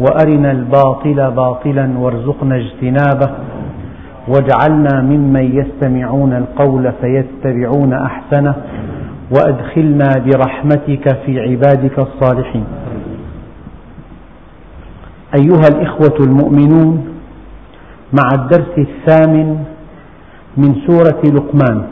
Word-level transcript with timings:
وأرنا 0.00 0.50
الباطل 0.50 1.30
باطلا 1.30 1.98
وارزقنا 1.98 2.56
اجتنابه 2.56 3.30
واجعلنا 4.28 5.00
ممن 5.02 5.44
يستمعون 5.60 6.32
القول 6.32 6.92
فيتبعون 7.00 7.92
أحسنه 7.92 8.54
وأدخلنا 9.34 10.08
برحمتك 10.26 11.16
في 11.26 11.40
عبادك 11.40 11.98
الصالحين. 11.98 12.64
أيها 15.34 15.66
الإخوة 15.72 16.16
المؤمنون 16.26 17.06
مع 18.12 18.28
الدرس 18.34 18.74
الثامن 18.78 19.64
من 20.56 20.74
سورة 20.86 21.22
لقمان 21.34 21.82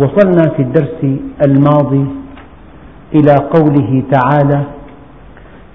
وصلنا 0.00 0.42
في 0.56 0.62
الدرس 0.62 1.00
الماضي 1.46 2.06
إلى 3.14 3.34
قوله 3.50 4.02
تعالى 4.12 4.60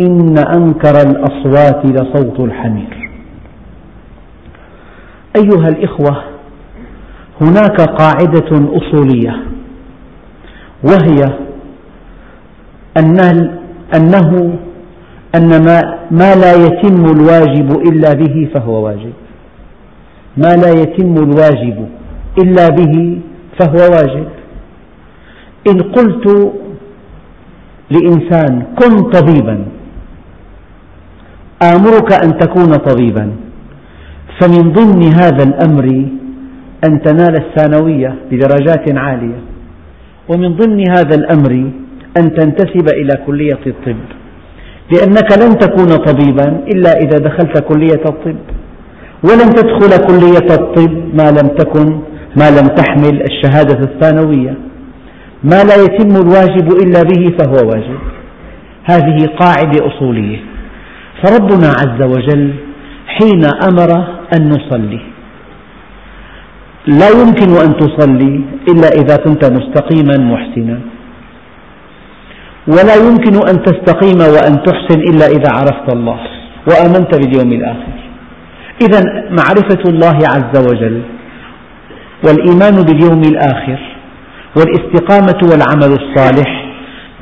إن 0.00 0.38
أنكر 0.38 1.02
الأصوات 1.02 1.86
لصوت 1.86 2.40
الحمير. 2.40 3.10
أيها 5.36 5.68
الإخوة، 5.68 6.22
هناك 7.40 7.80
قاعدة 7.80 8.50
أصولية 8.50 9.36
وهي 10.82 11.38
أنه 13.94 14.58
أن 15.34 15.48
ما 16.10 16.34
لا 16.34 16.54
يتم 16.54 17.04
الواجب 17.04 17.72
إلا 17.88 18.12
به 18.14 18.48
فهو 18.54 18.84
واجب، 18.84 19.12
ما 20.36 20.56
لا 20.56 20.70
يتم 20.70 21.14
الواجب 21.14 21.88
إلا 22.38 22.68
به 22.68 23.20
فهو 23.58 23.90
واجب، 23.90 24.28
إن 25.70 25.82
قلت 25.82 26.52
لإنسان 27.90 28.62
كن 28.78 29.02
طبيبا 29.10 29.64
آمرك 31.62 32.12
أن 32.24 32.38
تكون 32.38 32.74
طبيبا. 32.74 33.30
فمن 34.40 34.72
ضمن 34.72 35.02
هذا 35.02 35.44
الأمر 35.44 35.84
أن 36.84 37.02
تنال 37.02 37.34
الثانوية 37.36 38.14
بدرجات 38.30 38.96
عالية. 38.96 39.40
ومن 40.28 40.56
ضمن 40.56 40.90
هذا 40.90 41.14
الأمر 41.14 41.70
أن 42.20 42.34
تنتسب 42.34 42.88
إلى 42.88 43.24
كلية 43.26 43.60
الطب. 43.66 43.96
لأنك 44.92 45.38
لن 45.42 45.58
تكون 45.58 45.96
طبيبا 45.96 46.48
إلا 46.72 46.92
إذا 46.92 47.18
دخلت 47.18 47.58
كلية 47.58 48.02
الطب. 48.06 48.36
ولن 49.24 49.50
تدخل 49.54 50.06
كلية 50.06 50.54
الطب 50.54 50.92
ما 51.14 51.30
لم 51.30 51.48
تكن 51.48 51.98
ما 52.36 52.50
لم 52.50 52.66
تحمل 52.66 53.22
الشهادة 53.22 53.84
الثانوية. 53.84 54.54
ما 55.44 55.64
لا 55.64 55.74
يتم 55.84 56.16
الواجب 56.16 56.72
إلا 56.82 57.02
به 57.02 57.36
فهو 57.38 57.68
واجب. 57.68 57.98
هذه 58.84 59.26
قاعدة 59.40 59.86
أصولية. 59.86 60.38
فربنا 61.22 61.68
عز 61.80 62.00
وجل 62.02 62.54
حين 63.06 63.44
أمر 63.68 63.90
أن 64.34 64.48
نصلي. 64.48 65.00
لا 66.86 67.08
يمكن 67.20 67.50
أن 67.64 67.76
تصلي 67.76 68.34
إلا 68.70 68.88
إذا 69.00 69.16
كنت 69.24 69.42
مستقيما 69.44 70.16
محسنا. 70.32 70.80
ولا 72.68 72.94
يمكن 72.94 73.34
أن 73.50 73.62
تستقيم 73.62 74.20
وأن 74.34 74.62
تحسن 74.62 75.00
إلا 75.10 75.26
إذا 75.26 75.50
عرفت 75.58 75.88
الله 75.92 76.20
وآمنت 76.68 77.10
باليوم 77.14 77.52
الآخر. 77.52 77.96
إذا 78.82 79.00
معرفة 79.30 79.82
الله 79.88 80.18
عز 80.34 80.54
وجل 80.70 81.02
والإيمان 82.24 82.76
باليوم 82.86 83.22
الآخر 83.32 83.78
والاستقامة 84.56 85.40
والعمل 85.50 85.92
الصالح 86.00 86.50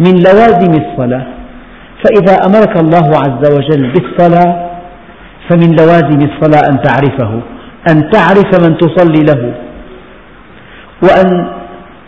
من 0.01 0.15
لوازم 0.27 0.73
الصلاة 0.83 1.36
فإذا 2.05 2.35
أمرك 2.47 2.77
الله 2.77 3.09
عز 3.19 3.53
وجل 3.53 3.93
بالصلاة 3.93 4.71
فمن 5.49 5.77
لوازم 5.81 6.29
الصلاة 6.31 6.63
أن 6.71 6.83
تعرفه 6.83 7.41
أن 7.91 8.11
تعرف 8.11 8.69
من 8.69 8.79
تصلي 8.79 9.25
له 9.25 9.55
وأن 11.03 11.47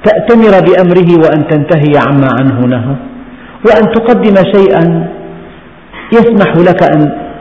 تأتمر 0.04 0.50
بأمره 0.66 1.10
وأن 1.22 1.48
تنتهي 1.48 1.92
عما 2.06 2.28
عنه 2.40 2.60
نهى 2.66 2.96
وأن 3.66 3.92
تقدم 3.92 4.34
شيئا 4.54 5.08
يسمح 6.12 6.56
لك 6.56 6.82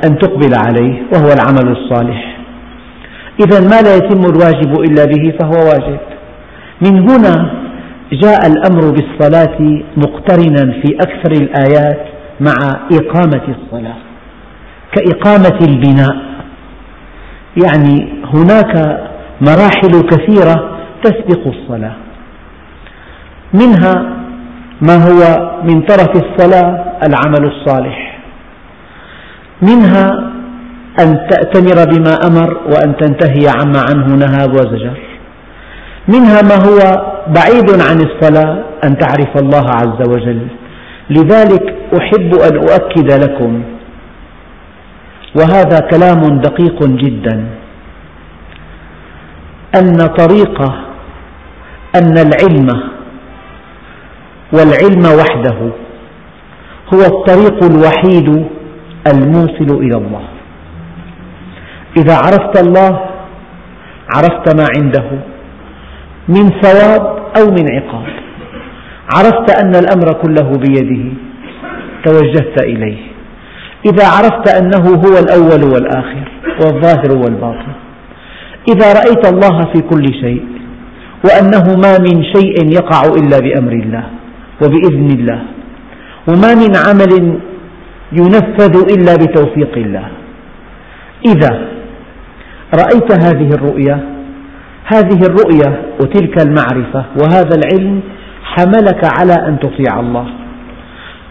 أن 0.06 0.18
تقبل 0.19 0.56
عليه 0.56 1.02
وهو 1.14 1.28
العمل 1.34 1.72
الصالح. 1.78 2.38
إذا 3.40 3.59
ما 3.59 3.81
لا 3.81 3.96
يتم 3.96 4.22
الواجب 4.22 4.79
إلا 4.79 5.06
به 5.06 5.34
فهو 5.40 5.69
واجب. 5.69 6.00
من 6.81 7.09
هنا 7.09 7.52
جاء 8.14 8.47
الأمر 8.47 8.91
بالصلاة 8.91 9.81
مقترنا 9.97 10.74
في 10.81 10.96
أكثر 10.96 11.31
الآيات 11.31 12.16
مع 12.40 12.56
إقامة 12.92 13.56
الصلاة 13.56 13.96
كإقامة 14.92 15.59
البناء. 15.62 16.16
يعني 17.64 18.24
هناك 18.34 18.74
مراحل 19.42 20.02
كثيرة 20.09 20.78
تسبق 21.03 21.47
الصلاة. 21.47 21.96
منها 23.53 23.94
ما 24.81 24.96
هو 24.96 25.52
من 25.64 25.81
طرف 25.81 26.09
الصلاة 26.16 26.86
العمل 27.08 27.52
الصالح. 27.52 28.20
منها 29.62 30.31
أن 31.00 31.28
تأتمر 31.30 31.86
بما 31.94 32.14
أمر 32.28 32.53
وأن 32.53 32.97
تنتهي 32.97 33.47
عما 33.47 33.81
عنه 33.90 34.16
نهى 34.16 34.46
وزجر 34.46 34.97
منها 36.08 36.42
ما 36.42 36.56
هو 36.56 36.78
بعيد 37.28 37.70
عن 37.90 37.97
الصلاة 38.02 38.64
أن 38.84 38.97
تعرف 38.97 39.38
الله 39.42 39.66
عز 39.70 40.09
وجل. 40.09 40.47
لذلك 41.09 41.75
أحب 41.97 42.35
أن 42.35 42.57
أؤكد 42.57 43.12
لكم 43.12 43.63
وهذا 45.35 45.79
كلام 45.79 46.40
دقيق 46.40 46.84
جدا 46.84 47.45
أن 49.75 49.97
طريق 50.07 50.62
أن 51.96 52.17
العلم 52.17 52.67
والعلم 54.53 55.03
وحده 55.19 55.57
هو 56.94 57.01
الطريق 57.01 57.63
الوحيد 57.63 58.47
الموصل 59.07 59.69
إلى 59.84 59.97
الله. 59.97 60.23
إذا 61.97 62.16
عرفت 62.16 62.55
الله 62.66 62.99
عرفت 64.16 64.55
ما 64.55 64.67
عنده 64.78 65.05
من 66.28 66.49
ثواب 66.61 67.03
أو 67.37 67.46
من 67.52 67.66
عقاب. 67.76 68.27
عرفت 69.16 69.50
أن 69.62 69.76
الأمر 69.76 70.14
كله 70.14 70.52
بيده. 70.52 71.14
توجهت 72.06 72.62
إليه. 72.64 72.98
إذا 73.86 74.08
عرفت 74.08 74.48
أنه 74.50 74.86
هو 74.96 75.18
الأول 75.24 75.64
والآخر 75.74 76.28
والظاهر 76.62 77.12
والباطن. 77.12 77.74
إذا 78.74 78.94
رأيت 78.94 79.34
الله 79.34 79.66
في 79.74 79.82
كل 79.82 80.06
شيء 80.22 80.44
وأنه 81.26 81.76
ما 81.84 81.98
من 82.00 82.24
شيء 82.24 82.74
يقع 82.74 83.02
إلا 83.02 83.40
بأمر 83.40 83.72
الله 83.72 84.04
وبإذن 84.64 85.09
الله 85.20 85.42
وما 86.28 86.56
من 86.56 86.76
عمل 86.76 87.40
ينفذ 88.12 88.94
إلا 88.94 89.16
بتوفيق 89.16 89.78
الله. 89.78 90.08
إذا 91.26 91.68
رأيت 92.74 93.12
هذه 93.12 93.50
الرؤية 93.54 94.00
هذه 94.86 95.20
الرؤية 95.30 95.82
وتلك 96.00 96.42
المعرفة 96.42 97.06
وهذا 97.22 97.56
العلم 97.56 98.02
حملك 98.43 99.01
على 99.19 99.34
أن 99.47 99.59
تطيع 99.59 99.99
الله 99.99 100.28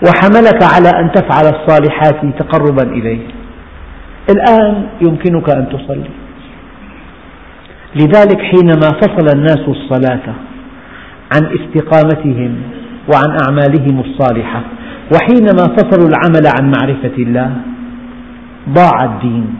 وحملك 0.06 0.62
على 0.62 0.90
أن 1.00 1.12
تفعل 1.12 1.54
الصالحات 1.54 2.20
تقربا 2.38 2.82
إليه. 2.82 3.20
الآن 4.30 4.86
يمكنك 5.00 5.56
أن 5.56 5.68
تصلي. 5.68 6.10
لذلك 7.94 8.40
حينما 8.40 8.88
فصل 9.00 9.36
الناس 9.36 9.60
الصلاة 9.68 10.34
عن 11.34 11.42
استقامتهم 11.58 12.56
وعن 13.12 13.36
أعمالهم 13.42 14.00
الصالحة 14.00 14.62
وحينما 15.12 15.76
فصلوا 15.76 16.08
العمل 16.08 16.46
عن 16.58 16.70
معرفة 16.70 17.16
الله 17.18 17.50
ضاع 18.68 19.04
الدين 19.04 19.54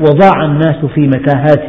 وضاع 0.00 0.44
الناس 0.44 0.84
في 0.94 1.00
متاهات 1.00 1.66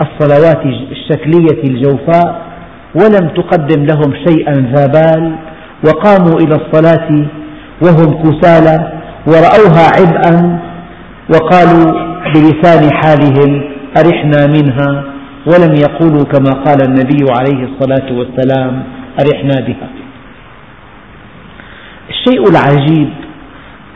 الصلوات 0.00 0.66
الشكلية 0.66 1.62
الجوفاء 1.70 2.45
ولم 2.94 3.28
تقدم 3.28 3.84
لهم 3.84 4.14
شيئا 4.28 4.52
ذا 4.52 4.86
بال 4.86 5.36
وقاموا 5.86 6.40
إلى 6.40 6.54
الصلاة 6.54 7.26
وهم 7.82 8.22
كسالى 8.22 8.92
ورأوها 9.26 9.84
عبئا 9.98 10.60
وقالوا 11.34 11.92
بلسان 12.34 12.92
حالهم 12.92 13.62
أرحنا 13.98 14.46
منها 14.46 15.04
ولم 15.46 15.74
يقولوا 15.74 16.24
كما 16.24 16.50
قال 16.64 16.78
النبي 16.88 17.24
عليه 17.38 17.68
الصلاة 17.68 18.08
والسلام 18.18 18.82
أرحنا 19.20 19.66
بها. 19.66 19.88
الشيء 22.10 22.50
العجيب 22.50 23.08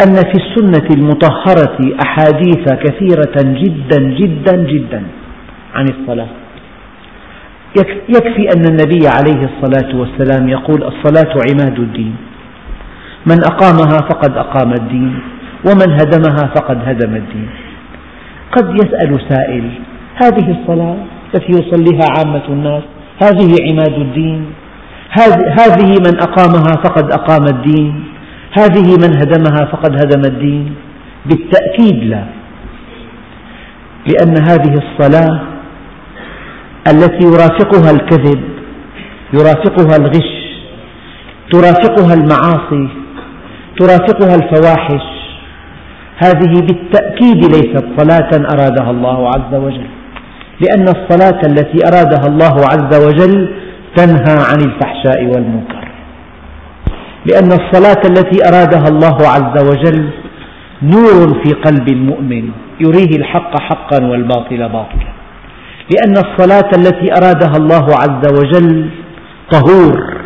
أن 0.06 0.14
في 0.14 0.34
السنة 0.42 0.88
المطهرة 0.96 1.78
أحاديث 2.04 2.64
كثيرة 2.84 3.36
جدا 3.62 4.00
جدا 4.02 4.56
جدا 4.56 5.02
عن 5.74 5.84
الصلاة. 5.84 6.28
يكفي 8.08 8.48
أن 8.56 8.64
النبي 8.64 9.08
عليه 9.08 9.48
الصلاة 9.50 9.96
والسلام 9.96 10.48
يقول 10.48 10.84
الصلاة 10.84 11.34
عماد 11.50 11.78
الدين. 11.78 12.16
من 13.26 13.44
أقامها 13.44 13.98
فقد 14.10 14.36
أقام 14.36 14.72
الدين 14.72 15.18
ومن 15.66 15.92
هدمها 15.92 16.50
فقد 16.54 16.78
هدم 16.88 17.14
الدين. 17.14 17.48
قد 18.56 18.74
يسأل 18.74 19.20
سائل 19.28 19.70
هذه 20.22 20.56
الصلاة 20.60 20.96
التي 21.34 21.52
يصليها 21.52 22.06
عامة 22.18 22.46
الناس 22.48 22.82
هذه 23.22 23.54
عماد 23.70 23.94
الدين؟ 23.94 24.46
هذه 25.60 25.90
من 26.06 26.20
أقامها 26.20 26.72
فقد 26.84 27.12
أقام 27.12 27.44
الدين 27.44 28.04
هذه 28.58 28.96
من 29.02 29.16
هدمها 29.16 29.64
فقد 29.72 29.92
هدم 29.92 30.22
الدين؟ 30.24 30.74
بالتأكيد 31.26 32.04
لا 32.04 32.24
لأن 34.06 34.34
هذه 34.48 34.74
الصلاة 34.74 35.40
التي 36.88 37.26
يرافقها 37.26 37.90
الكذب 37.90 38.40
يرافقها 39.32 39.96
الغش 39.96 40.40
ترافقها 41.52 42.14
المعاصي 42.14 42.88
ترافقها 43.78 44.34
الفواحش. 44.34 45.02
هذه 46.24 46.54
بالتأكيد 46.60 47.44
ليست 47.44 47.84
صلاة 47.98 48.30
أرادها 48.54 48.90
الله 48.90 49.28
عز 49.28 49.54
وجل 49.54 49.86
لأن 50.60 50.82
الصلاة 50.88 51.40
التي 51.46 51.78
أرادها 51.88 52.26
الله 52.26 52.54
عز 52.72 53.06
وجل 53.06 53.54
تنهى 53.96 54.36
عن 54.50 54.60
الفحشاء 54.60 55.24
والمنكر. 55.24 55.88
لأن 57.26 57.52
الصلاة 57.52 58.02
التي 58.04 58.48
أرادها 58.48 58.88
الله 58.88 59.18
عز 59.28 59.64
وجل 59.64 60.10
نور 60.82 61.42
في 61.44 61.52
قلب 61.52 61.88
المؤمن 61.88 62.50
يريه 62.80 63.16
الحق 63.16 63.60
حقا 63.60 64.06
والباطل 64.06 64.68
باطلا. 64.68 65.19
لأن 65.92 66.14
الصلاة 66.26 66.70
التي 66.78 67.12
أرادها 67.12 67.56
الله 67.56 67.86
عز 68.02 68.24
وجل 68.38 68.90
طهور. 69.50 70.20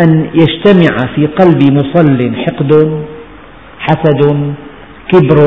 أن 0.00 0.30
يجتمع 0.34 1.14
في 1.14 1.26
قلب 1.26 1.72
مصل 1.72 2.34
حقد 2.44 3.02
حسد 3.78 4.22
كبر 5.12 5.38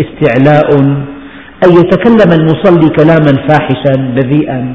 استعلاء. 0.00 0.68
أن 1.64 1.70
يتكلم 1.80 2.30
المصلي 2.40 2.88
كلاما 2.88 3.32
فاحشا 3.48 3.94
بذيئا. 3.96 4.74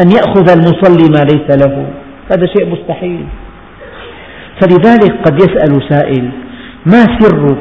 أن 0.00 0.10
يأخذ 0.10 0.50
المصلي 0.50 1.06
ما 1.14 1.22
ليس 1.24 1.48
له. 1.62 1.86
هذا 2.32 2.46
شيء 2.46 2.66
مستحيل. 2.66 3.26
فلذلك 4.60 5.12
قد 5.26 5.34
يسأل 5.42 5.72
سائل 5.88 6.30
ما 6.86 7.02
سر 7.18 7.56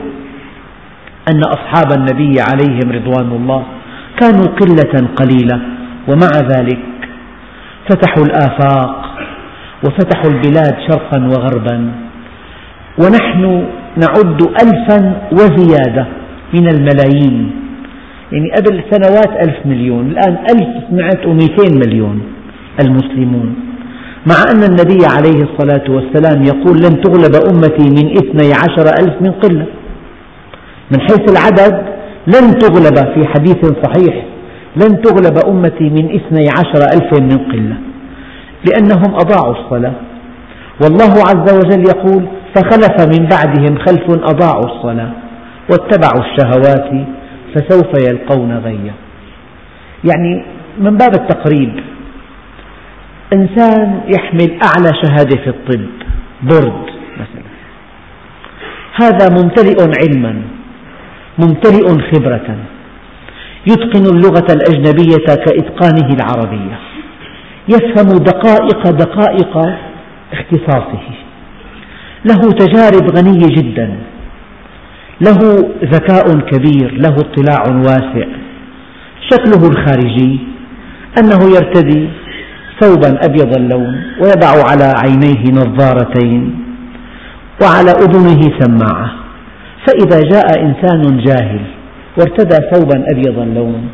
أن 1.31 1.41
أصحاب 1.43 1.91
النبي 1.99 2.41
عليهم 2.41 2.91
رضوان 2.91 3.31
الله؟ 3.31 3.63
كانوا 4.19 4.45
قلة 4.45 5.07
قليلة 5.15 5.61
ومع 6.07 6.31
ذلك 6.53 6.79
فتحوا 7.89 8.23
الآفاق 8.23 9.05
وفتحوا 9.83 10.31
البلاد 10.31 10.75
شرقا 10.87 11.19
وغربا 11.27 11.91
ونحن 13.01 13.43
نعد 13.97 14.41
ألفا 14.63 15.21
وزيادة 15.31 16.05
من 16.53 16.67
الملايين. 16.67 17.51
يعني 18.31 18.51
قبل 18.57 18.83
سنوات 18.91 19.47
ألف 19.47 19.65
مليون 19.65 20.07
الآن 20.07 20.37
ألف 20.51 20.69
سمعت 20.89 21.25
ومئتين 21.25 21.79
مليون 21.85 22.21
المسلمون. 22.81 23.55
مع 24.27 24.35
أن 24.51 24.63
النبي 24.63 25.05
عليه 25.15 25.43
الصلاة 25.43 25.85
والسلام 25.89 26.43
يقول 26.43 26.77
لن 26.77 27.01
تغلب 27.01 27.35
أمتي 27.35 27.89
من 27.89 28.11
اثني 28.11 28.53
عشر 28.53 28.85
ألف 29.01 29.21
من 29.21 29.31
قلة. 29.31 29.65
من 30.91 30.99
حيث 31.01 31.23
العدد 31.31 31.98
لن 32.27 32.59
تغلب 32.59 32.97
في 33.13 33.27
حديث 33.27 33.65
صحيح 33.65 34.25
لن 34.75 35.01
تغلب 35.01 35.37
أمتي 35.47 35.89
من 35.89 36.05
اثني 36.15 36.49
عشر 36.57 36.81
ألف 36.93 37.21
من 37.21 37.37
قلة 37.51 37.77
لأنهم 38.69 39.15
أضاعوا 39.15 39.53
الصلاة. 39.53 39.93
والله 40.83 41.11
عز 41.11 41.53
وجل 41.53 41.83
يقول 41.87 42.27
فخلف 42.55 43.19
من 43.19 43.27
بعدهم 43.27 43.77
خلف 43.77 44.09
أضاعوا 44.09 44.65
الصلاة 44.65 45.11
واتبعوا 45.71 46.23
الشهوات 46.25 47.07
فسوف 47.55 48.09
يلقون 48.09 48.57
غيا. 48.57 48.93
يعني 50.03 50.45
من 50.79 50.97
باب 50.97 51.13
التقريب 51.13 51.79
إنسان 53.33 54.01
يحمل 54.07 54.59
أعلى 54.63 54.91
شهادة 55.03 55.41
في 55.43 55.49
الطب 55.49 55.85
بورد 56.43 56.85
مثلا. 57.15 57.49
هذا 58.95 59.43
ممتلئ 59.43 59.77
علما. 59.99 60.41
ممتلئ 61.41 61.87
خبرة. 62.11 62.55
يتقن 63.67 64.05
اللغة 64.15 64.47
الأجنبية 64.53 65.25
كإتقانه 65.25 66.13
العربية. 66.13 66.79
يفهم 67.67 68.17
دقائق 68.17 68.89
دقائق 68.89 69.57
اختصاصه. 70.33 71.07
له 72.25 72.51
تجارب 72.51 73.17
غنية 73.17 73.47
جدا. 73.57 73.95
له 75.21 75.39
ذكاء 75.83 76.39
كبير. 76.39 76.93
له 76.93 77.15
اطلاع 77.25 77.63
واسع. 77.75 78.27
شكله 79.31 79.67
الخارجي 79.69 80.39
أنه 81.19 81.39
يرتدي 81.55 82.09
ثوبا 82.79 83.25
أبيض 83.25 83.57
اللون 83.57 84.03
ويضع 84.21 84.69
على 84.69 84.93
عينيه 85.03 85.43
نظارتين 85.51 86.65
وعلى 87.61 87.91
أذنه 87.91 88.41
سماعة. 88.59 89.28
فإذا 89.87 90.19
جاء 90.29 90.61
إنسان 90.61 91.17
جاهل 91.17 91.61
وارتدى 92.17 92.57
ثوبا 92.73 93.05
أبيض 93.11 93.39
اللون 93.39 93.89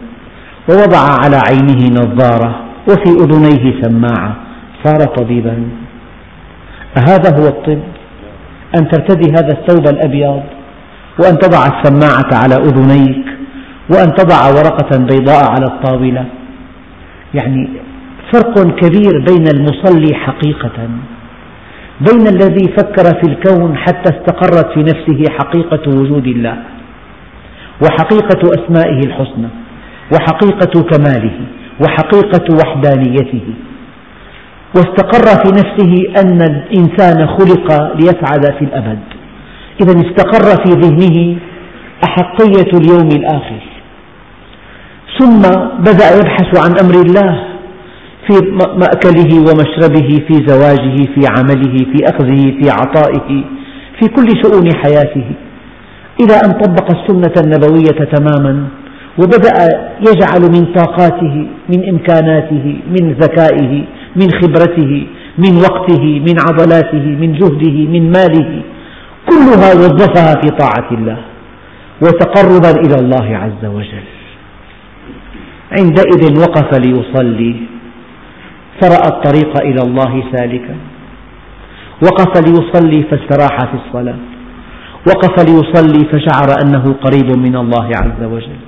ووضع 0.70 1.04
على 1.24 1.39
عينه 1.50 1.82
نظارة 2.01 2.56
وفي 2.89 3.10
أذنيه 3.24 3.82
سماعة 3.82 4.36
صار 4.84 5.00
طبيبا. 5.00 5.58
أهذا 6.98 7.38
هو 7.39 7.48
الطب؟ 7.48 7.80
أن 8.77 8.89
ترتدي 8.89 9.32
هذا 9.32 9.58
الثوب 9.58 9.88
الأبيض 9.88 10.42
وأن 11.20 11.39
تضع 11.39 11.68
السماعة 11.68 12.30
على 12.44 12.56
أذنيك 12.56 13.25
وأن 13.89 14.13
تضع 14.13 14.48
ورقة 14.48 14.98
بيضاء 14.98 15.51
على 15.51 15.65
الطاولة. 15.65 16.25
يعني 17.34 17.70
فرق 18.34 18.75
كبير 18.75 19.25
بين 19.27 19.48
المصلي 19.48 20.15
حقيقة 20.15 20.89
بين 22.02 22.28
الذي 22.28 22.68
فكر 22.78 23.04
في 23.04 23.28
الكون 23.32 23.78
حتى 23.78 24.10
استقرت 24.16 24.74
في 24.74 24.80
نفسه 24.80 25.24
حقيقة 25.40 26.00
وجود 26.00 26.28
الله 26.28 26.58
وحقيقة 27.84 28.42
أسمائه 28.44 29.00
الحسنى 29.06 29.48
وحقيقة 30.14 30.84
كماله 30.84 31.38
وحقيقة 31.84 32.56
وحدانيته. 32.56 33.44
واستقر 34.75 35.44
في 35.44 35.52
نفسه 35.52 36.22
أن 36.22 36.42
الإنسان 36.42 37.28
خلق 37.28 37.94
ليسعد 37.96 38.54
في 38.60 38.66
الأبد. 38.66 39.00
إذا 39.82 40.02
استقر 40.02 40.64
في 40.64 40.72
ذهنه 40.72 41.38
أحقية 42.04 42.80
اليوم 42.80 43.08
الآخر. 43.08 43.62
ثم 45.20 45.42
بدأ 45.80 46.18
يبحث 46.18 46.60
عن 46.66 46.80
أمر 46.86 47.02
الله. 47.02 47.55
في 48.27 48.34
مأكله 48.55 49.39
ومشربه 49.39 50.10
في 50.27 50.34
زواجه 50.48 50.96
في 51.13 51.22
عمله 51.27 51.77
في 51.77 52.03
أخذه 52.05 52.41
في 52.62 52.70
عطائه 52.70 53.44
في 54.00 54.08
كل 54.08 54.27
شؤون 54.44 54.75
حياته. 54.75 55.25
إلى 56.22 56.36
أن 56.46 56.51
طبق 56.51 56.88
السنة 56.91 57.34
النبوية 57.44 58.00
تماما 58.15 58.67
وبدأ 59.20 59.53
يجعل 60.00 60.41
من 60.41 60.74
طاقاته 60.74 61.48
من 61.70 61.89
إمكاناته 61.89 62.77
من 62.89 63.13
ذكائه 63.13 63.84
من 64.15 64.32
خبرته 64.41 65.08
من 65.38 65.58
وقته 65.58 66.03
من 66.27 66.36
عضلاته 66.39 67.05
من 67.22 67.34
جهده 67.34 67.77
من 67.94 68.12
ماله 68.12 68.62
كلها 69.29 69.74
وظفها 69.74 70.41
في 70.41 70.50
طاعة 70.50 70.89
الله 70.91 71.17
وتقربا 72.01 72.72
إلى 72.86 72.96
الله 73.00 73.38
عز 73.38 73.65
وجل. 73.65 74.08
عندئذ 75.72 76.39
وقف 76.39 76.79
ليصلي. 76.79 77.55
فرأى 78.82 79.08
الطريق 79.08 79.62
إلى 79.62 79.82
الله 79.88 80.24
سالكا. 80.32 80.75
وقف 82.03 82.32
ليصلي 82.48 83.03
فاستراح 83.03 83.60
في 83.60 83.77
الصلاة. 83.86 84.15
وقف 85.08 85.36
ليصلي 85.50 86.05
فشعر 86.12 86.50
أنه 86.63 86.96
قريب 87.03 87.38
من 87.38 87.55
الله 87.55 87.89
عز 88.01 88.24
وجل. 88.24 88.60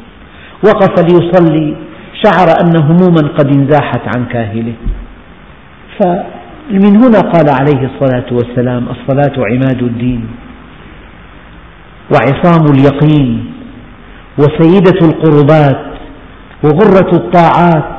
وقف 0.65 0.93
ليصلي 1.09 1.75
شعر 2.23 2.47
أن 2.61 2.77
هموما 2.77 3.27
قد 3.37 3.55
انزاحت 3.55 4.01
عن 4.15 4.25
كاهله. 4.25 4.73
فمن 5.99 6.95
هنا 7.03 7.19
قال 7.19 7.49
عليه 7.49 7.89
الصلاة 7.89 8.25
والسلام 8.31 8.85
الصلاة 8.89 9.45
عماد 9.51 9.83
الدين 9.83 10.27
وعصام 12.11 12.65
اليقين 12.65 13.51
وسيدة 14.39 14.99
القربات 15.07 15.85
وغرة 16.63 17.11
الطاعات 17.15 17.96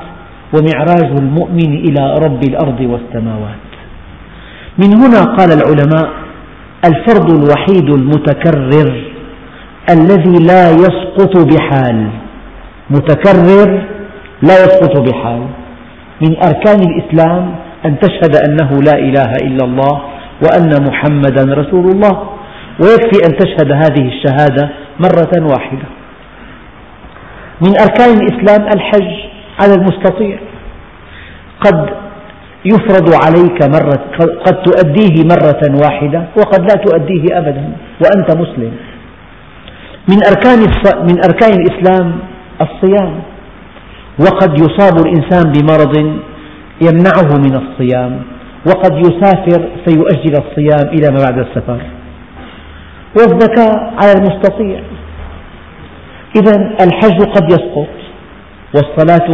ومعراج 0.55 1.11
المؤمن 1.19 1.77
إلى 1.77 2.15
رب 2.25 2.43
الأرض 2.43 2.81
والسماوات. 2.81 3.69
من 4.79 4.97
هنا 4.97 5.21
قال 5.37 5.53
العلماء 5.53 6.09
الفرض 6.85 7.31
الوحيد 7.31 7.91
المتكرر 7.91 9.05
الذي 9.91 10.45
لا 10.47 10.71
يسقط 10.71 11.55
بحال. 11.55 12.09
متكرر 12.91 13.83
لا 14.43 14.65
يسقط 14.65 15.01
بحال. 15.01 15.43
من 16.23 16.37
أركان 16.37 16.81
الإسلام 16.91 17.55
أن 17.87 17.99
تشهد 17.99 18.37
أنه 18.37 18.81
لا 18.83 18.99
إله 18.99 19.33
إلا 19.43 19.65
الله 19.65 20.01
وأن 20.45 20.71
محمدا 20.89 21.55
رسول 21.55 21.91
الله. 21.91 22.29
ويكفي 22.83 23.19
أن 23.27 23.37
تشهد 23.37 23.73
هذه 23.73 24.09
الشهادة 24.09 24.69
مرة 25.01 25.47
واحدة. 25.53 25.89
من 27.61 27.73
أركان 27.81 28.11
الإسلام 28.21 28.69
الحج. 28.77 29.38
على 29.61 29.75
المستطيع. 29.75 30.39
قد 31.61 31.89
يفرض 32.65 33.15
عليك 33.25 33.63
مرة 33.63 34.05
قد 34.47 34.63
تؤديه 34.63 35.25
مرة 35.25 35.63
واحدة 35.83 36.25
وقد 36.39 36.61
لا 36.61 36.83
تؤديه 36.85 37.25
أبدا 37.39 37.73
وأنت 38.03 38.37
مسلم. 38.37 38.73
من 40.11 40.19
أركان 40.31 40.59
من 41.09 41.17
أركان 41.25 41.53
الإسلام 41.61 42.19
الصيام. 42.61 43.15
وقد 44.21 44.61
يصاب 44.61 45.07
الإنسان 45.07 45.53
بمرض 45.53 45.97
يمنعه 46.83 47.39
من 47.39 47.55
الصيام. 47.63 48.23
وقد 48.67 48.93
يسافر 48.99 49.69
فيؤجل 49.85 50.33
الصيام 50.33 50.89
إلى 50.89 51.11
ما 51.11 51.19
بعد 51.25 51.39
السفر. 51.39 51.81
والزكاة 53.17 53.91
على 54.03 54.13
المستطيع. 54.13 54.81
إذا 56.37 56.55
الحج 56.85 57.23
قد 57.23 57.53
يسقط. 57.53 57.98
والصلاة 58.75 59.29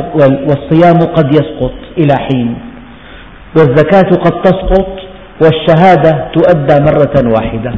والصيام 0.49 0.99
قد 1.17 1.35
يسقط 1.35 1.75
إلى 1.99 2.15
حين. 2.19 2.59
والزكاة 3.57 4.11
قد 4.25 4.43
تسقط 4.43 4.89
والشهادة 5.43 6.31
تؤدى 6.33 6.77
مرة 6.81 7.33
واحدة. 7.35 7.75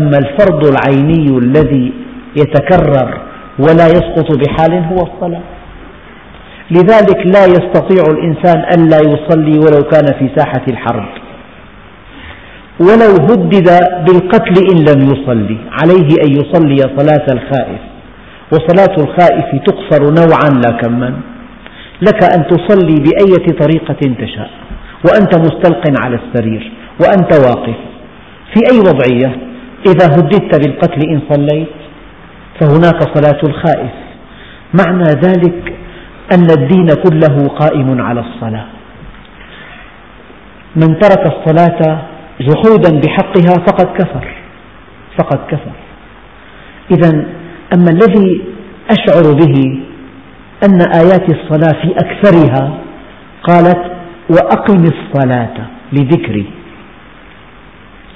أما 0.00 0.18
الفرض 0.18 0.66
العيني 0.66 1.38
الذي 1.38 1.92
يتكرر 2.36 3.20
ولا 3.58 3.86
يسقط 3.86 4.38
بحال 4.38 4.84
هو 4.84 4.96
الصلاة. 4.96 5.42
لذلك 6.70 7.26
لا 7.26 7.44
يستطيع 7.44 8.02
الإنسان 8.10 8.58
ألا 8.58 8.98
يصلي 8.98 9.58
ولو 9.58 9.82
كان 9.92 10.06
في 10.18 10.30
ساحة 10.36 10.64
الحرب. 10.68 11.08
ولو 12.80 13.12
هدد 13.28 13.68
بالقتل 14.06 14.54
إن 14.72 14.78
لم 14.78 15.00
يصلي 15.12 15.58
عليه 15.82 16.08
أن 16.24 16.30
يصلي 16.30 16.76
صلاة 16.98 17.26
الخائف. 17.32 17.80
وصلاة 18.52 18.94
الخائف 18.98 19.62
تقصر 19.66 20.02
نوعا 20.02 20.60
لا 20.64 20.70
كما. 20.80 21.20
لك 22.02 22.24
أن 22.24 22.46
تصلي 22.46 22.94
بأية 22.94 23.58
طريقة 23.58 24.14
تشاء 24.24 24.50
وأنت 25.04 25.38
مستلق 25.38 26.02
على 26.02 26.16
السرير 26.16 26.72
وأنت 27.00 27.32
واقف. 27.46 27.76
في 28.54 28.60
أي 28.72 28.78
وضعية؟ 28.78 29.36
إذا 29.86 30.06
هددت 30.06 30.66
بالقتل 30.66 31.00
إن 31.10 31.20
صليت 31.32 31.68
فهناك 32.60 33.02
صلاة 33.18 33.40
الخائف. 33.48 33.90
معنى 34.80 35.04
ذلك 35.04 35.74
أن 36.32 36.50
الدين 36.50 36.86
كله 36.86 37.48
قائم 37.48 38.00
على 38.00 38.20
الصلاة. 38.20 38.66
من 40.76 40.98
ترك 40.98 41.26
الصلاة 41.26 42.02
جحودا 42.40 43.00
بحقها 43.00 43.54
فقد 43.66 43.86
كفر. 43.98 44.26
فقد 45.18 45.38
كفر. 45.48 45.72
إذا 46.90 47.24
أما 47.74 47.90
الذي 47.90 48.40
أشعر 48.90 49.32
به 49.32 49.80
أن 50.64 50.80
آيات 50.80 51.30
الصلاة 51.30 51.82
في 51.82 51.90
أكثرها 51.92 52.78
قالت 53.42 53.92
وأقم 54.30 54.84
الصلاة 54.84 55.54
لذكري. 55.92 56.44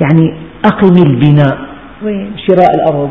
يعني 0.00 0.34
أقم 0.64 0.94
البناء 1.06 1.58
شراء 2.46 2.74
الأرض 2.74 3.10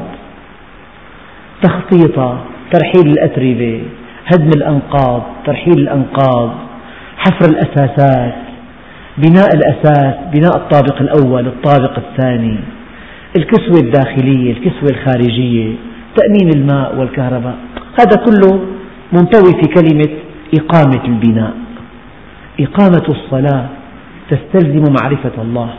تخطيطها 1.64 2.44
ترحيل 2.72 3.12
الأتربة 3.12 3.84
هدم 4.26 4.50
الأنقاض 4.56 5.24
ترحيل 5.46 5.74
الأنقاض 5.74 6.52
حفر 7.18 7.46
الأساسات 7.50 8.36
بناء 9.18 9.50
الأساس 9.56 10.16
بناء 10.34 10.56
الطابق 10.58 11.02
الأول 11.02 11.48
الطابق 11.48 11.98
الثاني 11.98 12.60
الكسوة 13.36 13.80
الداخلية 13.80 14.52
الكسوة 14.52 14.90
الخارجية. 14.92 15.76
تأمين 16.16 16.50
الماء 16.56 16.98
والكهرباء. 16.98 17.56
هذا 18.00 18.16
كله 18.26 18.60
منطوي 19.14 19.52
في 19.62 19.68
كلمة 19.76 20.10
إقامة 20.54 21.04
البناء. 21.06 21.54
إقامة 22.60 23.06
الصلاة 23.10 23.66
تستلزم 24.30 24.94
معرفة 24.94 25.42
الله. 25.42 25.70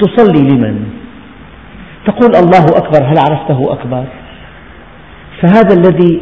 تصلي 0.00 0.42
لمن؟ 0.48 0.76
تقول 2.06 2.36
الله 2.36 2.64
أكبر 2.76 3.02
هل 3.04 3.18
عرفته 3.18 3.72
أكبر؟ 3.72 4.04
فهذا 5.42 5.74
الذي 5.74 6.20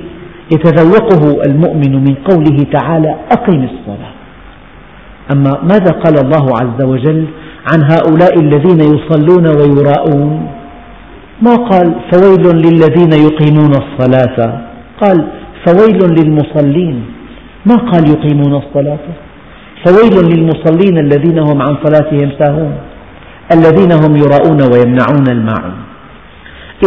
يتذوقه 0.53 1.43
المؤمن 1.47 2.05
من 2.05 2.15
قوله 2.15 2.59
تعالى 2.73 3.15
أقم 3.33 3.65
الصلاة. 3.65 4.13
أما 5.33 5.63
ماذا 5.63 5.93
قال 5.93 6.15
الله 6.25 6.47
عز 6.61 6.83
وجل 6.83 7.25
عن 7.73 7.81
هؤلاء 7.83 8.41
الذين 8.41 8.81
يصلون 8.81 9.47
ويراءون؟ 9.47 10.49
ما 11.43 11.55
قال 11.55 11.95
فويل 12.13 12.45
للذين 12.57 13.13
يقيمون 13.13 13.73
الصلاة؟ 13.83 14.61
قال 15.01 15.19
فويل 15.67 16.01
للمصلين. 16.19 17.05
ما 17.67 17.75
قال 17.75 18.09
يقيمون 18.09 18.55
الصلاة؟ 18.63 19.07
فويل 19.87 20.17
للمصلين 20.33 20.99
الذين 20.99 21.39
هم 21.39 21.63
عن 21.63 21.77
صلاتهم 21.85 22.31
ساهون 22.39 22.73
الذين 23.53 23.93
هم 23.93 24.17
يراءون 24.17 24.61
ويمنعون 24.73 25.27
الماعون 25.29 25.77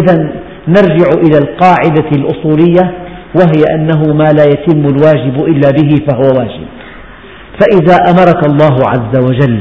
إذا 0.02 0.34
نرجع 0.68 1.10
إلى 1.26 1.38
القاعدة 1.38 2.10
الأصولية 2.12 2.94
وهي 3.36 3.64
أنه 3.76 4.14
ما 4.14 4.30
لا 4.38 4.44
يتم 4.44 4.80
الواجب 4.80 5.46
إلا 5.46 5.72
به 5.72 5.90
فهو 6.08 6.40
واجب. 6.40 6.68
فإذا 7.60 7.96
أمرك 8.12 8.46
الله 8.46 8.76
عز 8.88 9.24
وجل 9.26 9.60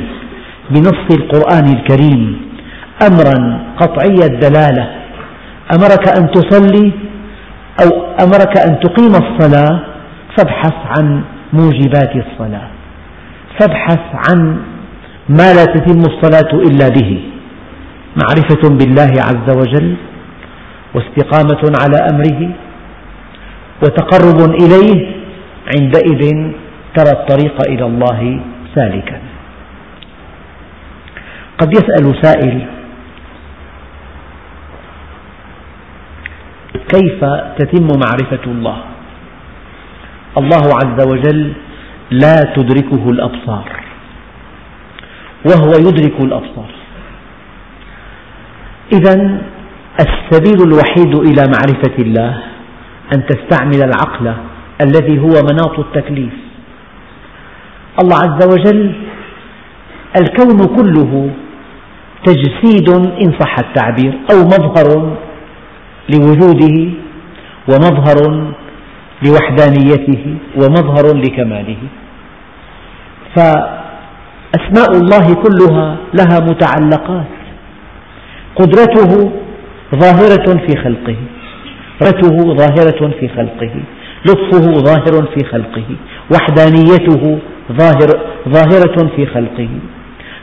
بنص 0.70 1.06
القرآن 1.18 1.64
الكريم 1.76 2.49
أمرا 3.08 3.60
قطعي 3.80 4.26
الدلالة. 4.30 4.90
أمرك 5.74 6.08
أن 6.18 6.30
تصلي 6.30 6.92
أو 7.82 7.88
أمرك 8.24 8.58
أن 8.58 8.80
تقيم 8.80 9.14
الصلاة 9.24 9.80
فابحث 10.36 10.74
عن 10.98 11.22
موجبات 11.52 12.12
الصلاة. 12.16 12.68
فابحث 13.60 14.04
عن 14.28 14.56
ما 15.28 15.52
لا 15.52 15.64
تتم 15.64 16.00
الصلاة 16.00 16.52
إلا 16.68 16.88
به. 16.88 17.22
معرفة 18.22 18.68
بالله 18.68 19.12
عز 19.28 19.56
وجل 19.56 19.94
واستقامة 20.94 21.62
على 21.82 21.96
أمره 22.12 22.50
وتقرب 23.82 24.54
إليه 24.54 25.06
عندئذ 25.76 26.52
ترى 26.96 27.10
الطريق 27.10 27.56
إلى 27.68 27.84
الله 27.86 28.40
سالكا. 28.74 29.18
قد 31.58 31.72
يسأل 31.72 32.22
سائل 32.22 32.66
كيف 36.94 37.24
تتم 37.58 37.88
معرفة 38.04 38.44
الله؟ 38.46 38.78
الله 40.38 40.64
عز 40.82 41.06
وجل 41.06 41.52
لا 42.10 42.36
تدركه 42.56 43.10
الأبصار 43.10 43.68
وهو 45.46 45.70
يدرك 45.86 46.20
الأبصار. 46.20 46.70
إذا 48.92 49.14
السبيل 50.00 50.58
الوحيد 50.68 51.14
إلى 51.14 51.42
معرفة 51.54 51.96
الله 51.98 52.42
أن 53.14 53.26
تستعمل 53.26 53.82
العقل 53.82 54.34
الذي 54.84 55.18
هو 55.18 55.34
مناط 55.50 55.78
التكليف. 55.78 56.32
الله 58.02 58.16
عز 58.16 58.46
وجل 58.52 58.92
الكون 60.20 60.76
كله 60.76 61.30
تجسيد 62.24 62.88
إن 63.22 63.32
صح 63.40 63.54
التعبير 63.58 64.12
أو 64.32 64.38
مظهر 64.44 65.16
لوجوده 66.12 66.90
ومظهر 67.68 68.18
لوحدانيته 69.26 70.24
ومظهر 70.56 71.16
لكماله. 71.16 71.82
فأسماء 73.36 74.90
الله 75.00 75.34
كلها 75.34 75.96
لها 76.14 76.40
متعلقات. 76.40 77.32
قدرته 78.56 79.32
ظاهرة 79.94 80.66
في 80.66 80.76
خلقه. 80.84 81.16
قدرته 82.00 82.54
ظاهرة 82.54 83.10
في 83.20 83.28
خلقه. 83.28 83.70
لطفه 84.26 84.72
ظاهر 84.72 85.26
في 85.34 85.44
خلقه. 85.44 85.88
وحدانيته 86.32 87.38
ظاهر 87.72 88.08
ظاهرة 88.48 89.08
في 89.16 89.26
خلقه. 89.26 89.68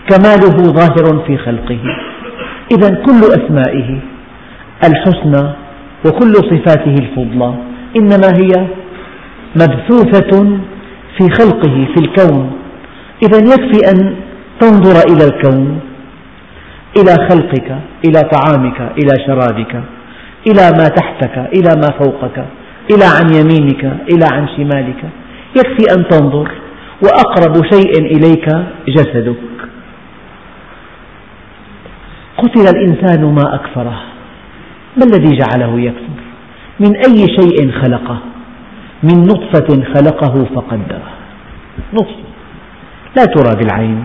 كماله 0.09 0.57
ظاهر 0.79 1.23
في 1.27 1.37
خلقه. 1.37 1.79
إذا 2.71 2.89
كل 3.05 3.21
أسمائه 3.37 3.99
الحسنى 4.83 5.53
وكل 6.05 6.33
صفاته 6.33 6.95
الفضلى 7.03 7.53
إنما 7.95 8.27
هي 8.41 8.67
مبثوثة 9.55 10.59
في 11.17 11.29
خلقه 11.39 11.87
في 11.95 12.01
الكون. 12.01 12.51
إذا 13.23 13.37
يكفي 13.37 13.91
أن 13.91 14.15
تنظر 14.59 14.95
إلى 15.11 15.25
الكون 15.25 15.79
إلى 16.97 17.13
خلقك 17.29 17.77
إلى 18.07 18.21
طعامك 18.21 18.81
إلى 18.81 19.25
شرابك 19.27 19.83
إلى 20.47 20.71
ما 20.77 20.87
تحتك 20.87 21.37
إلى 21.37 21.75
ما 21.75 21.89
فوقك 21.99 22.45
إلى 22.91 23.05
عن 23.05 23.33
يمينك 23.33 23.83
إلى 23.83 24.25
عن 24.31 24.47
شمالك. 24.57 25.03
يكفي 25.57 25.93
أن 25.97 26.07
تنظر 26.07 26.51
وأقرب 27.03 27.65
شيء 27.73 28.05
إليك 28.05 28.49
جسدك. 28.87 29.35
قتل 32.37 32.67
الإنسان 32.75 33.25
ما 33.33 33.55
أكفره. 33.55 34.01
ما 34.97 35.05
الذي 35.05 35.37
جعله 35.37 35.79
يكفر 35.79 36.17
من 36.79 36.95
أي 36.95 37.17
شيء 37.17 37.71
خلقه؟ 37.71 38.19
من 39.03 39.23
نطفة 39.23 39.83
خلقه 39.93 40.45
فقدره. 40.55 41.09
نطفة. 41.93 42.27
لا 43.17 43.25
ترى 43.25 43.55
بالعين. 43.55 44.03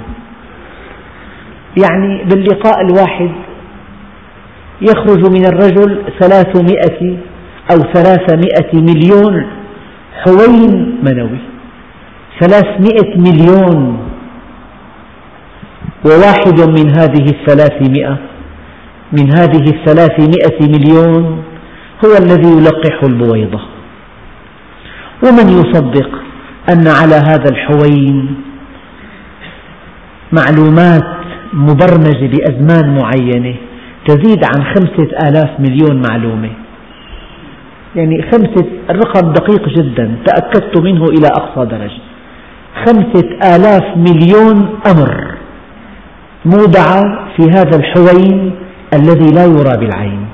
يعني 1.83 2.25
باللقاء 2.25 2.81
الواحد 2.81 3.31
يخرج 4.83 5.31
من 5.37 5.47
الرجل 5.47 6.03
ثلاثمائة 6.21 7.17
أو 7.71 7.79
ثلاثمائة 7.93 8.75
مليون 8.75 9.47
حوين 10.25 10.99
منوي. 11.03 11.39
ثلاثمائة 12.41 13.19
مليون. 13.19 13.99
وواحد 16.05 16.61
من 16.61 16.91
هذه 16.99 17.27
الثلاثمائة 17.31 18.32
من 19.13 19.37
هذه 19.39 19.65
الثلاثمائة 19.77 20.59
مليون 20.61 21.43
هو 22.05 22.11
الذي 22.23 22.49
يلقح 22.49 23.03
البويضة. 23.03 23.61
ومن 25.25 25.49
يصدق 25.49 26.09
أن 26.73 26.89
على 26.89 27.15
هذا 27.15 27.49
الحوين 27.51 28.35
معلومات 30.33 31.05
مبرمجة 31.53 32.27
بأزمان 32.27 32.99
معينة 32.99 33.55
تزيد 34.07 34.45
عن 34.45 34.65
خمسة 34.65 35.29
آلاف 35.29 35.61
مليون 35.61 36.03
معلومة. 36.11 36.51
يعني 37.97 38.23
خمسة 38.23 38.67
الرقم 38.91 39.33
دقيق 39.33 39.69
جدا 39.69 40.17
تأكدت 40.27 40.81
منه 40.81 41.05
إلى 41.05 41.27
أقصى 41.27 41.67
درجة. 41.71 42.03
خمسة 42.87 43.57
آلاف 43.57 43.97
مليون 43.97 44.69
أمر 44.87 45.35
مودعة 46.45 47.29
في 47.37 47.43
هذا 47.43 47.77
الحوين 47.77 48.53
الذي 48.95 49.35
لا 49.35 49.45
يرى 49.45 49.77
بالعين. 49.77 50.27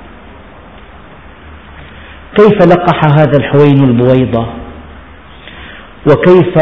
كيف 2.36 2.66
لقح 2.66 3.04
هذا 3.04 3.38
الحوين 3.38 3.84
البويضة؟ 3.84 4.46
وكيف 6.10 6.58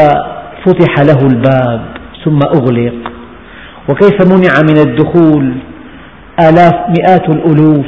فتح 0.65 0.99
له 0.99 1.27
الباب؟ 1.27 1.85
ثم 2.25 2.39
أغلق. 2.55 3.11
وكيف 3.89 4.33
منع 4.33 4.53
من 4.69 4.77
الدخول؟ 4.77 5.53
آلاف 6.39 6.75
مئات 6.97 7.29
الألوف 7.29 7.85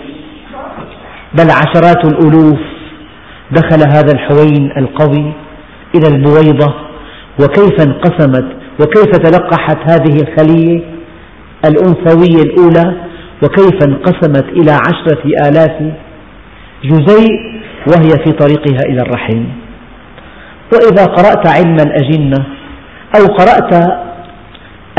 بل 1.33 1.47
عشرات 1.51 2.05
الألوف. 2.05 2.59
دخل 3.51 3.81
هذا 3.89 4.11
الحوين 4.13 4.71
القوي 4.77 5.33
إلى 5.95 6.07
البويضة 6.07 6.73
وكيف 7.41 7.81
انقسمت 7.81 8.45
وكيف 8.79 9.17
تلقحت 9.17 9.77
هذه 9.91 10.15
الخلية 10.21 10.81
الأنثوية 11.65 12.43
الأولى 12.43 13.08
وكيف 13.43 13.83
انقسمت 13.87 14.45
إلى 14.49 14.71
عشرة 14.71 15.23
آلاف 15.47 15.93
جزيء 16.83 17.59
وهي 17.87 18.09
في 18.25 18.31
طريقها 18.31 18.81
إلى 18.85 19.01
الرحم 19.01 19.43
وإذا 20.73 21.05
قرأت 21.05 21.47
علم 21.47 21.75
الأجنة 21.75 22.45
أو 23.15 23.25
قرأت 23.25 23.73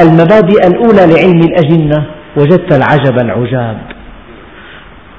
المبادئ 0.00 0.66
الأولى 0.66 1.14
لعلم 1.14 1.40
الأجنة 1.40 2.06
وجدت 2.36 2.72
العجب 2.76 3.18
العجاب. 3.24 3.78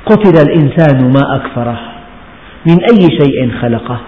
قتل 0.05 0.49
الإنسان 0.49 1.11
ما 1.11 1.35
أكفره. 1.35 1.79
من 2.65 2.77
أي 2.91 3.07
شيء 3.19 3.51
خلقه؟ 3.61 3.99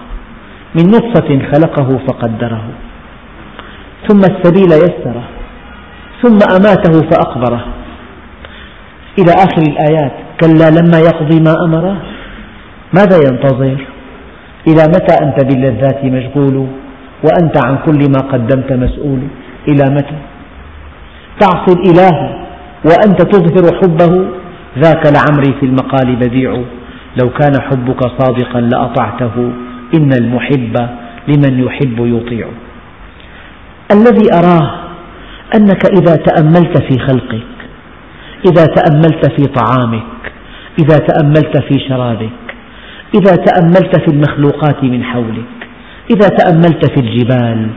من 0.74 0.86
نطفة 0.86 1.38
خلقه 1.52 1.98
فقدره. 2.08 2.64
ثم 4.08 4.18
السبيل 4.18 4.72
يسره. 4.72 5.22
ثم 6.22 6.38
أماته 6.56 7.08
فأقبره. 7.10 7.64
إلى 9.18 9.32
آخر 9.32 9.62
الآيات. 9.62 10.12
كلا 10.40 10.70
لما 10.70 10.98
يقضي 10.98 11.40
ما 11.40 11.54
أمره 11.66 11.96
ماذا 12.98 13.16
ينتظر؟ 13.16 13.76
إلى 14.68 14.82
متى 14.88 15.14
أنت 15.24 15.44
باللذات 15.44 16.04
مشغول؟ 16.04 16.66
وأنت 17.24 17.66
عن 17.66 17.78
كل 17.86 18.00
ما 18.14 18.20
قدمت 18.32 18.72
مسؤول؟ 18.72 19.20
إلى 19.68 19.84
متى؟ 19.90 20.18
تعصي 21.40 21.72
الإله 21.78 22.16
وأنت 22.84 23.22
تظهر 23.22 23.80
حبه. 23.82 24.26
ذاك 24.78 25.02
لعمري 25.16 25.52
في 25.60 25.66
المقال 25.66 26.16
بديع. 26.16 26.52
لو 27.22 27.30
كان 27.30 27.52
حبك 27.60 28.00
صادقا 28.18 28.60
لأطعته. 28.60 29.52
إن 29.96 30.10
المحب 30.12 30.76
لمن 31.28 31.64
يحب 31.64 31.98
يطيع. 31.98 32.46
الذي 33.92 34.26
أراه 34.34 34.70
أنك 35.56 35.82
إذا 35.98 36.16
تأملت 36.16 36.82
في 36.82 36.98
خلقك 36.98 37.53
إذا 38.50 38.66
تأملت 38.66 39.32
في 39.36 39.42
طعامك 39.46 40.32
إذا 40.78 40.98
تأملت 40.98 41.62
في 41.62 41.88
شرابك 41.88 42.44
إذا 43.14 43.36
تأملت 43.36 44.00
في 44.00 44.08
المخلوقات 44.08 44.84
من 44.84 45.04
حولك 45.04 45.54
إذا 46.10 46.28
تأملت 46.28 46.90
في 46.92 47.00
الجبال 47.00 47.68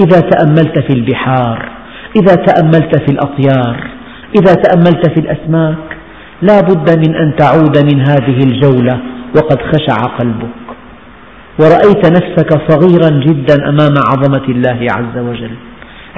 إذا 0.00 0.20
تأملت 0.20 0.78
في 0.78 0.92
البحار 0.92 1.68
إذا 2.16 2.34
تأملت 2.34 2.98
في 2.98 3.12
الأطيار 3.12 3.76
إذا 4.38 4.54
تأملت 4.54 5.10
في 5.14 5.20
الأسماك 5.20 5.96
لا 6.42 6.60
بد 6.60 6.98
من 6.98 7.14
أن 7.14 7.36
تعود 7.36 7.78
من 7.78 8.00
هذه 8.00 8.38
الجولة 8.44 9.00
وقد 9.36 9.58
خشع 9.62 9.96
قلبك. 10.18 10.66
ورأيت 11.60 12.06
نفسك 12.06 12.50
صغيرا 12.68 13.10
جدا 13.26 13.68
أمام 13.68 13.94
عظمة 14.10 14.46
الله 14.48 14.78
عز 14.90 15.18
وجل. 15.18 15.54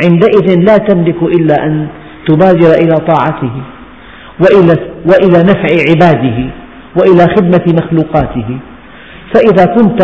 عندئذ 0.05 0.61
لا 0.67 0.77
تملك 0.77 1.23
إلا 1.23 1.67
أن 1.67 1.87
تبادر 2.27 2.71
إلى 2.83 2.97
طاعته. 3.07 3.53
وإلى, 4.43 4.75
وإلى 5.11 5.39
نفع 5.43 5.69
عباده 5.91 6.39
وإلى 6.97 7.35
خدمة 7.37 7.75
مخلوقاته. 7.83 8.59
فإذا 9.35 9.65
كنت 9.65 10.03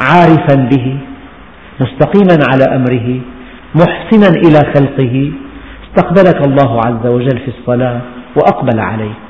عارفا 0.00 0.54
به 0.54 0.96
مستقيما 1.80 2.36
على 2.50 2.64
أمره 2.64 3.20
محسنا 3.74 4.28
إلى 4.28 4.60
خلقه 4.74 5.32
استقبلك 5.86 6.46
الله 6.46 6.80
عز 6.86 7.06
وجل 7.06 7.38
في 7.38 7.48
الصلاة 7.58 8.00
وأقبل 8.36 8.80
عليك 8.80 9.22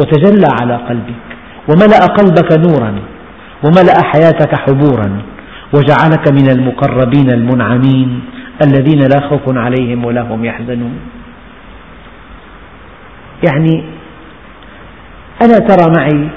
وتجلى 0.00 0.48
على 0.60 0.76
قلبك 0.76 1.26
وملأ 1.68 2.06
قلبك 2.06 2.50
نورا 2.66 2.94
وملأ 3.64 4.02
حياتك 4.02 4.54
حبورا 4.54 5.22
وجعلك 5.74 6.32
من 6.32 6.50
المقربين 6.50 7.30
المنعمين 7.30 8.20
الذين 8.66 9.00
لا 9.00 9.20
خوف 9.28 9.56
عليهم 9.56 10.04
ولا 10.04 10.22
هم 10.22 10.44
يحزنون. 10.44 10.96
يعني 13.44 13.84
ألا 15.42 15.58
ترى 15.58 15.92
معي 15.98 16.28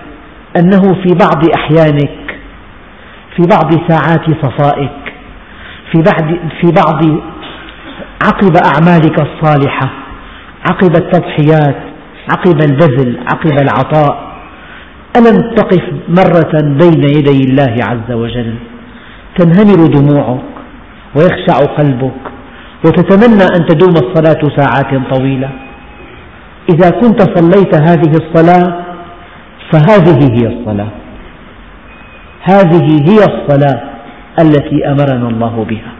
أنه 0.58 0.82
في 0.82 1.16
بعض 1.20 1.50
أحيانك 1.56 2.20
في 3.36 3.44
بعض 3.52 3.72
ساعات 3.90 4.26
صفائك 4.44 5.14
في 5.92 6.02
بعض, 6.02 6.34
في 6.62 6.72
بعض 6.72 7.04
عقب 8.24 8.56
أعمالك 8.58 9.22
الصالحة 9.22 9.90
عقب 10.70 10.96
التضحيات 10.96 11.76
عقب 12.32 12.62
البذل 12.62 13.20
عقب 13.34 13.58
العطاء 13.62 14.30
ألم 15.18 15.56
تقف 15.56 15.84
مرة 16.10 16.62
بين 16.62 17.04
يدي 17.04 17.44
الله 17.50 17.76
عز 17.84 18.12
وجل؟ 18.12 18.56
تنهمر 19.38 19.88
دموعك 19.88 20.42
ويخشع 21.16 21.58
قلبك 21.78 22.22
وتتمنى 22.86 23.44
أن 23.44 23.66
تدوم 23.68 23.94
الصلاة 23.94 24.42
ساعات 24.58 25.16
طويلة. 25.16 25.50
إذا 26.70 26.90
كنت 26.90 27.22
صليت 27.38 27.76
هذه 27.76 28.12
الصلاة 28.22 28.86
فهذه 29.72 30.20
هي 30.38 30.48
الصلاة. 30.48 30.92
هذه 32.42 32.86
هي 33.10 33.20
الصلاة 33.32 33.80
التي 34.40 34.88
أمرنا 34.88 35.28
الله 35.30 35.66
بها. 35.70 35.92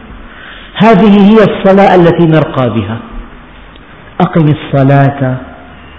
هذه 0.84 1.12
هي 1.30 1.38
الصلاة 1.50 1.94
التي 1.94 2.26
نرقى 2.26 2.70
بها. 2.70 2.98
أقم 4.20 4.46
الصلاة 4.48 5.36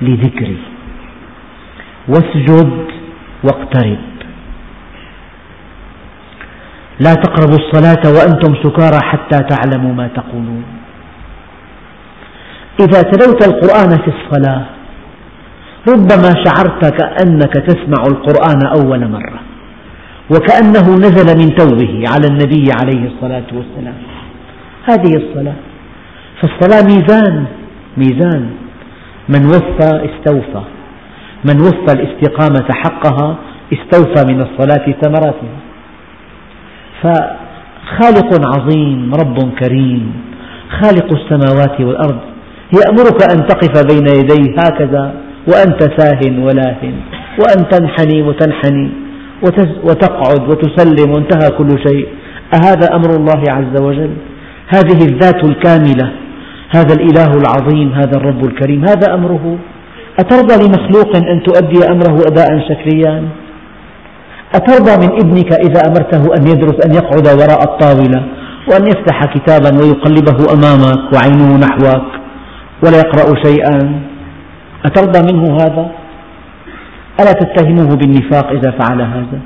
لذكري. 0.02 0.58
واسجد 2.08 2.86
واقترب. 3.44 3.98
لا 7.00 7.14
تقربوا 7.14 7.58
الصلاة 7.58 8.04
وأنتم 8.16 8.56
سكارى 8.64 9.00
حتى 9.02 9.40
تعلموا 9.40 9.94
ما 9.94 10.08
تقولون. 10.08 10.81
إذا 12.82 13.02
تلوت 13.02 13.48
القرآن 13.48 13.89
في 13.89 14.12
الصلاة 14.15 14.65
ربما 15.88 16.32
شعرت 16.46 16.94
كأنك 17.00 17.54
تسمع 17.54 18.04
القرآن 18.08 18.60
أول 18.78 19.12
مرة 19.12 19.39
وكأنه 20.32 20.96
نزل 20.96 21.38
من 21.39 21.56
توه 21.56 22.04
على 22.13 22.28
النبي 22.28 22.65
عليه 22.82 23.12
الصلاة 23.12 23.50
والسلام. 23.54 23.94
هذه 24.89 25.15
الصلاة. 25.15 25.56
فالصلاة 26.41 26.84
ميزان 26.84 27.46
ميزان. 27.98 28.50
من 29.30 29.46
وفى 29.46 30.10
استوفى. 30.10 30.63
من 31.46 31.62
وفى 31.62 31.94
الاستقامة 31.94 32.67
حقها 32.72 33.36
استوفى 33.74 34.34
من 34.34 34.41
الصلاة 34.41 34.96
ثمراتها. 35.02 35.58
فخالق 37.02 38.58
عظيم 38.58 39.13
رب 39.13 39.52
كريم 39.60 40.13
خالق 40.82 41.13
السماوات 41.13 41.82
والأرض. 41.82 42.31
يأمرك 42.80 43.20
أن 43.34 43.48
تقف 43.48 43.86
بين 43.94 44.08
يديه 44.08 44.56
هكذا 44.60 45.14
وأنت 45.48 45.82
ساه 45.98 46.22
ولاه 46.46 46.82
وأن 47.40 47.70
تنحني 47.70 48.22
وتنحني 48.22 48.92
وتقعد 49.84 50.42
وتسلم 50.50 51.12
وانتهى 51.12 51.50
كل 51.58 51.70
شيء. 51.88 52.08
أهذا 52.54 52.96
أمر 52.96 53.10
الله 53.16 53.44
عز 53.48 53.82
وجل؟ 53.82 54.14
هذه 54.68 55.06
الذات 55.06 55.44
الكاملة 55.44 56.12
هذا 56.76 56.94
الإله 56.94 57.32
العظيم 57.42 57.94
هذا 57.94 58.18
الرب 58.18 58.46
الكريم 58.46 58.86
هذا 58.86 59.14
أمره؟ 59.14 59.58
أترضى 60.20 60.56
لمخلوق 60.66 61.16
أن 61.16 61.44
تؤدي 61.44 61.86
أمره 61.92 62.16
أداء 62.28 62.48
شكليا 62.70 63.24
أترضى 64.56 65.08
من 65.08 65.12
ابنك 65.14 65.54
إذا 65.54 65.82
أمرته 65.88 66.36
أن 66.36 66.48
يدرس 66.48 66.86
أن 66.86 66.94
يقعد 66.94 67.28
وراء 67.28 67.64
الطاولة 67.64 68.24
وأن 68.72 68.88
يفتح 68.88 69.26
كتابا 69.26 69.72
ويقلبه 69.80 70.54
أمامك 70.54 71.14
وعينه 71.14 71.58
نحوك؟ 71.58 72.21
ولا 72.86 72.98
يقرأ 72.98 73.44
شيئا. 73.46 74.02
أترضى 74.86 75.34
منه 75.34 75.54
هذا؟ 75.54 75.91
ألا 77.20 77.32
تتهمه 77.32 77.96
بالنفاق 77.96 78.50
إذا 78.50 78.72
فعل 78.72 79.02
هذا؟ 79.02 79.39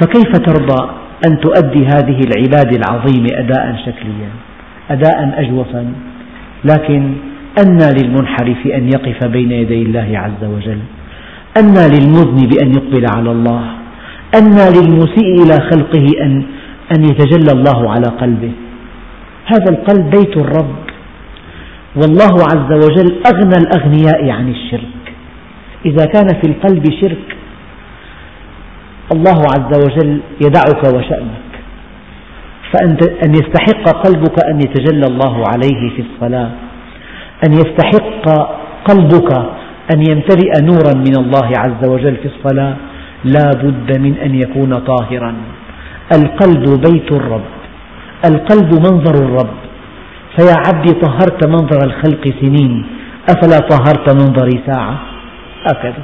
فكيف 0.00 0.32
ترضى 0.32 0.90
أن 1.26 1.40
تؤدي 1.40 1.86
هذه 1.86 2.20
العبادة 2.28 2.76
العظيمة 2.76 3.28
أداء 3.32 3.76
شكليا؟ 3.86 4.30
أداء 4.90 5.34
أجوفا. 5.36 5.92
لكن 6.64 7.14
أنى 7.66 8.02
للمنحرف 8.02 8.66
أن 8.66 8.88
يقف 8.94 9.24
بين 9.24 9.52
يدي 9.52 9.82
الله 9.82 10.18
عز 10.18 10.44
وجل. 10.44 10.78
أنى 11.56 11.88
للمذنب 11.88 12.52
أن 12.62 12.72
يقبل 12.72 13.06
على 13.16 13.30
الله. 13.32 13.64
أنى 14.34 14.64
للمسيء 14.80 15.42
إلى 15.42 15.54
خلقه 15.70 16.06
أن, 16.22 16.42
أن 16.96 17.04
يتجلى 17.04 17.52
الله 17.52 17.90
على 17.90 18.06
قلبه. 18.06 18.52
هذا 19.46 19.70
القلب 19.70 20.10
بيت 20.10 20.36
الرب. 20.36 20.91
والله 21.96 22.34
عز 22.52 22.70
وجل 22.84 23.08
أغنى 23.26 23.56
الأغنياء 23.62 24.30
عن 24.30 24.48
الشرك. 24.48 25.04
إذا 25.86 26.04
كان 26.06 26.28
في 26.40 26.46
القلب 26.50 26.84
شرك 27.00 27.28
الله 29.14 29.38
عز 29.54 29.72
وجل 29.84 30.20
يدعك 30.46 30.82
وشأنك. 30.94 31.52
فأن 32.72 33.34
يستحق 33.34 33.84
قلبك 34.04 34.36
أن 34.50 34.56
يتجلى 34.56 35.06
الله 35.06 35.44
عليه 35.52 35.90
في 35.96 36.02
الصلاة 36.08 36.50
أن 37.46 37.52
يستحق 37.52 38.24
قلبك 38.88 39.30
أن 39.94 39.98
يمتلئ 40.10 40.52
نورا 40.62 40.94
من 40.94 41.16
الله 41.22 41.48
عز 41.56 41.88
وجل 41.88 42.16
في 42.16 42.28
الصلاة 42.32 42.76
لا 43.24 43.50
بد 43.62 43.98
من 44.00 44.14
أن 44.24 44.34
يكون 44.34 44.78
طاهرا. 44.78 45.34
القلب 46.16 46.64
بيت 46.80 47.12
الرب 47.12 47.50
القلب 48.24 48.70
منظر 48.86 49.14
الرب. 49.14 49.61
فيا 50.36 50.54
عبدي 50.66 50.92
طهرت 50.92 51.46
منظر 51.46 51.86
الخلق 51.86 52.34
سنين. 52.40 52.86
أفلا 53.30 53.58
طهرت 53.58 54.14
منظري 54.14 54.62
ساعة؟ 54.66 55.00
هكذا. 55.70 56.02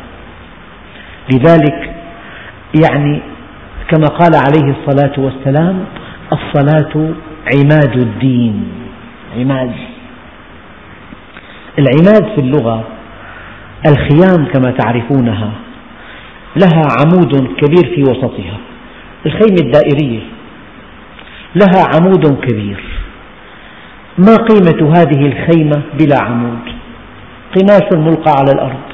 لذلك 1.33 1.95
يعني 2.85 3.21
كما 3.91 4.07
قال 4.07 4.33
عليه 4.35 4.75
الصلاة 4.77 5.13
والسلام 5.19 5.85
الصلاة 6.33 7.15
عماد 7.55 7.97
الدين. 7.97 8.65
عماد. 9.39 9.73
العماد 11.79 12.35
في 12.35 12.41
اللغة 12.41 12.85
الخيام 13.87 14.45
كما 14.55 14.71
تعرفونها 14.71 15.51
لها 16.57 16.83
عمود 17.01 17.33
كبير 17.37 17.95
في 17.95 18.03
وسطها 18.03 18.59
الخيمة 19.27 19.57
الدائرية 19.61 20.21
لها 21.55 21.85
عمود 21.95 22.41
كبير. 22.41 22.85
ما 24.19 24.37
قيمة 24.37 24.93
هذه 24.97 25.27
الخيمة 25.27 25.83
بلا 25.99 26.23
عمود؟ 26.23 26.65
قماش 27.57 27.93
ملقى 27.93 28.31
على 28.31 28.53
الأرض. 28.53 28.89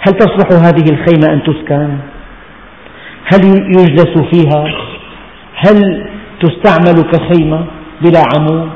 هل 0.00 0.12
تصلح 0.12 0.52
هذه 0.52 0.84
الخيمة 0.90 1.32
أن 1.32 1.42
تسكن؟ 1.42 1.98
هل 3.32 3.44
يجلس 3.78 4.18
فيها؟ 4.32 4.64
هل 5.54 6.06
تستعمل 6.40 7.02
كخيمة 7.12 7.64
بلا 8.02 8.22
عمود؟ 8.34 8.70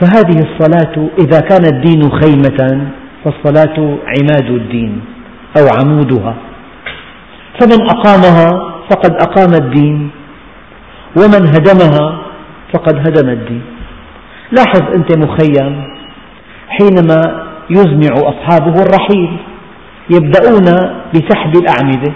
فهذه 0.00 0.38
الصلاة 0.38 1.08
إذا 1.18 1.40
كان 1.40 1.64
الدين 1.64 2.10
خيمة 2.10 2.90
فالصلاة 3.24 3.98
عماد 4.06 4.50
الدين 4.50 5.00
أو 5.58 5.64
عمودها. 5.78 6.34
فمن 7.60 7.80
أقامها 7.90 8.72
فقد 8.90 9.12
أقام 9.12 9.54
الدين 9.54 10.10
ومن 11.16 11.46
هدمها 11.46 12.18
فقد 12.72 12.96
هدم 12.96 13.28
الدين. 13.28 13.71
لاحظ 14.56 14.82
أنت 14.96 15.16
مخيم 15.16 15.84
حينما 16.68 17.46
يزمع 17.70 18.14
أصحابه 18.14 18.82
الرحيل 18.82 19.36
يبدأون 20.10 20.66
بسحب 21.14 21.52
الأعمدة. 21.56 22.12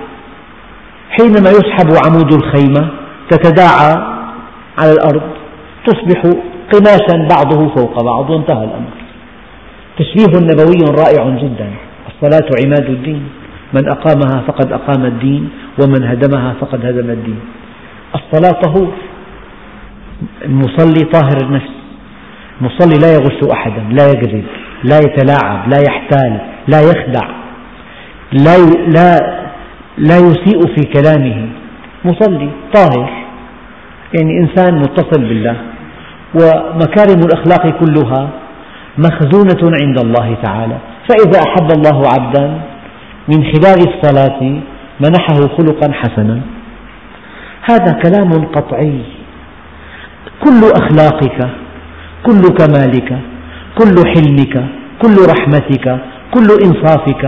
حينما 1.10 1.50
يسحب 1.50 1.88
عمود 2.06 2.32
الخيمة 2.32 2.88
تتداعى 3.30 3.94
على 4.78 4.92
الأرض 4.92 5.22
تصبح 5.86 6.22
قماشا 6.72 7.28
بعضه 7.34 7.74
فوق 7.74 8.02
بعض 8.02 8.30
وانتهى 8.30 8.64
الأمر. 8.64 8.96
تشبيه 9.98 10.40
نبوي 10.40 10.84
رائع 11.02 11.28
جدا. 11.42 11.70
الصلاة 12.08 12.48
عماد 12.64 12.90
الدين. 12.90 13.28
من 13.72 13.88
أقامها 13.88 14.42
فقد 14.46 14.72
أقام 14.72 15.04
الدين 15.04 15.48
ومن 15.82 16.04
هدمها 16.04 16.54
فقد 16.60 16.86
هدم 16.86 17.10
الدين. 17.10 17.40
الصلاة 18.14 18.60
طهور 18.60 18.92
المصلي 20.44 21.04
طاهر 21.12 21.36
النفس. 21.42 21.75
المصلي 22.60 22.98
لا 22.98 23.14
يغش 23.14 23.50
أحدا 23.52 23.82
لا 23.90 24.10
يكذب 24.10 24.44
لا 24.84 24.98
يتلاعب 24.98 25.68
لا 25.68 25.78
يحتال 25.88 26.40
لا 26.68 26.80
يخدع 26.80 27.36
لا, 28.32 28.56
لا, 28.88 29.10
لا 29.98 30.18
يسيء 30.18 30.60
في 30.74 30.82
كلامه. 30.94 31.48
مصلي 32.04 32.50
طاهر. 32.74 33.10
يعني 34.14 34.40
إنسان 34.40 34.74
متصل 34.74 35.20
بالله. 35.24 35.56
ومكارم 36.34 37.20
الأخلاق 37.20 37.78
كلها 37.80 38.28
مخزونة 38.98 39.76
عند 39.82 39.98
الله 39.98 40.36
تعالى. 40.42 40.78
فإذا 41.08 41.40
أحب 41.48 41.70
الله 41.70 42.02
عبدا 42.08 42.60
من 43.28 43.44
خلال 43.44 43.78
الصلاة 43.88 44.40
منحه 45.00 45.56
خلقا 45.56 45.92
حسنا. 45.92 46.40
هذا 47.70 47.92
كلام 47.92 48.46
قطعي. 48.46 49.00
كل 50.44 50.60
أخلاقك 50.82 51.50
كل 52.26 52.42
كمالك 52.60 53.10
كل 53.78 53.96
حلمك 54.12 54.54
كل 55.02 55.16
رحمتك 55.32 55.86
كل 56.34 56.48
إنصافك 56.66 57.24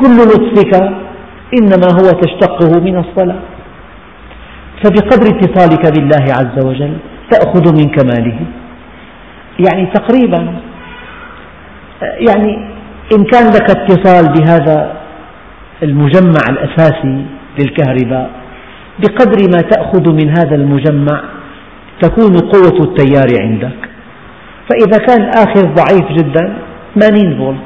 كل 0.00 0.16
لطفك 0.30 0.72
إنما 1.58 1.88
هو 1.98 2.06
تشتقه 2.22 2.80
من 2.80 2.96
الصلاة. 3.04 3.40
فبقدر 4.80 5.26
اتصالك 5.34 5.84
بالله 5.94 6.24
عز 6.38 6.56
وجل 6.68 6.94
تأخذ 7.30 7.64
من 7.78 7.86
كماله. 7.96 8.38
يعني 9.66 9.86
تقريبا 9.86 10.40
يعني 12.28 12.52
إن 13.14 13.24
كان 13.24 13.46
لك 13.56 13.70
اتصال 13.70 14.24
بهذا 14.34 14.92
المجمع 15.82 16.42
الأساسي 16.50 17.16
للكهرباء 17.58 18.30
بقدر 19.00 19.38
ما 19.54 19.60
تأخذ 19.72 20.04
من 20.12 20.28
هذا 20.38 20.54
المجمع 20.54 21.20
تكون 22.02 22.36
قوة 22.36 22.78
التيار 22.86 23.28
عندك. 23.42 23.80
فإذا 24.68 24.98
كان 25.06 25.28
آخر 25.28 25.74
ضعيف 25.74 26.12
جدا 26.18 26.58
80 27.00 27.38
فولت. 27.38 27.58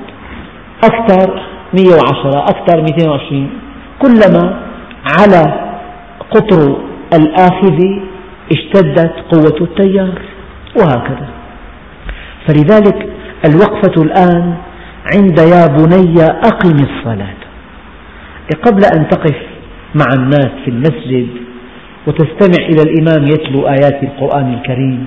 أكثر 0.85 1.43
110 1.75 2.38
أكثر 2.38 2.83
220 2.83 3.51
كلما 4.03 4.61
على 5.19 5.73
قطر 6.31 6.77
الآخذ 7.15 7.79
اشتدت 8.53 9.15
قوة 9.33 9.69
التيار 9.69 10.19
وهكذا. 10.77 11.29
فلذلك 12.47 13.09
الوقفة 13.47 14.03
الآن 14.03 14.55
عند 15.17 15.38
يا 15.38 15.67
بني 15.67 16.25
أقم 16.25 16.77
الصلاة. 16.77 17.43
قبل 18.67 18.83
أن 18.97 19.09
تقف 19.09 19.37
مع 19.95 20.07
الناس 20.15 20.51
في 20.65 20.71
المسجد 20.71 21.29
وتستمع 22.07 22.67
إلى 22.67 22.83
الإمام 22.83 23.25
يتلو 23.25 23.69
آيات 23.69 24.03
القرآن 24.03 24.55
الكريم 24.55 25.07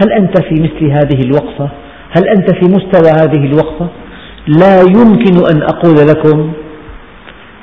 هل 0.00 0.12
أنت 0.12 0.42
في 0.42 0.54
مثل 0.54 0.90
هذه 0.90 1.20
الوقفة؟ 1.24 1.68
هل 2.16 2.28
أنت 2.28 2.50
في 2.54 2.64
مستوى 2.64 3.10
هذه 3.10 3.44
الوقفة؟ 3.46 3.88
لا 4.46 4.80
يمكن 4.80 5.34
أن 5.52 5.62
أقول 5.62 5.96
لكم 6.10 6.52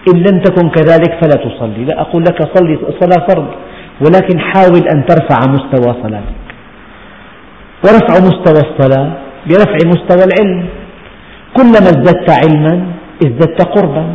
إن 0.10 0.17
لم 0.17 0.39
تكن 0.39 0.69
كذلك 0.69 1.12
فلا 1.21 1.36
تصلي. 1.45 1.86
لا 1.86 2.02
أقول 2.02 2.24
لك 2.24 2.58
صلي 2.58 2.78
صلاة 3.02 3.28
فرض 3.28 3.48
ولكن 4.06 4.39
حاول 4.39 4.88
أن 4.93 5.06
ترفع 5.06 5.39
مستوى 5.52 5.95
صلاتك. 6.04 6.45
ورفع 7.84 8.13
مستوى 8.28 8.62
الصلاة 8.67 9.12
برفع 9.48 9.78
مستوى 9.86 10.24
العلم. 10.30 10.65
كلما 11.58 11.89
ازددت 11.93 12.30
علما 12.30 12.86
ازددت 13.26 13.62
قربا. 13.62 14.06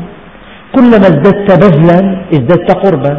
كلما 0.75 1.07
ازددت 1.11 1.49
بذلا 1.63 1.99
ازددت 2.33 2.71
قربا. 2.73 3.15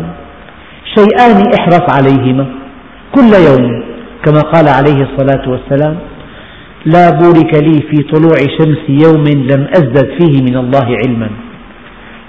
شيئان 0.96 1.38
احرص 1.60 1.86
عليهما 1.98 2.46
كل 3.16 3.32
يوم. 3.50 3.91
كما 4.26 4.42
قال 4.54 4.68
عليه 4.68 5.00
الصلاة 5.08 5.44
والسلام 5.50 5.96
لا 6.86 7.10
بورك 7.22 7.52
لي 7.68 7.78
في 7.90 7.98
طلوع 8.14 8.38
شمس 8.58 8.84
يوم 9.06 9.26
لم 9.52 9.62
أزدد 9.78 10.08
فيه 10.18 10.42
من 10.48 10.56
الله 10.58 10.88
علما. 11.02 11.30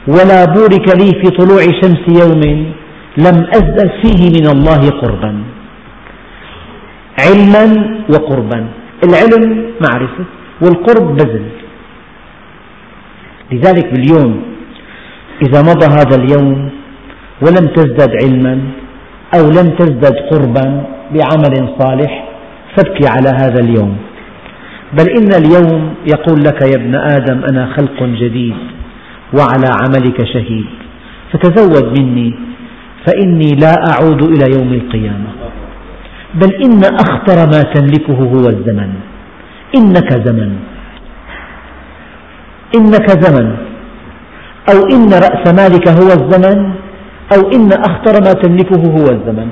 ولا 0.08 0.44
بورك 0.44 0.86
لي 1.00 1.10
في 1.20 1.28
طلوع 1.40 1.62
شمس 1.80 2.04
يوم 2.22 2.42
لم 3.26 3.36
أزدد 3.58 3.90
فيه 4.02 4.22
من 4.36 4.46
الله 4.54 4.82
قربا. 5.02 5.32
علما 7.24 7.64
وقربا. 8.12 8.60
العلم 9.06 9.44
معرفة 9.84 10.24
والقرب 10.62 11.16
بذل. 11.16 11.46
لذلك 13.52 13.86
باليوم 13.92 14.42
إذا 15.42 15.60
مضى 15.62 15.86
هذا 15.86 16.16
اليوم 16.22 16.70
ولم 17.42 17.66
تزدد 17.76 18.12
علما 18.22 18.60
أو 19.36 19.44
لم 19.58 19.68
تزدد 19.78 20.16
قربا 20.30 20.66
بعمل 21.14 21.54
صالح 21.80 22.24
فابكي 22.76 23.06
على 23.08 23.30
هذا 23.42 23.60
اليوم. 23.60 23.96
بل 24.98 25.06
إن 25.18 25.30
اليوم 25.42 25.94
يقول 26.14 26.40
لك 26.44 26.62
يا 26.62 26.76
ابن 26.76 26.94
آدم 26.94 27.44
أنا 27.50 27.72
خلق 27.76 28.02
جديد 28.02 28.56
وعلى 29.38 29.68
عملك 29.80 30.26
شهيد 30.34 30.66
فتزود 31.32 32.00
مني 32.00 32.34
فإني 33.06 33.50
لا 33.64 33.74
أعود 33.92 34.22
إلى 34.22 34.46
يوم 34.56 34.72
القيامة. 34.72 35.30
بل 36.34 36.54
إن 36.64 36.80
أخطر 36.84 37.38
ما 37.52 37.62
تملكه 37.74 38.14
هو 38.14 38.46
الزمن. 38.48 38.90
إنك 39.76 40.10
زمن. 40.26 40.50
إنك 42.76 43.08
زمن. 43.24 43.56
أو 44.72 44.78
إن 44.94 45.10
رأس 45.26 45.44
مالك 45.60 45.88
هو 45.88 46.10
الزمن 46.18 46.58
أو 47.34 47.40
إن 47.56 47.70
أخطر 47.72 48.14
ما 48.26 48.32
تملكه 48.32 48.82
هو 48.96 49.06
الزمن. 49.16 49.48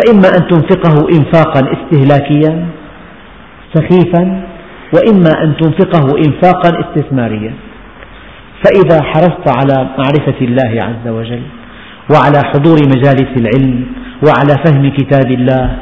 فإما 0.00 0.28
أن 0.38 0.48
تنفقه 0.48 1.08
إنفاقا 1.18 1.60
استهلاكيا 1.76 2.66
سخيفا 3.74 4.42
وإما 4.94 5.44
أن 5.44 5.56
تنفقه 5.56 6.18
إنفاقا 6.18 6.70
استثماريا. 6.80 7.54
فإذا 8.64 9.02
حرصت 9.02 9.48
على 9.48 9.88
معرفة 9.98 10.40
الله 10.40 10.82
عز 10.82 11.08
وجل 11.08 11.42
وعلى 12.14 12.38
حضور 12.44 12.76
مجالس 12.86 13.30
العلم 13.36 13.86
وعلى 14.26 14.54
فهم 14.64 14.90
كتاب 14.90 15.30
الله 15.30 15.76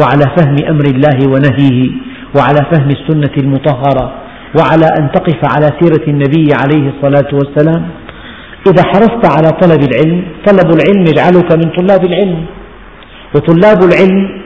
وعلى 0.00 0.24
فهم 0.36 0.56
أمر 0.68 0.84
الله 0.84 1.18
ونهيه 1.32 1.90
وعلى 2.36 2.60
فهم 2.72 2.88
السنة 2.88 3.34
المطهرة 3.38 4.12
وعلى 4.58 4.86
أن 5.00 5.12
تقف 5.12 5.40
على 5.54 5.68
سيرة 5.80 6.04
النبي 6.08 6.48
عليه 6.62 6.92
الصلاة 6.92 7.30
والسلام 7.32 7.88
إذا 8.66 8.82
حرصت 8.84 9.24
على 9.36 9.48
طلب 9.62 9.80
العلم 9.90 10.22
طلب 10.46 10.68
العلم 10.76 11.00
يجعلك 11.00 11.52
من 11.52 11.72
طلاب 11.78 12.04
العلم. 12.04 12.46
وطلاب 13.34 13.78
العلم 13.88 14.42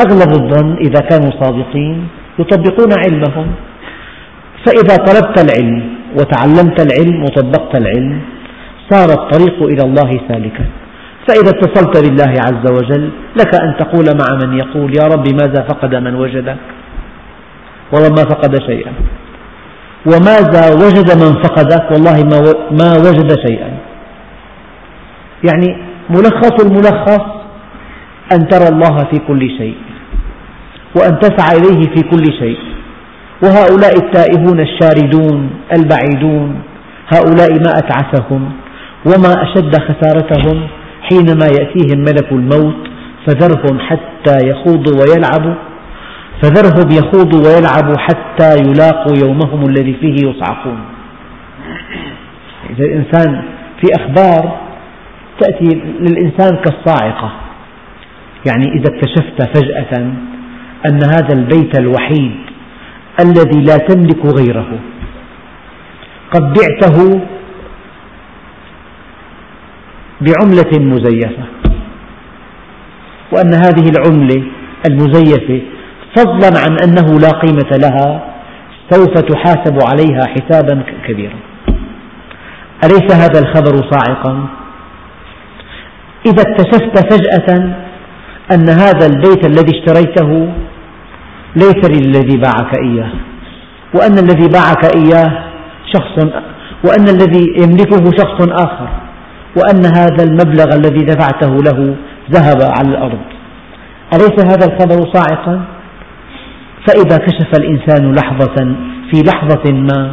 أغلب 0.00 0.30
الظن 0.32 0.76
إذا 0.76 1.00
كانوا 1.10 1.30
صادقين 1.40 2.08
يطبقون 2.38 2.90
علمهم. 3.04 3.46
فإذا 4.66 4.96
طلبت 4.96 5.36
العلم 5.44 5.82
وتعلمت 6.18 6.78
العلم 6.86 7.22
وطبقت 7.24 7.76
العلم 7.80 8.20
صار 8.90 9.08
الطريق 9.10 9.62
إلى 9.62 9.82
الله 9.88 10.10
سالكا. 10.28 10.64
فإذا 11.28 11.50
اتصلت 11.50 11.94
بالله 12.04 12.32
عز 12.46 12.64
وجل 12.72 13.10
لك 13.40 13.52
أن 13.62 13.76
تقول 13.78 14.04
مع 14.04 14.46
من 14.46 14.58
يقول 14.58 14.96
يا 14.96 15.04
رب 15.14 15.28
ماذا 15.28 15.62
فقد 15.70 15.94
من 15.94 16.14
وجدك؟ 16.14 16.56
وما 17.92 18.22
فقد 18.32 18.62
شيئا. 18.62 18.92
وماذا 20.06 20.64
وجد 20.84 21.08
من 21.22 21.42
فقدك؟ 21.42 21.90
والله 21.90 22.16
ما 22.70 22.90
وجد 23.06 23.30
شيئا. 23.46 23.70
يعني 25.48 25.78
ملخص 26.10 26.64
الملخص 26.64 27.39
أن 28.32 28.48
ترى 28.48 28.68
الله 28.68 28.96
في 29.10 29.18
كل 29.28 29.40
شيء 29.58 29.76
وأن 30.96 31.18
تسعى 31.18 31.58
إليه 31.58 31.80
في 31.94 32.02
كل 32.02 32.24
شيء. 32.38 32.58
وهؤلاء 33.44 33.96
التائهون 33.96 34.60
الشاردون 34.60 35.50
البعيدون 35.78 36.62
هؤلاء 37.14 37.50
ما 37.52 37.70
أتعسهم 37.78 38.52
وما 39.06 39.32
أشد 39.42 39.76
خسارتهم 39.76 40.66
حينما 41.02 41.46
يأتيهم 41.46 41.98
ملك 41.98 42.32
الموت 42.32 42.88
فذرهم 43.26 43.78
حتى 43.80 44.36
يخوضوا 44.48 44.94
ويلعبوا 45.00 45.54
فذرهم 46.42 46.88
يخوضوا 46.90 47.40
ويلعبوا 47.46 47.98
حتى 47.98 48.58
يلاقوا 48.58 49.16
يومهم 49.24 49.64
الذي 49.68 49.94
فيه 50.00 50.28
يصعقون. 50.28 50.80
إذا 52.70 52.84
الإنسان 52.84 53.42
في 53.80 53.86
أخبار 54.00 54.60
تأتي 55.40 55.82
للإنسان 56.00 56.56
كالصاعقة. 56.56 57.32
يعني 58.46 58.64
إذا 58.64 58.94
اكتشفت 58.94 59.56
فجأة 59.56 59.98
أن 60.88 61.00
هذا 61.04 61.34
البيت 61.34 61.78
الوحيد 61.78 62.36
الذي 63.20 63.60
لا 63.60 63.76
تملك 63.76 64.26
غيره 64.26 64.78
قد 66.32 66.42
بعته 66.42 67.20
بعملة 70.20 70.92
مزيفة 70.94 71.44
وأن 73.32 73.54
هذه 73.54 73.90
العملة 73.90 74.42
المزيفة 74.88 75.60
فضلا 76.16 76.60
عن 76.60 76.76
أنه 76.84 77.20
لا 77.20 77.28
قيمة 77.28 77.70
لها 77.72 78.30
سوف 78.90 79.14
تحاسب 79.18 79.78
عليها 79.82 80.22
حسابا 80.26 80.82
كبيرا 81.08 81.36
أليس 82.84 83.14
هذا 83.14 83.40
الخبر 83.40 83.90
صاعقا؟ 83.90 84.46
إذا 86.26 86.42
اكتشفت 86.42 87.12
فجأة 87.12 87.74
أن 88.54 88.68
هذا 88.68 89.06
البيت 89.06 89.46
الذي 89.46 89.78
اشتريته 89.78 90.52
ليس 91.56 91.90
للذي 91.90 92.36
باعك 92.36 92.78
إياه 92.84 93.10
وأن 93.94 94.18
الذي 94.18 94.48
باعك 94.48 94.96
إياه 94.96 95.44
شخص 95.94 96.24
وأن 96.84 97.08
الذي 97.08 97.46
يملكه 97.62 98.04
شخص 98.18 98.48
آخر 98.48 98.88
وأن 99.56 99.84
هذا 99.84 100.24
المبلغ 100.24 100.74
الذي 100.74 101.04
دفعته 101.04 101.56
له 101.56 101.94
ذهب 102.30 102.62
على 102.78 102.88
الأرض 102.88 103.18
أليس 104.14 104.44
هذا 104.44 104.66
الخبر 104.66 105.12
صاعقا؟ 105.14 105.64
فإذا 106.86 107.16
كشف 107.16 107.50
الإنسان 107.58 108.12
لحظة 108.12 108.74
في 109.10 109.22
لحظة 109.22 109.72
ما 109.72 110.12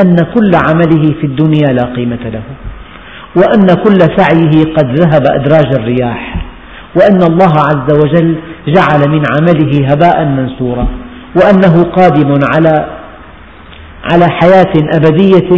أن 0.00 0.16
كل 0.16 0.50
عمله 0.68 1.14
في 1.20 1.26
الدنيا 1.26 1.72
لا 1.72 1.84
قيمة 1.96 2.24
له 2.24 2.42
وأن 3.36 3.66
كل 3.66 3.98
سعيه 4.16 4.74
قد 4.74 4.98
ذهب 4.98 5.22
أدراج 5.26 5.66
الرياح 5.78 6.41
وأن 6.96 7.22
الله 7.30 7.52
عز 7.68 7.88
وجل 8.00 8.36
جعل 8.66 9.10
من 9.14 9.22
عمله 9.32 9.72
هباء 9.90 10.24
منثورا 10.24 10.86
وأنه 11.36 11.82
قادم 11.82 12.30
على 12.54 12.86
على 14.12 14.26
حياة 14.28 14.74
أبدية 14.96 15.50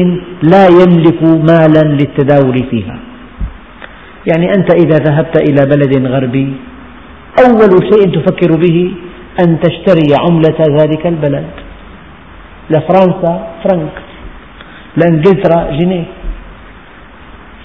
لا 0.42 0.66
يملك 0.80 1.22
مالا 1.22 1.84
للتداول 1.98 2.64
فيها. 2.70 2.98
يعني 4.26 4.46
أنت 4.56 4.74
إذا 4.74 4.96
ذهبت 4.98 5.36
إلى 5.48 5.66
بلد 5.66 6.06
غربي 6.06 6.52
أول 7.46 7.72
شيء 7.92 8.04
تفكر 8.16 8.56
به 8.56 8.94
أن 9.40 9.60
تشتري 9.60 10.14
عملة 10.20 10.60
ذلك 10.80 11.06
البلد. 11.06 11.46
لفرنسا 12.70 13.46
فرنك 13.64 13.96
لإنجلترا 14.96 15.70
جنيه. 15.70 16.04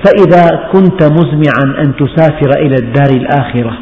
فإذا 0.06 0.70
كنت 0.72 1.04
مزمعا 1.04 1.84
أن 1.84 1.96
تسافر 1.96 2.52
إلى 2.60 2.76
الدار 2.76 3.10
الآخرة 3.10 3.78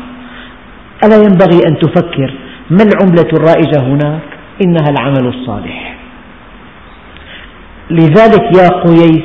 ألا 1.04 1.16
ينبغي 1.16 1.60
أن 1.68 1.80
تفكر 1.80 2.34
ما 2.70 2.84
العملة 2.84 3.30
الرائجة 3.34 3.80
هناك؟ 3.80 4.22
إنها 4.64 4.90
العمل 4.90 5.28
الصالح. 5.28 5.98
لذلك 7.90 8.58
يا 8.58 8.70
قييس 8.84 9.24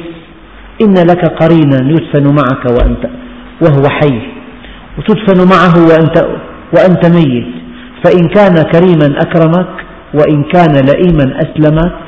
إن 0.83 0.95
لك 0.95 1.25
قرينا 1.25 1.91
يدفن 1.91 2.35
معك 2.35 2.65
وأنت 2.71 3.11
وهو 3.63 3.89
حي 3.89 4.21
وتدفن 4.99 5.49
معه 5.49 5.75
وأنت, 5.89 6.27
وأنت 6.77 7.07
ميت. 7.07 7.47
فإن 8.05 8.29
كان 8.29 8.55
كريما 8.55 9.17
أكرمك 9.21 9.85
وإن 10.15 10.43
كان 10.43 10.75
لئيما 10.87 11.41
أسلمك 11.41 11.99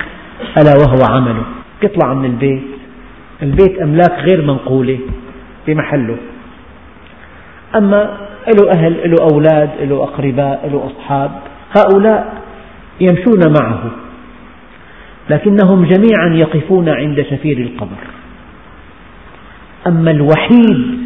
ألا 0.59 0.75
وهو 0.77 1.05
عمله 1.05 1.43
يطلع 1.83 2.15
من 2.15 2.25
البيت. 2.25 2.74
البيت 3.45 3.83
أملاك 3.83 4.13
غير 4.13 4.43
منقولة 4.43 4.99
بمحله 5.67 6.17
أما 7.77 8.17
له 8.49 8.71
أهل 8.77 9.11
له 9.11 9.17
أولاد 9.33 9.71
له 9.81 10.03
أقرباء 10.03 10.71
له 10.73 10.91
أصحاب 10.91 11.31
هؤلاء 11.79 12.43
يمشون 13.01 13.55
معه 13.61 13.91
لكنهم 15.31 15.85
جميعا 15.85 16.35
يقفون 16.35 16.89
عند 16.89 17.23
شفير 17.31 17.59
القبر. 17.59 17.97
أما 19.87 20.11
الوحيد 20.11 21.05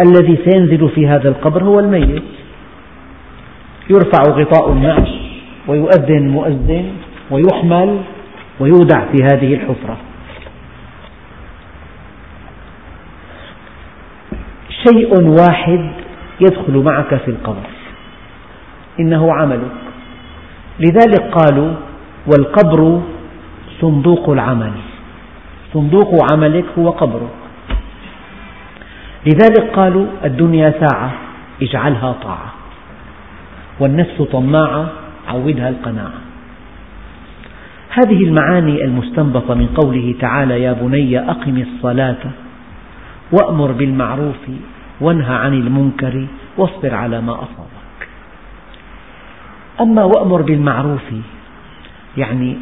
الذي 0.00 0.38
سينزل 0.44 0.88
في 0.88 1.06
هذا 1.06 1.28
القبر 1.28 1.64
هو 1.64 1.80
الميت. 1.80 2.22
يرفع 3.90 4.22
غطاء 4.22 4.72
النعش 4.72 5.08
ويؤذن 5.68 6.28
مؤذن 6.28 6.84
ويحمل 7.30 7.98
ويودع 8.60 9.04
في 9.12 9.24
هذه 9.32 9.54
الحفرة. 9.54 9.96
شيء 14.88 15.22
واحد 15.22 15.90
يدخل 16.40 16.72
معك 16.72 17.14
في 17.14 17.30
القبر. 17.30 17.66
إنه 19.00 19.32
عملك. 19.32 19.76
لذلك 20.80 21.34
قالوا 21.34 21.74
والقبر 22.26 23.00
صندوق 23.80 24.30
العمل. 24.30 24.72
صندوق 25.74 26.32
عملك 26.32 26.64
هو 26.78 26.90
قبرك. 26.90 27.40
لذلك 29.26 29.70
قالوا 29.72 30.06
الدنيا 30.24 30.74
ساعة 30.80 31.12
اجعلها 31.62 32.12
طاعة. 32.12 32.52
والنفس 33.80 34.22
طماعة 34.22 34.88
عودها 35.28 35.68
القناعة. 35.68 36.20
هذه 37.90 38.24
المعاني 38.24 38.84
المستنبطة 38.84 39.54
من 39.54 39.66
قوله 39.66 40.14
تعالى 40.20 40.62
يا 40.62 40.72
بني 40.72 41.30
أقم 41.30 41.56
الصلاة 41.56 42.16
وأمر 43.32 43.72
بالمعروف 43.72 44.36
وانهى 45.00 45.34
عن 45.34 45.54
المنكر 45.54 46.26
واصبر 46.58 46.94
على 46.94 47.20
ما 47.20 47.32
أصابك. 47.32 48.08
أما 49.80 50.04
وأمر 50.04 50.42
بالمعروف 50.42 51.02
يعني 52.16 52.56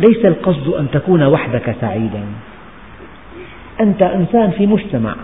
ليس 0.00 0.24
القصد 0.24 0.68
أن 0.68 0.90
تكون 0.90 1.22
وحدك 1.22 1.76
سعيدا. 1.80 2.24
أنت 3.80 4.02
إنسان 4.02 4.50
في 4.50 4.66
مجتمع 4.66 5.14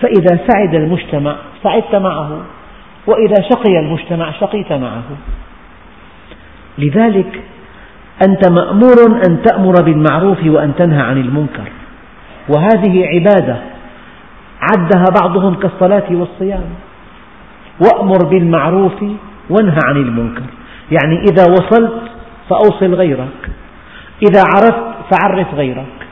فإذا 0.00 0.38
سعد 0.48 0.74
المجتمع 0.74 1.36
سعدت 1.62 1.94
معه 1.94 2.40
وإذا 3.06 3.42
شقي 3.50 3.78
المجتمع 3.78 4.30
شقيت 4.30 4.72
معه. 4.72 5.04
لذلك 6.78 7.42
أنت 8.28 8.48
مأمور 8.48 9.20
أن 9.28 9.42
تأمر 9.42 9.82
بالمعروف 9.82 10.46
وأن 10.46 10.74
تنهى 10.74 11.02
عن 11.02 11.18
المنكر. 11.20 11.68
وهذه 12.48 13.06
عبادة 13.06 13.75
عدها 14.70 15.04
بعضهم 15.22 15.54
كالصلاة 15.54 16.04
والصيام. 16.10 16.64
وأمر 17.80 18.24
بالمعروف 18.30 19.02
وانهى 19.50 19.78
عن 19.84 19.96
المنكر. 19.96 20.42
يعني 20.90 21.20
إذا 21.20 21.44
وصلت 21.52 22.02
فأوصل 22.50 22.94
غيرك. 22.94 23.50
إذا 24.30 24.42
عرفت 24.54 24.96
فعرف 25.10 25.54
غيرك. 25.54 26.06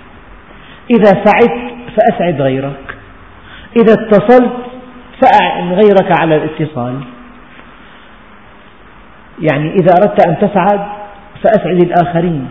إذا 0.90 1.24
سعدت 1.24 1.74
فأسعد 1.96 2.40
غيرك. 2.40 2.96
إذا 3.76 3.92
اتصلت 3.92 4.52
فأعن 5.22 5.72
غيرك 5.72 6.18
على 6.20 6.36
الاتصال. 6.36 7.00
يعني 9.40 9.72
إذا 9.72 9.94
أردت 10.02 10.28
أن 10.28 10.48
تسعد 10.48 10.86
فأسعد 11.42 11.82
الآخرين. 11.82 12.48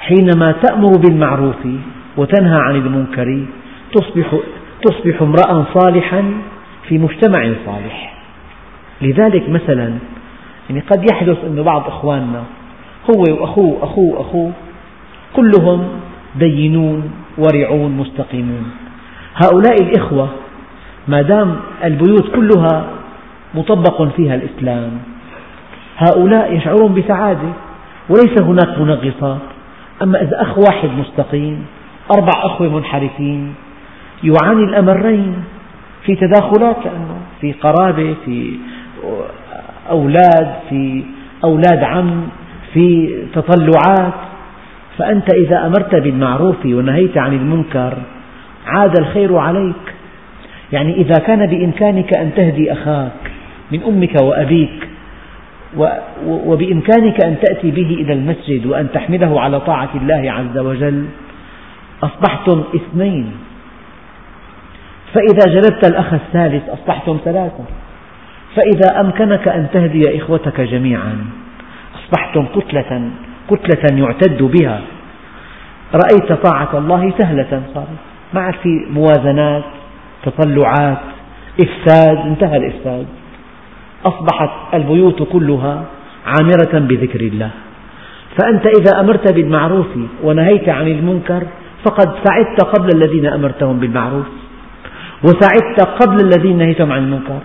حينما 0.00 0.52
تأمر 0.52 0.98
بالمعروف 0.98 1.66
وتنهى 2.16 2.60
عن 2.60 2.74
المنكر 2.74 3.46
تصبح 3.92 4.36
تصبح 4.84 5.22
امرأ 5.22 5.64
صالحا 5.74 6.32
في 6.88 6.98
مجتمع 6.98 7.52
صالح. 7.66 8.14
لذلك 9.02 9.48
مثلا 9.48 9.94
يعني 10.70 10.80
قد 10.80 11.10
يحدث 11.12 11.44
أن 11.44 11.62
بعض 11.62 11.86
إخواننا 11.86 12.42
هو 13.10 13.22
وأخوه 13.34 13.78
أخوه 13.82 14.20
أخوه 14.20 14.52
كلهم 15.36 15.88
دينون 16.36 17.10
ورعون 17.38 17.90
مستقيمون. 17.90 18.70
هؤلاء 19.44 19.82
الإخوة 19.82 20.28
ما 21.08 21.22
دام 21.22 21.56
البيوت 21.84 22.34
كلها 22.34 22.90
مطبق 23.54 24.02
فيها 24.02 24.34
الإسلام 24.34 24.90
هؤلاء 25.96 26.56
يشعرون 26.56 26.94
بسعادة 26.94 27.52
وليس 28.08 28.42
هناك 28.42 28.78
منغصات. 28.78 29.40
أما 30.02 30.22
إذا 30.22 30.42
أخ 30.42 30.58
واحد 30.58 30.88
مستقيم 30.88 31.66
أربع 32.16 32.32
أخوة 32.44 32.68
منحرفين 32.68 33.54
يعاني 34.24 34.64
الأمرين 34.64 35.34
في 36.06 36.16
تداخلات 36.16 36.76
لأنه 36.84 37.16
في 37.40 37.52
قرابة 37.52 38.14
في 38.24 38.52
أولاد 39.90 40.54
في 40.70 41.02
أولاد 41.44 41.82
عم 41.82 42.28
في 42.74 43.16
تطلعات. 43.34 44.14
فأنت 44.98 45.34
إذا 45.34 45.66
أمرت 45.66 45.94
بالمعروف 45.94 46.66
ونهيت 46.66 47.18
عن 47.18 47.32
المنكر 47.32 47.98
عاد 48.66 49.00
الخير 49.00 49.36
عليك. 49.36 49.94
يعني 50.72 50.96
إذا 50.96 51.18
كان 51.18 51.46
بإمكانك 51.46 52.16
أن 52.16 52.30
تهدي 52.36 52.72
أخاك 52.72 53.32
من 53.72 53.82
أمك 53.82 54.22
وأبيك 54.22 54.88
وبإمكانك 56.26 57.24
أن 57.24 57.36
تأتي 57.40 57.70
به 57.70 57.96
إلى 58.00 58.12
المسجد 58.12 58.66
وأن 58.66 58.88
تحمله 58.94 59.40
على 59.40 59.60
طاعة 59.60 59.90
الله 59.94 60.32
عز 60.32 60.58
وجل 60.58 61.04
أصبحتم 62.02 62.64
اثنين. 62.76 63.30
فإذا 65.14 65.54
جلبت 65.60 65.86
الأخ 65.86 66.12
الثالث 66.12 66.68
أصبحتم 66.68 67.18
ثلاثة. 67.24 67.64
فإذا 68.56 69.00
أمكنك 69.00 69.48
أن 69.48 69.66
تهدي 69.72 70.16
إخوتك 70.16 70.60
جميعا 70.60 71.18
أصبحتم 71.94 72.46
كتلة 72.56 73.10
كتلة 73.50 73.98
يعتد 73.98 74.42
بها. 74.42 74.80
رأيت 75.94 76.32
طاعة 76.32 76.78
الله 76.78 77.12
سهلة 77.18 77.62
صارت. 77.74 77.86
ما 78.34 78.40
عاد 78.40 78.54
في 78.54 78.86
موازنات 78.90 79.64
تطلعات 80.24 80.98
إفساد 81.64 82.18
انتهى 82.18 82.56
الإفساد. 82.56 83.06
أصبحت 84.04 84.50
البيوت 84.74 85.22
كلها 85.22 85.84
عامرة 86.26 86.78
بذكر 86.78 87.20
الله. 87.20 87.50
فأنت 88.38 88.66
إذا 88.66 89.00
أمرت 89.00 89.32
بالمعروف 89.32 89.86
ونهيت 90.22 90.68
عن 90.68 90.86
المنكر 90.86 91.42
فقد 91.84 92.14
سعدت 92.24 92.64
قبل 92.64 92.88
الذين 92.94 93.26
أمرتهم 93.26 93.80
بالمعروف. 93.80 94.26
وسعدت 95.24 95.80
قبل 95.80 96.20
الذين 96.20 96.58
نهيتهم 96.58 96.92
عن 96.92 97.04
المنكر. 97.04 97.38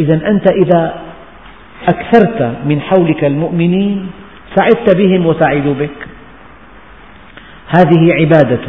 إذا 0.00 0.14
أنت 0.28 0.52
إذا 0.52 0.94
أكثرت 1.88 2.56
من 2.66 2.80
حولك 2.80 3.24
المؤمنين 3.24 4.06
سعدت 4.54 4.96
بهم 4.96 5.26
وسعدوا 5.26 5.74
بك. 5.74 5.98
هذه 7.68 8.14
عبادة 8.14 8.66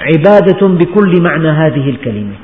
عبادة 0.00 0.66
بكل 0.66 1.22
معنى 1.22 1.48
هذه 1.48 1.90
الكلمة. 1.90 2.34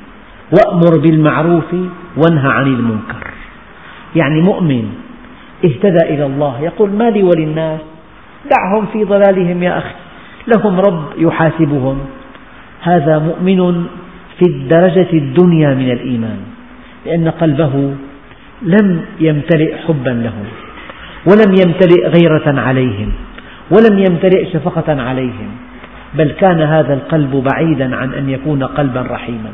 وأمر 0.53 0.99
بالمعروف 0.99 1.75
وانهى 2.17 2.53
عن 2.53 2.67
المنكر. 2.67 3.27
يعني 4.17 4.41
مؤمن 4.41 4.93
اهتدى 5.65 6.15
إلى 6.15 6.27
الله 6.27 6.61
يقول 6.61 6.91
ما 6.91 7.11
لي 7.11 7.23
وللناس؟ 7.23 7.81
دعهم 8.51 8.87
في 8.93 9.05
ضلالهم 9.05 9.63
يا 9.63 9.79
أخي. 9.79 9.95
لهم 10.57 10.81
رب 10.81 11.05
يحاسبهم. 11.17 11.99
هذا 12.83 13.19
مؤمن 13.19 13.87
في 14.39 14.47
الدرجة 14.47 15.09
الدنيا 15.13 15.75
من 15.75 15.91
الإيمان 15.91 16.39
لأن 17.07 17.29
قلبه 17.29 17.95
لم 18.63 19.05
يمتلئ 19.21 19.77
حبا 19.87 20.11
لهم 20.11 20.45
ولم 21.27 21.55
يمتلئ 21.55 22.09
غيرة 22.09 22.61
عليهم 22.61 23.13
ولم 23.71 23.99
يمتلئ 23.99 24.53
شفقة 24.53 25.03
عليهم 25.03 25.51
بل 26.15 26.31
كان 26.31 26.61
هذا 26.61 26.95
القلب 26.95 27.45
بعيدا 27.53 27.97
عن 27.97 28.15
أن 28.15 28.31
يكون 28.31 28.63
قلبا 28.63 29.01
رحيما. 29.11 29.51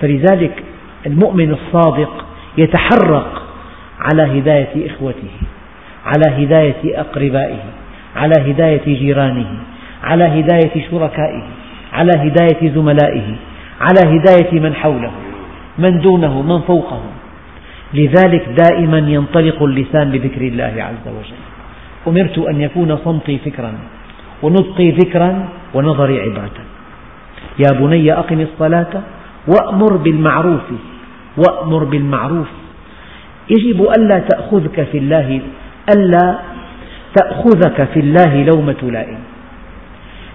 فلذلك 0.00 0.62
المؤمن 1.06 1.50
الصادق 1.50 2.26
يتحرق 2.58 3.42
على 4.00 4.38
هداية 4.38 4.90
إخوته 4.90 5.30
على 6.04 6.44
هداية 6.44 7.00
أقربائه 7.00 7.62
على 8.16 8.34
هداية 8.38 8.98
جيرانه 8.98 9.58
على 10.02 10.24
هداية 10.24 10.90
شركائه 10.90 11.42
على 11.92 12.12
هداية 12.16 12.74
زملائه. 12.74 13.36
على 13.80 14.00
هداية 14.18 14.60
من 14.60 14.74
حوله 14.74 15.10
من 15.78 16.00
دونه 16.00 16.42
من 16.42 16.60
فوقه. 16.60 17.00
لذلك 17.94 18.48
دائما 18.48 18.98
ينطلق 18.98 19.62
اللسان 19.62 20.10
بذكر 20.10 20.40
الله 20.40 20.74
عز 20.78 21.06
وجل. 21.06 21.42
أمرت 22.08 22.38
أن 22.38 22.60
يكون 22.60 22.96
صمتي 23.04 23.38
فكرا 23.38 23.72
ونطق 24.42 24.80
ذكرا 24.80 25.48
ونظر 25.74 26.20
عبرة 26.20 26.58
يا 27.58 27.80
بني 27.80 28.12
أقم 28.12 28.40
الصلاة 28.40 28.92
وأمر 29.48 29.96
بالمعروف 29.96 30.68
وأمر 31.36 31.84
بالمعروف. 31.84 32.50
يجب 33.50 33.82
ألا 33.82 34.18
تأخذك 34.18 34.88
في 34.92 34.98
الله 34.98 35.40
ألا 35.94 36.38
تأخذك 37.14 37.88
في 37.94 38.00
الله 38.00 38.42
لومة 38.42 38.82
لائم. 38.82 39.18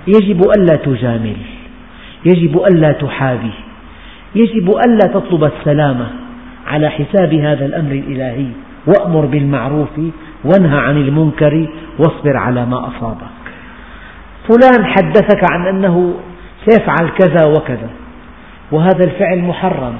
يجب 0.07 0.41
ألا 0.57 0.75
تجامل. 0.75 1.37
يجب 2.25 2.57
ألا 2.57 2.91
تحابي 2.91 3.51
يجب 4.35 4.69
ألا 4.69 5.13
تطلب 5.13 5.43
السلامة 5.43 6.07
على 6.67 6.89
حساب 6.89 7.33
هذا 7.33 7.65
الأمر 7.65 7.91
الإلهي 7.91 8.47
وأمر 8.87 9.25
بالمعروف 9.25 9.99
وانهى 10.43 10.79
عن 10.79 10.97
المنكر 10.97 11.67
واصبر 11.99 12.37
على 12.37 12.65
ما 12.65 12.87
أصابك. 12.87 13.27
فلان 14.47 14.85
حدثك 14.85 15.51
عن 15.51 15.67
أنه 15.67 16.13
سيفعل 16.65 17.09
كذا 17.09 17.45
وكذا 17.45 17.89
وهذا 18.71 19.03
الفعل 19.03 19.39
محرم 19.39 19.93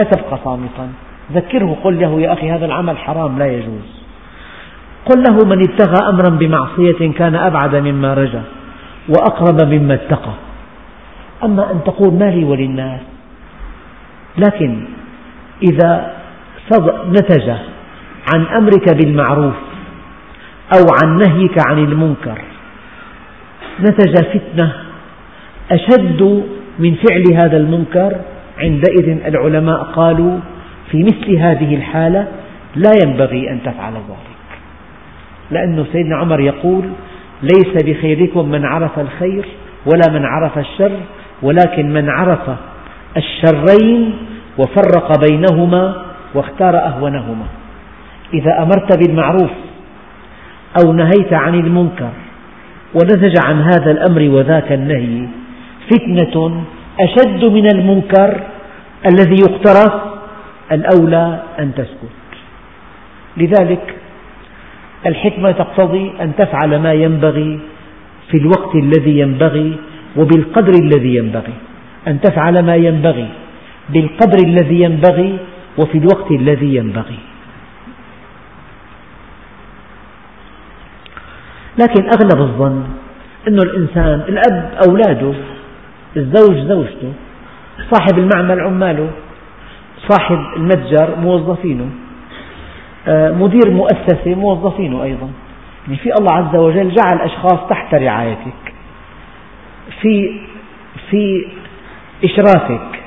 لا 0.00 0.10
تبقى 0.10 0.38
صامتا. 0.44 0.88
ذكره 1.32 1.76
قل 1.84 2.00
له 2.00 2.20
يا 2.20 2.32
أخي 2.32 2.50
هذا 2.50 2.66
العمل 2.66 2.98
حرام 2.98 3.38
لا 3.38 3.46
يجوز. 3.46 4.00
قل 5.06 5.22
له 5.22 5.46
من 5.46 5.62
ابتغى 5.68 6.08
أمرا 6.08 6.30
بمعصية 6.30 7.12
كان 7.12 7.34
أبعد 7.34 7.76
مما 7.76 8.14
رجا 8.14 8.42
وأقرب 9.08 9.64
مما 9.64 9.94
اتقى. 9.94 10.32
أما 11.44 11.72
أن 11.72 11.80
تقول 11.86 12.14
ما 12.14 12.30
لي 12.30 12.44
وللناس. 12.44 13.00
لكن 14.38 14.84
إذا 15.62 16.12
نتج 17.08 17.50
عن 18.34 18.46
أمرك 18.46 18.94
بالمعروف 18.94 19.54
أو 20.74 20.84
عن 21.02 21.18
نهيك 21.18 21.56
عن 21.68 21.78
المنكر 21.78 22.38
نتج 23.80 24.14
فتنة 24.14 24.72
أشد 25.70 26.44
من 26.78 26.94
فعل 26.94 27.24
هذا 27.42 27.56
المنكر 27.56 28.16
عندئذ 28.58 29.26
العلماء 29.26 29.82
قالوا 29.82 30.38
في 30.90 31.02
مثل 31.02 31.36
هذه 31.38 31.74
الحالة 31.74 32.28
لا 32.76 32.90
ينبغي 33.04 33.50
أن 33.50 33.62
تفعل 33.62 33.92
ذلك. 33.92 34.60
لأن 35.50 35.84
سيدنا 35.92 36.16
عمر 36.16 36.40
يقول 36.40 36.84
ليس 37.42 37.84
بخيركم 37.84 38.48
من 38.48 38.64
عرف 38.64 38.98
الخير 38.98 39.44
ولا 39.86 40.18
من 40.18 40.24
عرف 40.24 40.58
الشر 40.58 40.92
ولكن 41.42 41.92
من 41.92 42.08
عرف 42.08 42.50
الشرين 43.16 44.12
وفرق 44.58 45.08
بينهما 45.28 45.94
واختار 46.34 46.76
أهونهما. 46.76 47.46
إذا 48.34 48.62
أمرت 48.62 48.98
بالمعروف 48.98 49.50
أو 50.82 50.92
نهيت 50.92 51.32
عن 51.32 51.54
المنكر 51.54 52.10
ونتج 52.94 53.34
عن 53.46 53.62
هذا 53.62 53.90
الأمر 53.90 54.22
وذاك 54.36 54.72
النهي 54.72 55.28
فتنة 55.90 56.64
أشد 57.00 57.44
من 57.44 57.66
المنكر 57.74 58.40
الذي 59.06 59.36
يقترف 59.36 59.92
الأولى 60.72 61.42
أن 61.58 61.74
تسكت. 61.74 62.20
لذلك 63.36 63.94
الحكمة 65.06 65.50
تقتضي 65.50 66.12
أن 66.20 66.32
تفعل 66.38 66.78
ما 66.78 66.92
ينبغي 66.92 67.60
في 68.30 68.36
الوقت 68.36 68.74
الذي 68.74 69.18
ينبغي 69.18 69.76
وبالقدر 70.16 70.72
الذي 70.72 71.16
ينبغي. 71.16 71.54
أن 72.08 72.20
تفعل 72.20 72.62
ما 72.62 72.74
ينبغي. 72.74 73.28
بالقدر 73.90 74.38
الذي 74.46 74.80
ينبغي 74.80 75.38
وفي 75.78 75.98
الوقت 75.98 76.30
الذي 76.30 76.76
ينبغي. 76.76 77.18
لكن 81.78 82.04
أغلب 82.04 82.40
الظن 82.40 82.84
أن 83.48 83.58
الإنسان 83.58 84.20
الأب 84.28 84.70
أولاده 84.88 85.34
الزوج 86.16 86.56
زوجته 86.56 87.12
صاحب 87.90 88.18
المعمل 88.18 88.60
عماله 88.60 89.10
صاحب 90.08 90.38
المتجر 90.56 91.16
موظفينه 91.16 91.90
آه، 93.08 93.32
مدير 93.32 93.70
مؤسسة 93.70 94.34
موظفينه 94.34 95.02
أيضا. 95.02 95.28
يعني 95.86 95.98
في 95.98 96.10
الله 96.20 96.32
عز 96.32 96.56
وجل 96.56 96.94
جعل 96.94 97.20
أشخاص 97.20 97.68
تحت 97.70 97.94
رعايتك. 97.94 98.69
في 100.02 100.40
في 101.10 101.46
إشرافك. 102.24 103.00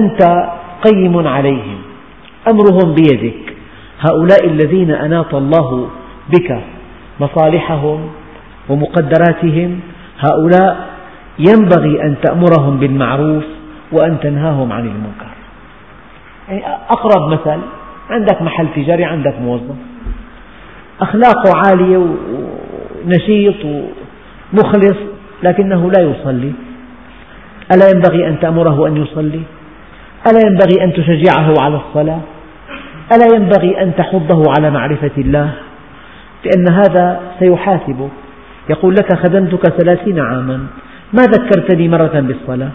أنت 0.00 0.48
قيم 0.86 1.26
عليهم. 1.26 1.78
أمرهم 2.50 2.94
بيدك. 2.94 3.54
هؤلاء 4.00 4.46
الذين 4.46 4.90
أناط 4.90 5.34
الله 5.34 5.88
بك 6.28 6.60
مصالحهم 7.20 8.10
ومقدراتهم 8.68 9.80
هؤلاء 10.18 10.88
ينبغي 11.38 12.02
أن 12.02 12.14
تأمرهم 12.22 12.78
بالمعروف 12.78 13.44
وأن 13.92 14.20
تنهاهم 14.20 14.72
عن 14.72 14.86
المنكر. 14.86 15.28
يعني 16.48 16.62
أقرب 16.90 17.28
مثل 17.28 17.60
عندك 18.10 18.42
محل 18.42 18.68
تجاري 18.76 19.04
عندك 19.04 19.34
موظف. 19.40 19.76
أخلاقه 21.00 21.52
عالية 21.56 21.98
ونشيط 23.06 23.64
ومخلص 23.64 24.96
لكنه 25.42 25.90
لا 25.90 26.02
يصلي. 26.02 26.52
ألا 27.74 27.90
ينبغي 27.94 28.28
أن 28.28 28.40
تأمره 28.40 28.86
أن 28.86 28.96
يصلي؟ 28.96 29.42
ألا 30.30 30.40
ينبغي 30.46 30.84
أن 30.84 30.92
تشجعه 30.92 31.54
على 31.60 31.76
الصلاة؟ 31.76 32.20
ألا 33.12 33.36
ينبغي 33.36 33.82
أن 33.82 33.92
تحضه 33.96 34.42
على 34.58 34.70
معرفة 34.70 35.10
الله؟ 35.18 35.50
لأن 36.44 36.74
هذا 36.74 37.20
سيحاسبه 37.38 38.08
يقول 38.70 38.94
لك 38.94 39.16
خدمتك 39.16 39.68
ثلاثين 39.68 40.18
عاما. 40.18 40.66
ما 41.12 41.22
ذكرتني 41.22 41.88
مرة 41.88 42.20
بالصلاة؟ 42.20 42.70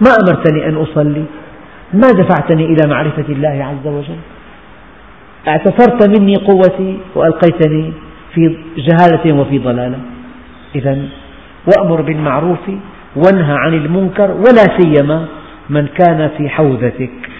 ما 0.00 0.10
أمرتني 0.22 0.68
أن 0.68 0.76
أصلي؟ 0.76 1.24
ما 1.92 2.08
دفعتني 2.10 2.64
إلى 2.64 2.88
معرفة 2.88 3.24
الله 3.28 3.64
عز 3.64 3.92
وجل؟ 3.92 4.20
اعتصرت 5.48 6.18
مني 6.18 6.34
قوتي 6.34 6.98
وألقيتني 7.14 7.92
في 8.34 8.56
جهالة 8.76 9.32
وفي 9.32 9.58
ضلالة. 9.58 9.98
إذا 10.74 10.98
وأمر 11.68 12.02
بالمعروف 12.02 12.64
وانهى 13.16 13.56
عن 13.56 13.74
المنكر 13.74 14.30
ولا 14.30 14.64
سيما 14.78 15.26
من 15.70 15.86
كان 15.86 16.30
في 16.36 16.48
حوزتك 16.48 17.30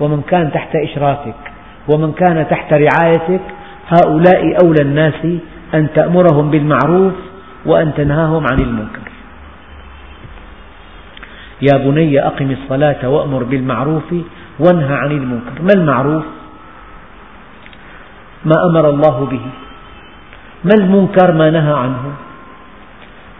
ومن 0.00 0.22
كان 0.22 0.52
تحت 0.52 0.76
إشرافك 0.76 1.40
ومن 1.88 2.12
كان 2.12 2.46
تحت 2.50 2.72
رعايتك. 2.72 3.40
هؤلاء 3.88 4.56
أولى 4.64 4.82
الناس 4.82 5.26
أن 5.74 5.88
تأمرهم 5.94 6.50
بالمعروف 6.50 7.12
وأن 7.66 7.94
تنهاهم 7.94 8.46
عن 8.52 8.58
المنكر. 8.60 9.08
يا 11.62 11.78
بني 11.78 12.26
أقم 12.26 12.50
الصلاة 12.50 13.08
وأمر 13.08 13.42
بالمعروف 13.42 14.14
وانهى 14.58 14.94
عن 14.94 15.10
المنكر. 15.10 15.62
ما 15.62 15.72
المعروف؟ 15.76 16.24
ما 18.44 18.56
أمر 18.70 18.90
الله 18.90 19.26
به. 19.26 19.44
ما 20.64 20.74
المنكر؟ 20.74 21.32
ما 21.32 21.50
نهى 21.50 21.72
عنه. 21.72 22.04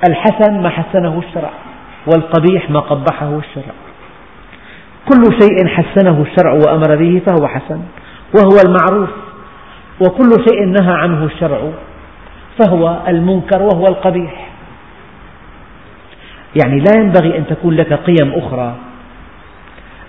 الحسن 0.08 0.62
ما 0.62 0.68
حسنه 0.68 1.22
الشرع 1.28 1.50
والقبيح 2.06 2.70
ما 2.70 2.80
قبحه 2.80 3.38
الشرع. 3.38 3.74
كل 5.12 5.22
شيء 5.40 5.68
حسنه 5.68 6.22
الشرع 6.22 6.52
وأمر 6.52 6.96
به 6.96 7.22
فهو 7.26 7.48
حسن 7.48 7.80
وهو 8.34 8.56
المعروف 8.66 9.10
وكل 10.00 10.30
شيء 10.48 10.64
نهى 10.64 10.94
عنه 10.94 11.24
الشرع 11.24 11.60
فهو 12.58 12.98
المنكر 13.08 13.62
وهو 13.62 13.86
القبيح. 13.86 14.48
يعني 16.62 16.80
لا 16.80 17.00
ينبغي 17.00 17.38
أن 17.38 17.46
تكون 17.46 17.74
لك 17.74 17.92
قيم 17.92 18.32
أخرى 18.34 18.74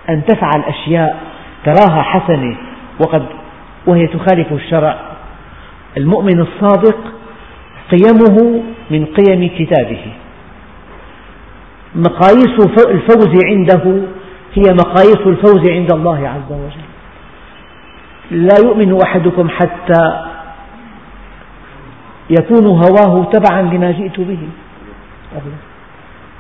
أن 0.10 0.26
تفعل 0.26 0.64
أشياء 0.68 1.18
تراها 1.66 2.02
حسنة 2.02 2.58
وقد 3.00 3.26
وهي 3.88 4.08
تخالف 4.08 4.52
الشرع. 4.52 4.98
المؤمن 5.98 6.40
الصادق 6.40 6.98
قيمه 7.92 8.64
من 8.92 9.06
قيم 9.06 9.50
كتابه. 9.60 10.06
مقاييس 11.96 12.78
الفوز 12.88 13.46
عنده 13.46 14.02
هي 14.54 14.74
مقاييس 14.74 15.22
الفوز 15.26 15.70
عند 15.70 15.94
الله 15.94 16.30
عز 16.30 16.52
وجل. 16.52 16.84
لا 18.32 18.56
يؤمن 18.64 19.00
أحدكم 19.02 19.50
حتى 19.50 20.24
يكون 22.30 22.66
هواه 22.66 23.24
تبعا 23.24 23.62
لما 23.62 23.92
جئت 23.92 24.20
به. 24.20 24.40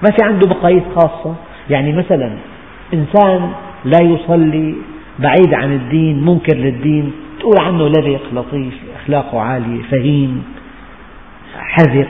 ما 0.03 0.09
في 0.09 0.23
عنده 0.23 0.47
مقاييس 0.47 0.83
خاصة؟ 0.95 1.35
يعني 1.69 1.93
مثلا 1.93 2.37
إنسان 2.93 3.51
لا 3.85 3.99
يصلي 4.01 4.75
بعيد 5.19 5.53
عن 5.53 5.73
الدين 5.73 6.25
منكر 6.25 6.55
للدين 6.57 7.13
تقول 7.39 7.59
عنه 7.59 7.87
لبق 7.87 8.21
لطيف 8.33 8.73
أخلاقه 8.95 9.41
عالية 9.41 9.83
فهيم 9.91 10.43
حذق. 11.57 12.09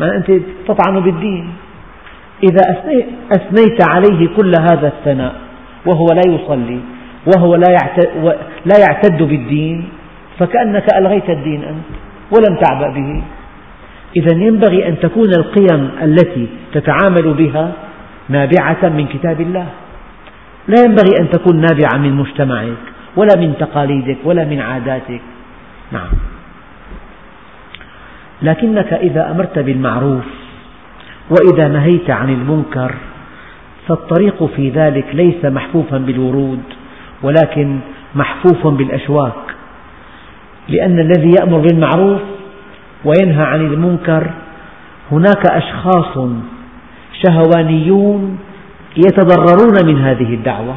ما 0.00 0.16
أنت 0.16 0.32
تطعن 0.68 1.00
بالدين. 1.00 1.52
إذا 2.42 2.62
أثنيت 3.32 3.78
عليه 3.88 4.28
كل 4.36 4.52
هذا 4.60 4.86
الثناء 4.86 5.34
وهو 5.86 6.06
لا 6.06 6.22
يصلي 6.26 6.80
وهو 7.26 7.54
لا 8.66 8.78
يعتد 8.78 9.22
بالدين 9.22 9.88
فكأنك 10.38 10.86
ألغيت 10.98 11.30
الدين 11.30 11.64
أنت 11.64 11.84
ولم 12.32 12.56
تعبأ 12.56 12.88
به. 12.88 13.22
إذا 14.16 14.36
ينبغي 14.36 14.88
أن 14.88 14.98
تكون 15.00 15.28
القيم 15.28 15.90
التي 16.02 16.48
تتعامل 16.74 17.34
بها 17.34 17.72
نابعة 18.28 18.88
من 18.88 19.06
كتاب 19.06 19.40
الله. 19.40 19.66
لا 20.68 20.82
ينبغي 20.84 21.20
أن 21.20 21.30
تكون 21.30 21.56
نابعة 21.60 21.98
من 21.98 22.12
مجتمعك 22.12 22.82
ولا 23.16 23.36
من 23.36 23.54
تقاليدك 23.60 24.18
ولا 24.24 24.44
من 24.44 24.60
عاداتك. 24.60 25.20
نعم. 25.92 26.08
لكنك 28.42 28.92
إذا 28.92 29.30
أمرت 29.30 29.58
بالمعروف 29.58 30.24
وإذا 31.30 31.68
نهيت 31.68 32.10
عن 32.10 32.28
المنكر 32.30 32.94
فالطريق 33.88 34.44
في 34.44 34.70
ذلك 34.70 35.06
ليس 35.12 35.44
محفوفا 35.44 35.98
بالورود 35.98 36.62
ولكن 37.22 37.78
محفوف 38.14 38.66
بالأشواك 38.66 39.54
لأن 40.68 40.98
الذي 40.98 41.34
يأمر 41.40 41.58
بالمعروف 41.58 42.20
وينهى 43.04 43.44
عن 43.44 43.60
المنكر 43.60 44.30
هناك 45.12 45.46
أشخاص 45.46 46.18
شهوانيون 47.22 48.38
يتضررون 48.96 49.86
من 49.86 50.02
هذه 50.02 50.34
الدعوة. 50.34 50.74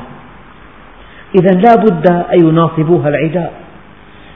إذا 1.36 1.52
لا 1.52 1.76
بد 1.76 2.12
أن 2.12 2.48
يناصبوها 2.48 3.10
العداء. 3.10 3.54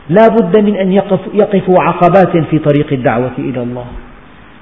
لا 0.10 0.28
بد 0.28 0.60
من 0.60 0.76
أن 0.76 0.92
يقفوا 1.34 1.76
عقبات 1.80 2.38
في 2.38 2.60
طريق 2.60 2.94
الدعوة 2.94 3.38
إلى 3.38 3.64
الله. 3.64 3.86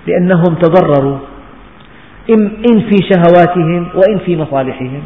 لأنهم 0.08 0.56
تضرروا. 0.56 1.18
إن 2.30 2.80
في 2.90 2.96
شهواتهم 3.10 3.88
وإن 3.96 4.18
في 4.26 4.36
مصالحهم. 4.36 5.02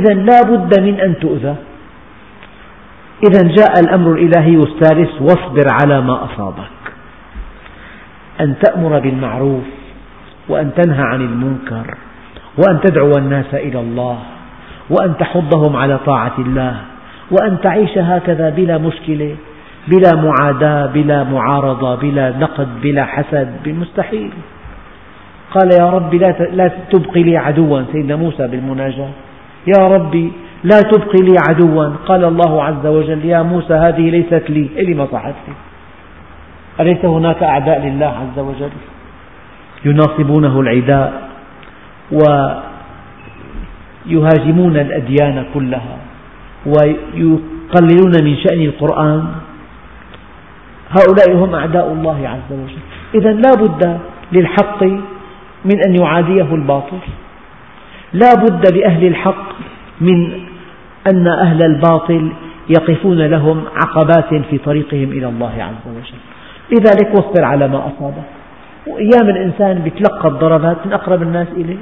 إذا 0.00 0.14
لا 0.14 0.42
بد 0.42 0.80
من 0.80 1.00
أن 1.00 1.18
تؤذى. 1.20 1.54
إذا 3.28 3.42
جاء 3.42 3.80
الأمر 3.80 4.12
الإلهي 4.12 4.56
الثالث 4.56 5.22
واصبر 5.22 5.66
على 5.82 6.00
ما 6.00 6.24
أصابك. 6.24 6.82
أن 8.40 8.54
تأمر 8.62 8.98
بالمعروف 8.98 9.64
وأن 10.48 10.70
تنهى 10.74 11.02
عن 11.02 11.20
المنكر 11.20 11.94
وأن 12.58 12.80
تدعو 12.80 13.10
الناس 13.18 13.54
إلى 13.54 13.80
الله 13.80 14.18
وأن 14.90 15.16
تحضهم 15.16 15.76
على 15.76 15.98
طاعة 16.06 16.34
الله. 16.38 16.76
وأن 17.30 17.60
تعيش 17.62 17.98
هكذا 17.98 18.50
بلا 18.50 18.78
مشكلة 18.78 19.36
بلا 19.88 20.10
معاداة 20.16 20.86
بلا 20.86 21.24
معارضة 21.24 21.94
بلا 21.94 22.38
نقد 22.38 22.68
بلا 22.82 23.04
حسد 23.04 23.68
مستحيل 23.68 24.30
قال 25.54 25.70
يا 25.80 25.90
رب 25.90 26.14
لا 26.14 26.70
تبقي 26.90 27.22
لي 27.22 27.36
عدوا 27.36 27.82
سيدنا 27.92 28.16
موسى 28.16 28.46
بالمناجاة. 28.48 29.10
يا 29.66 29.88
ربي 29.88 30.32
لا 30.64 30.80
تبقي 30.80 31.18
لي 31.22 31.36
عدوا. 31.48 31.86
قال 32.06 32.24
الله 32.24 32.64
عز 32.64 32.86
وجل 32.86 33.24
يا 33.24 33.42
موسى 33.42 33.74
هذه 33.74 34.10
ليست 34.10 34.50
لي. 34.50 34.68
إلي 34.76 34.94
مصلحتي؟ 34.94 35.52
أليس 36.80 37.04
هناك 37.04 37.42
أعداء 37.42 37.80
لله 37.86 38.06
عز 38.06 38.38
وجل؟ 38.38 38.70
يناصبونه 39.84 40.60
العداء 40.60 41.12
ويهاجمون 44.06 44.76
الأديان 44.76 45.44
كلها. 45.54 45.96
ويقللون 46.66 48.24
من 48.24 48.36
شأن 48.36 48.60
القرآن. 48.60 49.24
هؤلاء 50.90 51.44
هم 51.44 51.54
أعداء 51.54 51.92
الله 51.92 52.28
عز 52.28 52.58
وجل. 52.58 52.78
إذا 53.14 53.32
لا 53.32 53.50
بد 53.60 53.98
للحق 54.32 54.84
من 55.64 55.80
أن 55.86 55.94
يعاديه 55.94 56.54
الباطل. 56.54 56.98
لا 58.12 58.34
بد 58.34 58.72
لأهل 58.76 59.06
الحق 59.06 59.52
من 60.00 60.32
أن 61.12 61.28
أهل 61.28 61.58
الباطل 61.64 62.32
يقفون 62.68 63.18
لهم 63.18 63.64
عقبات 63.84 64.34
في 64.50 64.58
طريقهم 64.58 65.12
إلى 65.12 65.26
الله 65.26 65.52
عز 65.58 65.92
وجل. 65.96 66.18
لذلك 66.72 67.14
واصبر 67.14 67.44
على 67.44 67.68
ما 67.68 67.78
أصابك. 67.78 68.28
وأيام 68.86 69.28
الإنسان 69.28 69.86
يتلقى 69.86 70.28
الضربات 70.28 70.76
من 70.86 70.92
أقرب 70.92 71.22
الناس 71.22 71.48
إليه. 71.56 71.76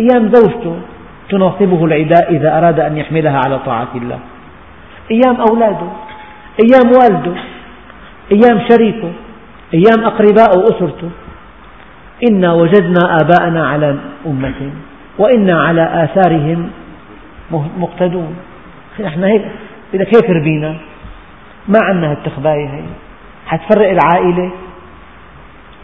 أيام 0.00 0.32
زوجته 0.34 0.76
تناصبه 1.28 1.84
العداء 1.84 2.32
إذا 2.32 2.58
أراد 2.58 2.80
أن 2.80 2.96
يحملها 2.96 3.40
على 3.46 3.58
طاعة 3.58 3.88
الله. 3.94 4.18
أيام 5.10 5.36
أولاده 5.50 5.88
أيام 6.64 6.92
والده 7.02 7.34
أيام 8.32 8.60
شريكه 8.70 9.12
أيام 9.74 10.04
أقرباء 10.04 10.50
أسرته 10.64 11.10
إنا 12.30 12.52
وجدنا 12.52 13.16
آباءنا 13.20 13.68
على 13.68 13.96
أمة 14.26 14.70
وإنا 15.18 15.62
على 15.62 16.04
آثارهم 16.04 16.70
مقتدون. 17.78 18.36
نحن 19.00 19.24
هيك 19.24 19.42
بدك 19.94 20.06
هيك 20.16 20.30
ربينا 20.30 20.76
ما 21.68 21.78
عندنا 21.82 22.10
هالتخباية 22.10 22.68
هي. 22.68 22.82
حتفرق 23.46 23.90
العائلة. 23.90 24.50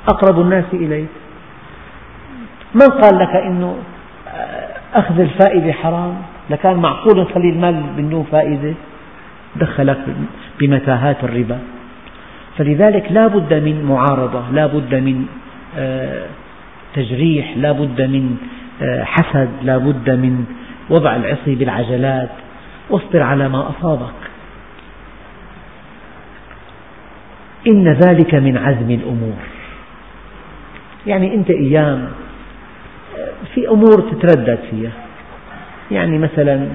أقرب 0.09 0.41
الناس 0.41 0.65
إليك. 0.73 1.09
من 2.75 2.87
قال 2.87 3.19
لك 3.19 3.37
إنه 3.37 3.77
أخذ 4.95 5.21
الفائدة 5.21 5.73
حرام. 5.73 6.15
لكان 6.51 6.77
معقول 6.77 7.21
نخلي 7.21 7.51
المال 7.51 7.83
بدون 7.97 8.27
فائدة. 8.33 8.75
دخلك 9.57 9.99
بمتاهات 10.61 11.25
الربا. 11.25 11.59
فلذلك 12.59 13.13
لا 13.13 13.27
بد 13.27 13.55
من 13.55 13.85
معارضة 13.85 14.51
لا 14.53 14.67
بد 14.67 14.95
من 14.95 15.27
آه، 15.79 16.27
تجريح 16.95 17.57
لا 17.57 17.73
بد 17.73 18.03
من 18.03 18.37
آه، 18.83 19.05
حسد 19.05 19.49
لا 19.63 19.79
بد 19.79 20.11
من 20.11 20.45
وضع 20.91 21.17
العصي 21.17 21.55
بالعجلات. 21.55 22.31
واصبر 22.91 23.23
على 23.23 23.49
ما 23.49 23.69
أصابك. 23.69 24.15
إن 27.67 27.89
ذلك 27.89 28.35
من 28.35 28.57
عزم 28.57 28.91
الأمور. 28.91 29.37
يعني 31.07 31.35
أنت 31.35 31.51
أيام 31.51 32.09
في 33.55 33.69
أمور 33.69 34.01
تتردد 34.13 34.59
فيها. 34.71 34.91
يعني 35.91 36.19
مثلا 36.19 36.69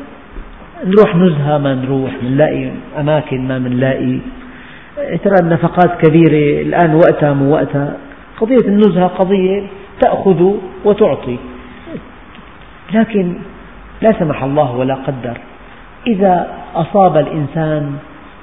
نروح 0.86 1.16
نزهة 1.16 1.58
ما 1.58 1.76
نروح 1.76 2.12
نلاقي 2.24 2.70
أماكن 3.00 3.48
ما 3.48 3.60
نلاقي 3.60 4.20
ترى 5.24 5.36
النفقات 5.42 6.06
كبيرة 6.06 6.62
الآن 6.62 6.96
وقتها 6.96 7.34
مو 7.34 7.54
وقتها. 7.54 7.98
قضية 8.40 8.68
النزهة 8.68 9.08
قضية 9.08 9.64
تأخذ 10.02 10.54
وتعطي. 10.86 11.38
لكن 12.94 13.34
لا 14.02 14.20
سمح 14.20 14.44
الله 14.44 14.76
ولا 14.76 14.96
قدر. 14.96 15.38
إذا 16.08 16.48
أصاب 16.76 17.18
الإنسان 17.18 17.94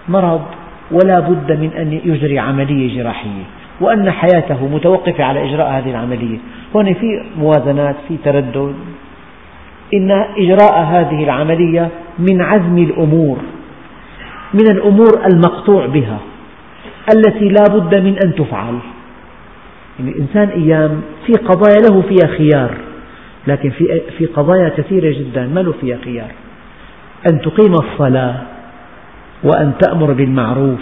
مرض 0.09 0.43
ولا 0.91 1.21
بد 1.21 1.53
من 1.53 1.71
أن 1.79 1.93
يجري 2.05 2.39
عملية 2.39 3.03
جراحية. 3.03 3.43
وأن 3.81 4.11
حياته 4.11 4.69
متوقفة 4.69 5.25
على 5.25 5.51
إجراء 5.51 5.71
هذه 5.71 5.91
العملية. 5.91 6.39
هون 6.77 6.95
في 6.95 7.23
موازنات 7.39 7.97
في 8.09 8.17
تردد. 8.25 8.75
إن 9.95 10.11
إجراء 10.39 10.83
هذه 10.83 11.25
العملية 11.25 11.89
من 12.19 12.41
عزم 12.41 12.79
الأمور 12.79 13.39
من 14.55 14.71
الأمور 14.71 15.21
المقطوع 15.33 15.87
بها 15.87 16.19
التي 17.15 17.49
لا 17.49 17.65
بد 17.71 17.95
من 17.95 18.17
أن 18.25 18.35
تفعل. 18.35 18.79
يعني 19.99 20.11
الإنسان 20.11 20.49
أيام 20.49 21.03
في 21.27 21.33
قضايا 21.33 21.81
له 21.91 22.03
فيها 22.03 22.27
خيار 22.27 22.71
لكن 23.47 23.71
في 23.71 24.01
في 24.19 24.27
قضايا 24.27 24.69
كثيرة 24.69 25.19
جدا 25.19 25.47
ما 25.47 25.61
له 25.61 25.75
فيها 25.81 25.99
خيار. 26.05 26.31
أن 27.33 27.41
تقيم 27.41 27.73
الصلاة 27.73 28.35
وأن 29.45 29.73
تأمر 29.81 30.13
بالمعروف 30.13 30.81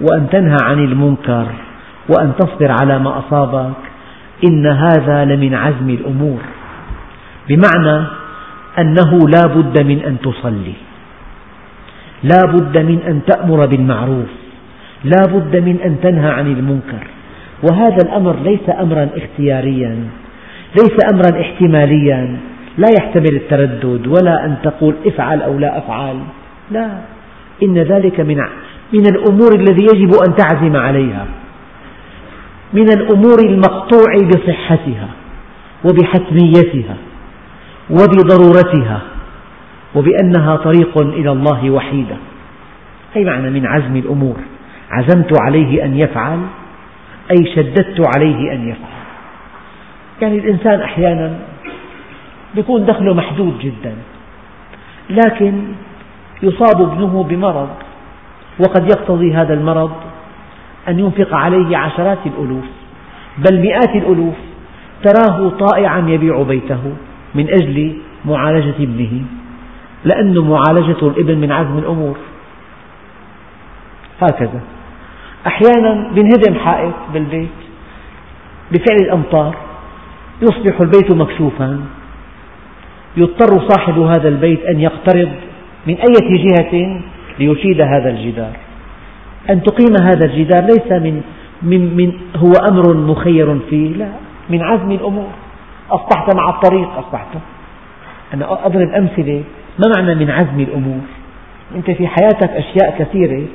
وأن 0.00 0.28
تنهى 0.30 0.56
عن 0.62 0.78
المنكر 0.78 1.46
وأن 2.08 2.32
تصبر 2.38 2.70
على 2.80 2.98
ما 2.98 3.18
أصابك. 3.18 3.91
إن 4.44 4.66
هذا 4.66 5.24
لمن 5.24 5.54
عزم 5.54 5.90
الأمور. 5.90 6.40
بمعنى 7.48 8.06
أنه 8.78 9.18
لا 9.28 9.46
بد 9.46 9.82
من 9.82 9.98
أن 10.06 10.16
تصلي. 10.20 10.74
لا 12.22 12.42
بد 12.46 12.78
من 12.78 12.98
أن 13.08 13.20
تأمر 13.26 13.66
بالمعروف. 13.66 14.30
لا 15.04 15.26
بد 15.26 15.56
من 15.56 15.76
أن 15.84 16.00
تنهى 16.02 16.30
عن 16.30 16.46
المنكر. 16.46 17.06
وهذا 17.62 17.96
الأمر 18.04 18.36
ليس 18.42 18.66
أمرا 18.80 19.08
اختياريا 19.16 19.96
ليس 20.76 20.96
أمرا 21.12 21.40
احتماليا. 21.40 22.36
لا 22.78 22.88
يحتمل 22.98 23.36
التردد 23.36 24.06
ولا 24.06 24.44
أن 24.44 24.56
تقول 24.62 24.94
افعل 25.06 25.42
أو 25.42 25.58
لا 25.58 25.78
أفعل. 25.78 26.16
لا. 26.70 26.88
إن 27.62 27.78
ذلك 27.78 28.20
من 28.20 28.38
من 28.92 29.06
الأمور 29.06 29.54
الذي 29.54 29.86
يجب 29.94 30.10
أن 30.28 30.36
تعزم 30.36 30.76
عليها. 30.76 31.26
من 32.72 32.88
الأمور 32.92 33.38
المقطوع 33.44 34.14
بصحتها 34.28 35.08
وبحتميتها 35.84 36.96
وبضرورتها 37.90 39.00
وبأنها 39.94 40.56
طريق 40.56 40.98
إلى 40.98 41.32
الله 41.32 41.70
وحيدة. 41.70 42.16
أي 43.16 43.24
معنى 43.24 43.50
من 43.50 43.66
عزم 43.66 43.96
الأمور؟ 43.96 44.36
عزمت 44.90 45.32
عليه 45.42 45.84
أن 45.84 45.98
يفعل 45.98 46.38
أي 47.30 47.54
شددت 47.54 48.00
عليه 48.16 48.52
أن 48.52 48.68
يفعل. 48.68 48.92
يعني 50.22 50.38
الإنسان 50.38 50.80
أحيانا 50.80 51.38
يكون 52.54 52.86
دخله 52.86 53.14
محدود 53.14 53.58
جدا 53.58 53.94
لكن 55.10 55.62
يصاب 56.42 56.82
ابنه 56.82 57.22
بمرض 57.22 57.68
وقد 58.58 58.84
يقتضي 58.90 59.34
هذا 59.34 59.54
المرض 59.54 59.92
أن 60.88 60.98
ينفق 60.98 61.34
عليه 61.34 61.76
عشرات 61.76 62.18
الألوف 62.26 62.64
بل 63.38 63.60
مئات 63.60 63.96
الألوف 63.96 64.34
تراه 65.04 65.48
طائعا 65.48 66.04
يبيع 66.08 66.42
بيته 66.42 66.80
من 67.34 67.48
أجل 67.48 67.96
معالجة 68.24 68.74
ابنه 68.80 69.22
لأن 70.04 70.38
معالجة 70.38 71.06
الإبن 71.06 71.38
من 71.38 71.52
عزم 71.52 71.78
الأمور. 71.78 72.16
هكذا. 74.20 74.60
أحيانا 75.46 76.10
ينهدم 76.16 76.54
حائط 76.54 76.94
بالبيت 77.12 77.48
بفعل 78.72 78.96
الأمطار 79.00 79.54
يصبح 80.42 80.80
البيت 80.80 81.10
مكشوفا. 81.10 81.80
يضطر 83.16 83.68
صاحب 83.68 83.98
هذا 83.98 84.28
البيت 84.28 84.64
أن 84.64 84.80
يقترض 84.80 85.32
من 85.86 85.96
أي 85.96 86.38
جهة 86.38 87.00
ليشيد 87.38 87.80
هذا 87.80 88.10
الجدار. 88.10 88.56
أن 89.50 89.62
تقيم 89.62 89.96
هذا 90.02 90.24
الجدار 90.26 90.62
ليس 90.62 90.92
من, 90.92 91.22
من, 91.62 91.96
من 91.96 92.12
هو 92.36 92.52
أمر 92.70 92.94
مخير 92.96 93.58
فيه 93.70 93.96
لا 93.96 94.08
من 94.50 94.62
عزم 94.62 94.90
الأمور. 94.90 95.30
أصبحت 95.90 96.36
مع 96.36 96.50
الطريق 96.50 96.88
أصبحت. 96.88 97.26
أنا 98.34 98.66
أضرب 98.66 98.88
أمثلة 98.88 99.42
ما 99.78 99.92
معنى 99.96 100.14
من 100.14 100.30
عزم 100.30 100.60
الأمور؟ 100.60 101.00
أنت 101.74 101.90
في 101.90 102.06
حياتك 102.06 102.50
أشياء 102.50 102.94
كثيرة 102.98 103.46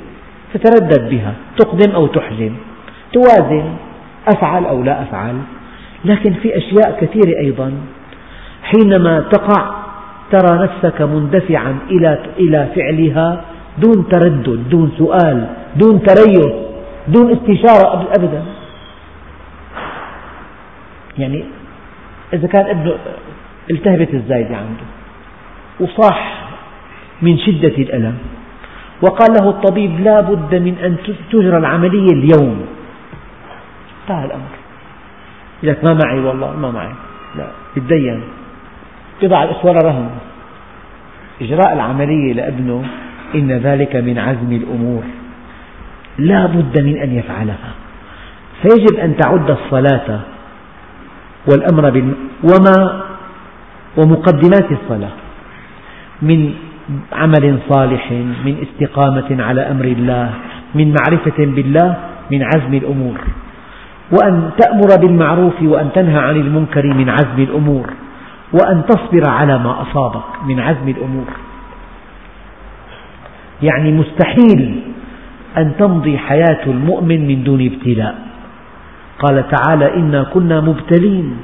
تتردد 0.54 1.10
بها 1.10 1.34
تقدم 1.58 1.94
أو 1.94 2.06
تحجم 2.06 2.52
توازن 3.12 3.64
أفعل 4.28 4.64
أو 4.64 4.82
لا 4.82 5.02
أفعل. 5.02 5.34
لكن 6.04 6.32
في 6.32 6.56
أشياء 6.56 6.98
كثيرة 7.00 7.38
أيضا 7.40 7.72
حينما 8.62 9.20
تقع 9.20 9.78
ترى 10.30 10.58
نفسك 10.58 11.02
مندفعا 11.02 11.78
إلى 11.90 12.18
إلى 12.38 12.68
فعلها 12.76 13.44
دون 13.80 14.08
تردد، 14.08 14.68
دون 14.70 14.92
سؤال، 14.98 15.46
دون 15.76 16.02
تريث، 16.02 16.52
دون 17.08 17.32
استشارة 17.32 18.08
أبدا. 18.18 18.42
يعني 21.18 21.44
إذا 22.32 22.48
كان 22.48 22.66
ابنه 22.66 22.94
التهبت 23.70 24.14
الزايدة 24.14 24.56
عنده 24.56 24.86
وصاح 25.80 26.48
من 27.22 27.38
شدة 27.38 27.76
الألم 27.78 28.18
وقال 29.02 29.30
له 29.40 29.50
الطبيب 29.50 30.00
لا 30.00 30.20
بد 30.20 30.54
من 30.54 30.74
أن 30.84 30.96
تجرى 31.32 31.58
العملية 31.58 32.12
اليوم. 32.12 32.66
انتهى 34.02 34.24
الأمر. 34.24 34.54
لك 35.62 35.84
ما 35.84 35.98
معي 36.04 36.18
والله 36.18 36.56
ما 36.56 36.70
معي. 36.70 36.92
لا 37.36 37.46
يتدين. 37.76 38.22
يضع 39.22 39.44
الأسوار 39.44 39.76
رهن. 39.84 40.10
إجراء 41.42 41.72
العملية 41.72 42.32
لابنه 42.32 42.84
إن 43.34 43.52
ذلك 43.52 43.96
من 43.96 44.18
عزم 44.18 44.52
الأمور. 44.52 45.02
لا 46.18 46.46
بد 46.46 46.82
من 46.82 46.96
أن 46.98 47.10
يفعلها. 47.12 47.70
فيجب 48.62 48.98
أن 48.98 49.16
تعد 49.16 49.50
الصلاة 49.50 50.20
والأمر 51.50 51.90
بال 51.90 52.14
وما 52.42 53.02
ومقدمات 53.96 54.68
الصلاة 54.72 55.16
من 56.22 56.54
عمل 57.12 57.58
صالح 57.68 58.12
من 58.44 58.54
استقامة 58.62 59.42
على 59.42 59.60
أمر 59.60 59.84
الله 59.84 60.30
من 60.74 60.94
معرفة 60.94 61.38
بالله 61.38 61.96
من 62.30 62.42
عزم 62.42 62.74
الأمور. 62.74 63.18
وأن 64.12 64.50
تأمر 64.58 64.90
بالمعروف 65.00 65.62
وأن 65.62 65.92
تنهى 65.94 66.18
عن 66.18 66.36
المنكر 66.36 66.86
من 66.86 67.08
عزم 67.08 67.38
الأمور. 67.38 67.86
وأن 68.52 68.82
تصبر 68.88 69.30
على 69.30 69.58
ما 69.58 69.82
أصابك 69.82 70.44
من 70.46 70.60
عزم 70.60 70.88
الأمور. 70.88 71.26
يعني 73.62 73.92
مستحيل 73.92 74.80
أن 75.58 75.72
تمضي 75.78 76.18
حياة 76.18 76.66
المؤمن 76.66 77.26
من 77.28 77.44
دون 77.44 77.66
ابتلاء. 77.66 78.14
قال 79.18 79.44
تعالى 79.48 79.94
إنا 79.94 80.22
كنا 80.22 80.60
مبتلين. 80.60 81.36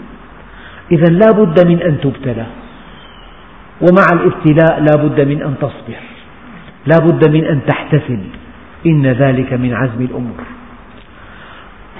إذا 0.92 1.12
لا 1.12 1.30
بد 1.32 1.66
من 1.66 1.82
أن 1.82 2.00
تبتلى. 2.00 2.46
ومع 3.80 4.06
الابتلاء 4.12 4.80
لا 4.80 5.02
بد 5.02 5.20
من 5.20 5.42
أن 5.42 5.54
تصبر. 5.60 6.02
لا 6.86 6.98
بد 7.06 7.30
من 7.30 7.44
أن 7.44 7.60
تحتسب. 7.66 8.20
إن 8.86 9.06
ذلك 9.06 9.52
من 9.52 9.74
عزم 9.74 10.00
الأمور. 10.00 10.44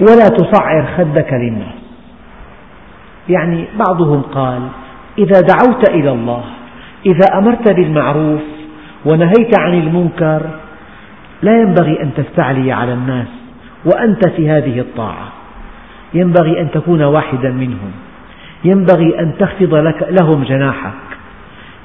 ولا 0.01 0.27
تصعر 0.27 0.85
خدك 0.97 1.33
للناس. 1.33 1.75
يعني 3.29 3.65
بعضهم 3.87 4.21
قال 4.21 4.61
إذا 5.17 5.41
دعوت 5.41 5.89
إلى 5.89 6.11
الله 6.11 6.43
إذا 7.05 7.37
أمرت 7.37 7.69
بالمعروف 7.75 8.41
ونهيت 9.05 9.59
عن 9.59 9.73
المنكر 9.73 10.41
لا 11.41 11.61
ينبغي 11.61 12.01
أن 12.01 12.11
تستعلي 12.17 12.71
على 12.71 12.93
الناس 12.93 13.27
وأنت 13.85 14.29
في 14.29 14.49
هذه 14.49 14.79
الطاعة. 14.79 15.31
ينبغي 16.13 16.61
أن 16.61 16.71
تكون 16.71 17.03
واحدا 17.03 17.51
منهم. 17.51 17.91
ينبغي 18.63 19.19
أن 19.19 19.31
تخفض 19.39 19.75
لك 19.75 20.07
لهم 20.21 20.43
جناحك. 20.43 20.93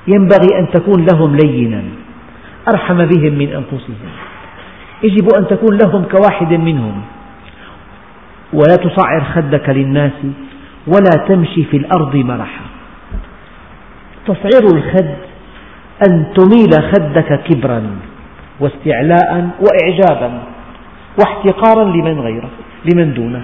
ينبغي 0.08 0.58
أن 0.58 0.70
تكون 0.70 1.06
لهم 1.12 1.36
لينا. 1.36 1.82
أرحم 2.68 2.96
بهم 2.96 3.32
من 3.32 3.48
أنفسهم. 3.48 4.10
يجب 5.02 5.28
أن 5.38 5.46
تكون 5.46 5.78
لهم 5.82 6.04
كواحد 6.04 6.52
منهم. 6.52 7.02
ولا 8.52 8.76
تصعر 8.76 9.24
خدك 9.34 9.68
للناس 9.68 10.12
ولا 10.86 11.26
تمشي 11.28 11.64
في 11.64 11.76
الأرض 11.76 12.16
مرحا. 12.16 12.64
تصعير 14.26 14.76
الخد 14.76 15.29
أن 16.08 16.24
تميل 16.34 16.92
خدك 16.92 17.40
كبرا 17.42 17.82
واستعلاء 18.60 19.50
وإعجابا 19.60 20.42
واحتقارا 21.18 21.84
لمن 21.84 22.20
غيرك 22.20 22.50
لمن 22.92 23.14
دونك. 23.14 23.42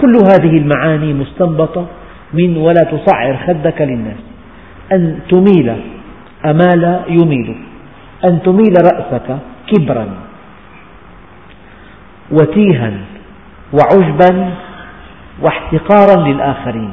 كل 0.00 0.14
هذه 0.14 0.58
المعاني 0.58 1.12
مستنبطة 1.14 1.86
من 2.34 2.56
ولا 2.56 2.82
تصعر 2.82 3.36
خدك 3.46 3.80
للناس. 3.80 4.22
أن 4.92 5.18
تميل 5.30 5.76
أمال 6.44 7.00
يميل 7.08 7.54
أن 8.24 8.42
تميل 8.42 8.74
رأسك 8.94 9.38
كبرا. 9.66 10.06
وتيها 12.30 12.92
وعجبا 13.72 14.50
واحتقارا 15.42 16.28
للآخرين. 16.28 16.90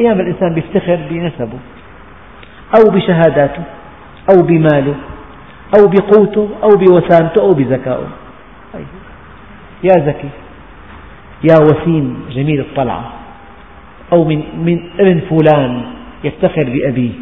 أيام 0.00 0.20
الإنسان 0.20 0.58
يفتخر 0.58 0.98
بنسبه. 1.10 1.58
أو 2.76 2.90
بشهاداته 2.90 3.62
أو 4.30 4.42
بماله 4.42 4.94
أو 5.78 5.86
بقوته 5.86 6.48
أو 6.62 6.68
بوسامته 6.68 7.42
أو 7.42 7.54
بذكائه 7.54 8.08
يا 9.84 10.04
ذكي 10.06 10.28
يا 11.50 11.56
وسيم 11.60 12.24
جميل 12.30 12.60
الطلعة 12.60 13.12
أو 14.12 14.24
من, 14.24 14.42
من 14.64 14.80
ابن 14.98 15.20
فلان 15.30 15.82
يفتخر 16.24 16.64
بأبيه 16.64 17.12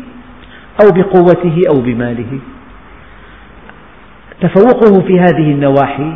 أو 0.83 0.91
بقوته 0.93 1.61
أو 1.69 1.81
بماله. 1.81 2.39
تفوقه 4.41 5.07
في 5.07 5.21
هذه 5.21 5.51
النواحي 5.53 6.13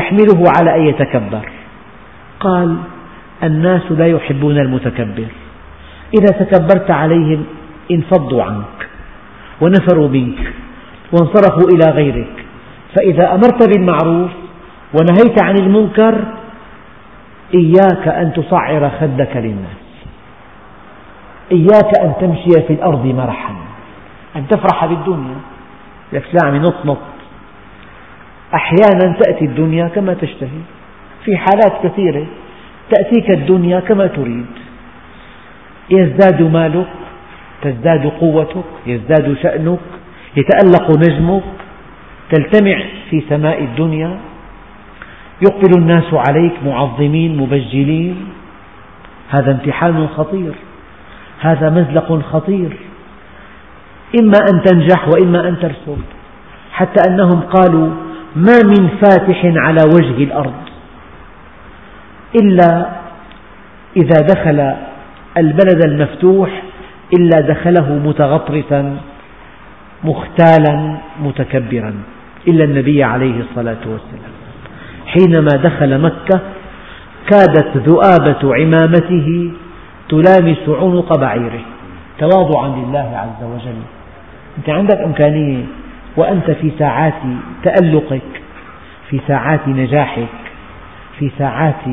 يحمله 0.00 0.44
على 0.58 0.76
أن 0.76 0.86
يتكبر. 0.86 1.48
قال 2.40 2.76
الناس 3.42 3.82
لا 3.90 4.06
يحبون 4.06 4.58
المتكبر. 4.58 5.26
إذا 6.14 6.44
تكبرت 6.44 6.90
عليهم 6.90 7.44
انفضوا 7.90 8.42
عنك 8.42 8.88
ونفروا 9.60 10.08
منك 10.08 10.52
وانصرفوا 11.12 11.68
إلى 11.74 11.90
غيرك. 11.90 12.44
فإذا 12.96 13.34
أمرت 13.34 13.68
بالمعروف 13.68 14.30
ونهيت 14.94 15.42
عن 15.42 15.56
المنكر 15.56 16.24
إياك 17.54 18.08
أن 18.08 18.32
تصعر 18.32 18.90
خدك 19.00 19.36
للناس. 19.36 19.86
إياك 21.52 21.98
أن 22.00 22.12
تمشي 22.20 22.66
في 22.66 22.72
الأرض 22.72 23.06
مرحا. 23.06 23.54
أن 24.36 24.48
تفرح 24.48 24.84
بالدنيا. 24.86 25.36
لك 26.12 26.24
لا 26.32 26.48
عم 26.48 26.56
نط. 26.56 26.98
أحيانا 28.54 29.16
تأتي 29.20 29.44
الدنيا 29.44 29.88
كما 29.88 30.14
تشتهي. 30.14 30.60
في 31.24 31.36
حالات 31.36 31.86
كثيرة 31.86 32.26
تأتيك 32.90 33.30
الدنيا 33.30 33.80
كما 33.80 34.06
تريد. 34.06 34.46
يزداد 35.90 36.42
مالك 36.42 36.86
تزداد 37.62 38.06
قوتك 38.06 38.64
يزداد 38.86 39.36
شأنك 39.42 39.78
يتألق 40.36 40.90
نجمك 40.98 41.42
تلتمع 42.32 42.82
في 43.10 43.22
سماء 43.28 43.64
الدنيا. 43.64 44.18
يقبل 45.42 45.78
الناس 45.78 46.14
عليك 46.14 46.52
معظمين 46.66 47.36
مبجلين. 47.36 48.16
هذا 49.30 49.50
امتحان 49.50 50.08
خطير 50.08 50.52
هذا 51.40 51.70
مزلق 51.70 52.22
خطير. 52.32 52.76
إما 54.20 54.38
أن 54.52 54.62
تنجح 54.62 55.08
وإما 55.08 55.48
أن 55.48 55.58
ترسب 55.58 55.98
حتى 56.72 57.10
أنهم 57.10 57.40
قالوا 57.40 57.90
ما 58.36 58.58
من 58.64 58.88
فاتح 58.88 59.44
على 59.44 59.80
وجه 59.94 60.24
الأرض. 60.24 60.54
إلا 62.42 62.86
إذا 63.96 64.20
دخل 64.20 64.74
البلد 65.38 65.84
المفتوح 65.84 66.62
إلا 67.18 67.40
دخله 67.40 67.92
متغطرسا 67.92 68.96
مختالا 70.04 70.96
متكبرا 71.22 71.94
إلا 72.48 72.64
النبي 72.64 73.04
عليه 73.04 73.40
الصلاة 73.40 73.82
والسلام. 73.86 74.32
حينما 75.06 75.62
دخل 75.62 76.00
مكة 76.00 76.40
كادت 77.30 77.76
ذؤابة 77.76 78.54
عمامته 78.54 79.50
تلامس 80.08 80.68
عنق 80.68 81.18
بعيره. 81.18 81.64
تواضعا 82.18 82.68
لله 82.68 83.10
عز 83.16 83.44
وجل. 83.44 83.80
أنت 84.58 84.68
عندك 84.70 84.98
إمكانية 84.98 85.64
وأنت 86.16 86.50
في 86.50 86.72
ساعات 86.78 87.22
تألقك 87.62 88.22
في 89.10 89.20
ساعات 89.28 89.68
نجاحك 89.68 90.26
في 91.18 91.30
ساعات 91.38 91.84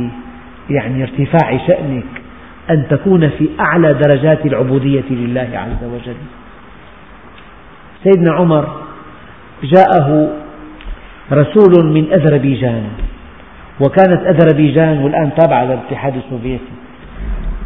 يعني 0.69 1.03
ارتفاع 1.03 1.57
شأنك 1.67 2.22
أن 2.69 2.87
تكون 2.89 3.29
في 3.29 3.49
أعلى 3.59 3.93
درجات 3.93 4.45
العبودية 4.45 5.09
لله 5.09 5.49
عز 5.53 5.83
وجل. 5.83 6.15
سيدنا 8.03 8.33
عمر 8.33 8.67
جاءه 9.63 10.29
رسول 11.31 11.85
من 11.85 12.13
أذربيجان 12.13 12.83
وكانت 13.79 14.21
أذربيجان 14.27 14.97
والآن 14.97 15.29
تابعة 15.37 15.65
للاتحاد 15.65 16.15
السوفيتي. 16.15 16.73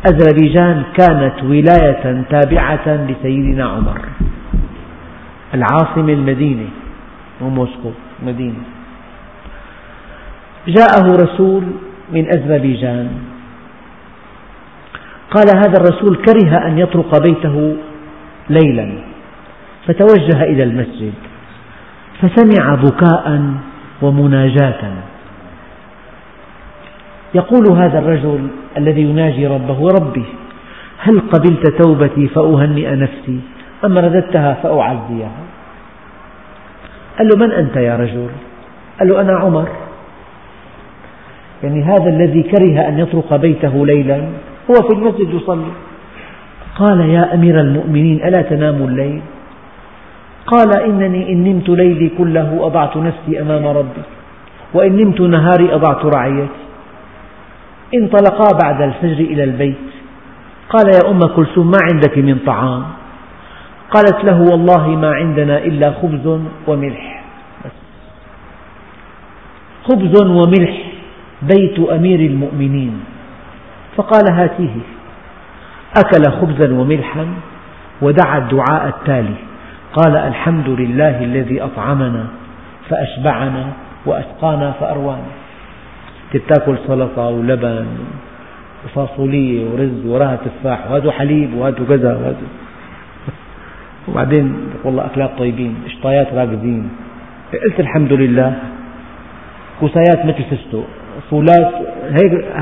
أذربيجان 0.09 0.83
كانت 0.97 1.43
ولاية 1.43 2.23
تابعة 2.29 2.87
لسيدنا 2.87 3.65
عمر 3.65 3.99
العاصمة 5.53 6.13
المدينة 6.13 6.67
مو 7.41 7.49
موسكو 7.49 7.91
مدينة. 8.25 8.63
جاءه 10.67 11.05
رسول 11.23 11.63
من 12.11 12.25
أذربيجان 12.25 13.09
قال 15.31 15.45
هذا 15.55 15.73
الرسول 15.77 16.15
كره 16.15 16.67
أن 16.67 16.79
يطرق 16.79 17.21
بيته 17.27 17.77
ليلا 18.49 18.91
فتوجه 19.87 20.43
إلى 20.43 20.63
المسجد 20.63 21.13
فسمع 22.21 22.75
بكاء 22.75 23.41
ومناجاة. 24.01 24.93
يقول 27.33 27.77
هذا 27.77 27.99
الرجل 27.99 28.47
الذي 28.77 29.01
يناجي 29.01 29.47
ربه 29.47 29.87
ربي 29.87 30.25
هل 30.99 31.19
قبلت 31.19 31.81
توبتي 31.83 32.27
فأهنئ 32.27 32.95
نفسي؟ 32.95 33.39
أم 33.85 33.97
رددتها 33.97 34.53
فأعزيها 34.53 35.31
قال 37.17 37.27
له 37.27 37.47
من 37.47 37.51
أنت 37.51 37.75
يا 37.75 37.95
رجل؟ 37.95 38.27
قال 38.99 39.07
له 39.07 39.21
أنا 39.21 39.37
عمر. 39.37 39.67
يعني 41.63 41.83
هذا 41.83 42.09
الذي 42.09 42.43
كره 42.43 42.87
أن 42.87 42.99
يطرق 42.99 43.35
بيته 43.35 43.85
ليلا 43.85 44.21
هو 44.69 44.87
في 44.87 44.93
المسجد 44.93 45.33
يصلي. 45.33 45.71
قال 46.79 46.99
يا 46.99 47.33
أمير 47.33 47.61
المؤمنين 47.61 48.17
ألا 48.27 48.41
تنام 48.41 48.75
الليل؟ 48.75 49.21
قال 50.47 50.79
إنني 50.83 51.31
إن 51.31 51.43
نمت 51.43 51.69
ليلي 51.69 52.09
كله 52.17 52.67
أضعت 52.67 52.97
نفسي 52.97 53.41
أمام 53.41 53.67
ربي 53.67 54.03
وإن 54.73 54.97
نمت 54.97 55.21
نهاري 55.21 55.75
أضعت 55.75 56.05
رعيتي. 56.05 56.61
انطلقا 57.95 58.47
بعد 58.63 58.81
الفجر 58.81 59.19
إلى 59.23 59.43
البيت. 59.43 59.87
قال 60.69 60.87
يا 60.87 61.11
أم 61.11 61.19
كلثوم 61.27 61.71
ما 61.71 61.77
عندك 61.81 62.17
من 62.17 62.37
طعام؟ 62.45 62.83
قالت 63.91 64.23
له 64.23 64.41
والله 64.51 64.87
ما 64.87 65.11
عندنا 65.11 65.57
إلا 65.57 65.91
خبز 65.91 66.39
وملح. 66.67 67.23
خبز 69.83 70.21
وملح 70.21 70.75
بيت 71.41 71.79
أمير 71.79 72.19
المؤمنين. 72.19 72.99
فقال 73.97 74.31
هاتيه. 74.31 74.75
أكل 75.97 76.31
خبزا 76.41 76.73
وملحا 76.73 77.27
ودعا 78.01 78.37
الدعاء 78.37 78.87
التالي. 78.87 79.35
قال 79.93 80.15
الحمد 80.15 80.69
لله 80.69 81.23
الذي 81.23 81.63
أطعمنا 81.63 82.25
فأشبعنا 82.89 83.65
وأسقانا 84.05 84.71
فأروانا. 84.71 85.31
تاكل 86.33 86.77
سلطة 86.87 87.27
ولبن 87.27 87.87
وفاصولية 88.85 89.65
ورز 89.69 90.05
وراها 90.05 90.37
تفاح 90.45 90.91
وهذا 90.91 91.11
حليب 91.11 91.53
وهذا 91.53 91.77
كذا 91.89 92.15
وهذا. 92.15 92.47
وبعدين 94.07 94.55
والله 94.83 95.05
أكلات 95.05 95.31
طيبين 95.39 95.75
اشطايات 95.85 96.33
راكزين 96.33 96.89
قلت 97.53 97.79
الحمد 97.79 98.13
لله. 98.13 98.53
كوسايات 99.79 100.25
مثل 100.25 100.43
سستو. 100.51 100.83
فولات 101.29 101.73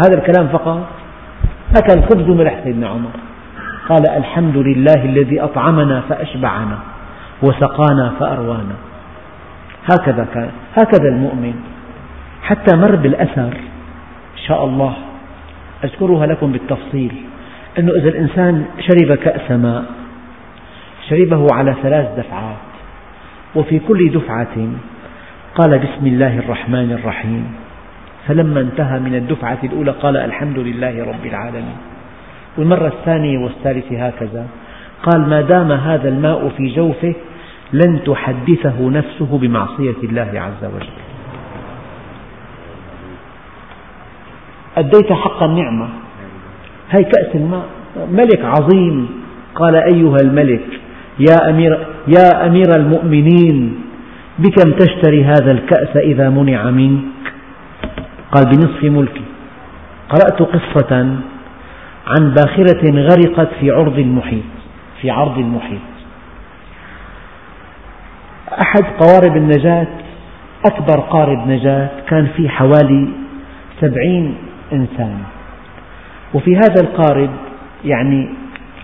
هذا 0.06 0.14
الكلام 0.14 0.48
فقط؟ 0.48 0.95
أكل 1.78 2.02
خبز 2.02 2.30
وملح 2.30 2.60
سيدنا 2.64 2.88
عمر. 2.88 3.10
قال 3.90 4.10
الحمد 4.10 4.58
لله 4.58 5.06
الذي 5.06 5.42
أطعمنا 5.42 6.02
فأشبعنا 6.10 6.78
وسقانا 7.44 8.14
فأروانا. 8.20 8.76
هكذا 9.92 10.28
كان 10.34 10.50
هكذا 10.78 11.10
المؤمن. 11.10 11.54
حتى 12.42 12.76
مر 12.76 12.96
بالأثر 12.96 13.54
إن 14.34 14.42
شاء 14.48 14.66
الله 14.66 14.94
أذكرها 15.84 16.26
لكم 16.26 16.52
بالتفصيل 16.52 17.12
أنه 17.80 17.92
إذا 17.92 18.10
الإنسان 18.10 18.66
شرب 18.80 19.16
كأس 19.16 19.52
ماء 19.52 19.84
شربه 21.10 21.48
على 21.54 21.76
ثلاث 21.84 22.20
دفعات 22.20 22.66
وفي 23.56 23.80
كل 23.80 24.12
دفعة 24.12 24.58
قال 25.56 25.80
بسم 25.80 26.08
الله 26.08 26.40
الرحمن 26.40 26.92
الرحيم. 26.92 27.65
فلما 28.28 28.62
انتهى 28.62 29.00
من 29.00 29.16
الدفعة 29.16 29.60
الأولى 29.64 29.92
قال 29.92 30.18
الحمد 30.18 30.60
لله 30.60 31.06
رب 31.06 31.26
العالمين. 31.26 31.78
والمرة 32.58 32.88
الثانية 32.88 33.38
والثالثة 33.38 34.08
هكذا. 34.08 34.48
قال 35.04 35.30
ما 35.30 35.42
دام 35.42 35.72
هذا 35.72 36.10
الماء 36.10 36.50
في 36.58 36.76
جوفه 36.76 37.14
لن 37.74 38.00
تحدثه 38.06 38.90
نفسه 38.90 39.38
بمعصية 39.38 40.00
الله 40.04 40.32
عز 40.36 40.66
وجل. 40.76 40.90
أديت 44.78 45.14
حق 45.14 45.44
النعمة. 45.44 45.90
هي 46.92 47.04
كأس 47.04 47.36
الماء. 47.36 47.66
ملك 48.12 48.46
عظيم. 48.46 49.10
قال 49.56 49.76
أيها 49.76 50.18
الملك 50.24 50.66
يا 51.20 51.50
أمير, 51.50 51.88
يا 52.08 52.48
أمير 52.48 52.70
المؤمنين 52.78 53.76
بكم 54.40 54.72
تشتري 54.72 55.24
هذا 55.24 55.52
الكأس 55.52 55.98
إذا 55.98 56.30
منع 56.30 56.72
منك؟ 56.72 57.02
قال 58.36 58.46
بنصف 58.46 58.84
ملكي 58.84 59.26
قرأت 60.10 60.42
قصة 60.42 60.96
عن 62.08 62.34
باخرة 62.34 62.92
غرقت 62.92 63.50
في 63.60 63.72
عرض 63.72 64.00
المحيط 64.00 64.44
في 65.02 65.12
عرض 65.12 65.38
المحيط. 65.38 65.82
أحد 68.62 68.84
قوارب 69.00 69.38
النجاة 69.38 69.88
أكبر 70.66 71.00
قارب 71.00 71.48
نجاة 71.48 71.90
كان 72.10 72.28
فيه 72.38 72.50
حوالي 72.50 73.10
سبعين 73.82 74.36
إنسان. 74.74 75.18
وفي 76.34 76.56
هذا 76.56 76.82
القارب 76.82 77.30
يعني 77.86 78.30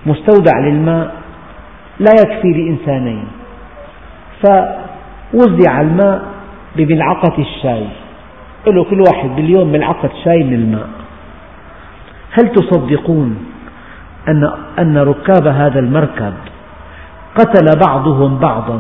مستودع 0.06 0.60
للماء 0.60 1.16
لا 2.00 2.12
يكفي 2.22 2.48
لإنسانين. 2.48 3.28
فوزع 4.44 5.82
الماء 5.82 6.22
بملعقة 6.76 7.42
الشاي. 7.42 7.88
له 8.68 8.84
كل 8.84 9.02
واحد 9.02 9.30
باليوم 9.36 9.72
ملعقة 9.72 10.10
شاي 10.24 10.44
من 10.44 10.54
الماء. 10.54 10.90
هل 12.32 12.52
تصدقون 12.52 13.38
أن, 14.28 14.52
أن 14.80 14.98
ركاب 14.98 15.48
هذا 15.48 15.80
المركب 15.80 16.34
قتل 17.36 17.80
بعضهم 17.88 18.38
بعضا 18.40 18.80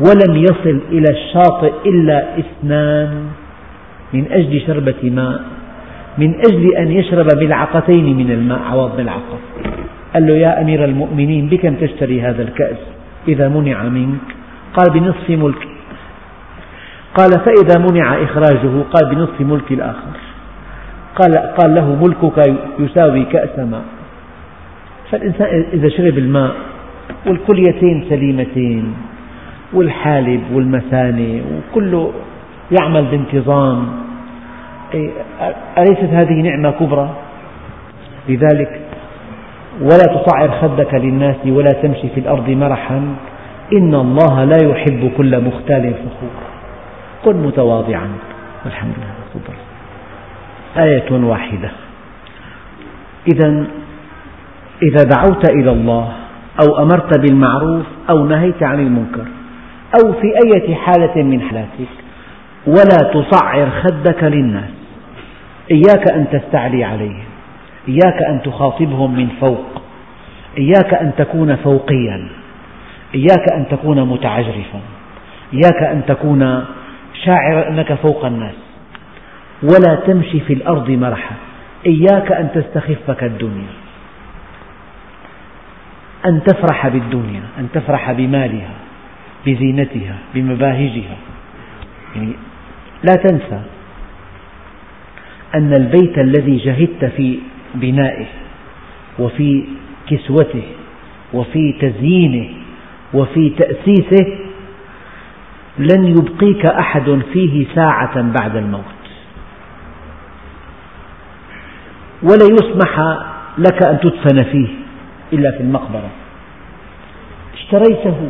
ولم 0.00 0.36
يصل 0.36 0.80
إلى 0.90 1.10
الشاطئ 1.10 1.72
إلا 1.86 2.38
اثنان؟ 2.38 3.24
من 4.12 4.24
أجل 4.32 4.60
شربة 4.66 5.10
ماء 5.10 5.40
من 6.18 6.34
أجل 6.34 6.74
أن 6.76 6.92
يشرب 6.92 7.26
ملعقتين 7.42 8.16
من 8.16 8.30
الماء. 8.30 8.60
عوض 8.70 9.00
ملعقة 9.00 9.38
قال 10.14 10.26
له 10.26 10.34
يا 10.34 10.60
أمير 10.60 10.84
المؤمنين 10.84 11.48
بكم 11.48 11.74
تشتري 11.74 12.22
هذا 12.22 12.42
الكأس؟ 12.42 12.76
إذا 13.28 13.48
منع 13.48 13.82
منك. 13.82 14.26
قال 14.76 14.90
بنصف 15.00 15.30
ملك. 15.30 15.68
قال 17.14 17.30
فإذا 17.30 17.90
منع 17.90 18.22
إخراجه 18.22 18.82
قال 18.92 19.14
بنصف 19.14 19.40
ملك 19.40 19.72
الآخر. 19.72 20.16
قال, 21.16 21.38
قال 21.38 21.74
له 21.74 21.94
ملكك 21.94 22.56
يساوي 22.78 23.24
كأس 23.24 23.58
ماء. 23.58 23.82
فالإنسان 25.10 25.64
إذا 25.72 25.88
شرب 25.88 26.18
الماء 26.18 26.54
والكليتين 27.26 28.04
سليمتين 28.08 28.94
والحالب 29.72 30.42
والمثانة 30.52 31.42
وكله 31.52 32.12
يعمل 32.80 33.04
بانتظام 33.04 33.88
أليست 35.78 36.10
هذه 36.12 36.42
نعمة 36.42 36.70
كبرى؟ 36.70 37.10
لذلك 38.28 38.80
ولا 39.80 40.04
تصعر 40.14 40.50
خدك 40.50 40.94
للناس 40.94 41.36
ولا 41.46 41.70
تمشي 41.82 42.08
في 42.08 42.20
الأرض 42.20 42.50
مرحا. 42.50 43.14
إن 43.72 43.94
الله 43.94 44.44
لا 44.44 44.58
يحب 44.64 45.10
كل 45.16 45.44
مختال 45.44 45.94
فخور. 45.94 46.49
كن 47.24 47.36
متواضعا. 47.36 48.08
والحمد 48.64 48.94
لله 48.96 49.14
تفضل 49.34 49.56
آية 50.76 51.24
واحدة. 51.24 51.70
إذا 53.32 53.64
إذا 54.82 55.02
دعوت 55.04 55.50
إلى 55.50 55.70
الله 55.72 56.12
أو 56.62 56.82
أمرت 56.82 57.18
بالمعروف 57.18 57.86
أو 58.10 58.26
نهيت 58.26 58.62
عن 58.62 58.80
المنكر 58.80 59.26
أو 59.94 60.12
في 60.12 60.26
أي 60.44 60.74
حالة 60.74 61.22
من 61.22 61.40
حالاتك 61.40 61.92
ولا 62.66 63.12
تصعر 63.14 63.70
خدك 63.70 64.24
للناس. 64.24 64.70
إياك 65.70 66.12
أن 66.12 66.26
تستعلي 66.32 66.84
عليهم. 66.84 67.24
إياك 67.88 68.22
أن 68.30 68.42
تخاطبهم 68.42 69.14
من 69.16 69.28
فوق. 69.40 69.82
إياك 70.58 70.94
أن 70.94 71.12
تكون 71.18 71.56
فوقيا. 71.56 72.28
إياك 73.14 73.52
أن 73.52 73.64
تكون 73.70 74.02
متعجرفا. 74.02 74.80
إياك 75.52 75.82
أن 75.82 76.02
تكون 76.06 76.64
شاعرا 77.24 77.68
أنك 77.68 77.92
فوق 77.92 78.24
الناس. 78.24 78.54
ولا 79.62 79.94
تمشي 80.06 80.40
في 80.40 80.52
الأرض 80.52 80.90
مرحا. 80.90 81.34
إياك 81.86 82.32
أن 82.32 82.48
تستخفك 82.54 83.24
الدنيا. 83.24 83.72
أن 86.26 86.42
تفرح 86.42 86.88
بالدنيا 86.88 87.42
أن 87.58 87.68
تفرح 87.72 88.12
بمالها 88.12 88.74
بزينتها 89.46 90.16
بمباهجها. 90.34 91.16
يعني 92.16 92.32
لا 93.04 93.14
تنسى 93.14 93.62
أن 95.54 95.74
البيت 95.74 96.18
الذي 96.18 96.56
جهدت 96.56 97.04
في 97.16 97.38
بنائه 97.74 98.26
وفي 99.18 99.64
كسوته 100.10 100.62
وفي 101.32 101.74
تزيينه 101.80 102.48
وفي 103.14 103.50
تأسيسه 103.50 104.49
لن 105.80 106.04
يبقيك 106.04 106.66
أحد 106.66 107.20
فيه 107.32 107.66
ساعة 107.74 108.22
بعد 108.40 108.56
الموت. 108.56 109.00
ولا 112.22 112.44
يسمح 112.44 113.18
لك 113.58 113.82
أن 113.82 114.00
تدفن 114.00 114.42
فيه 114.42 114.68
إلا 115.32 115.50
في 115.50 115.60
المقبرة. 115.60 116.10
اشتريته 117.54 118.28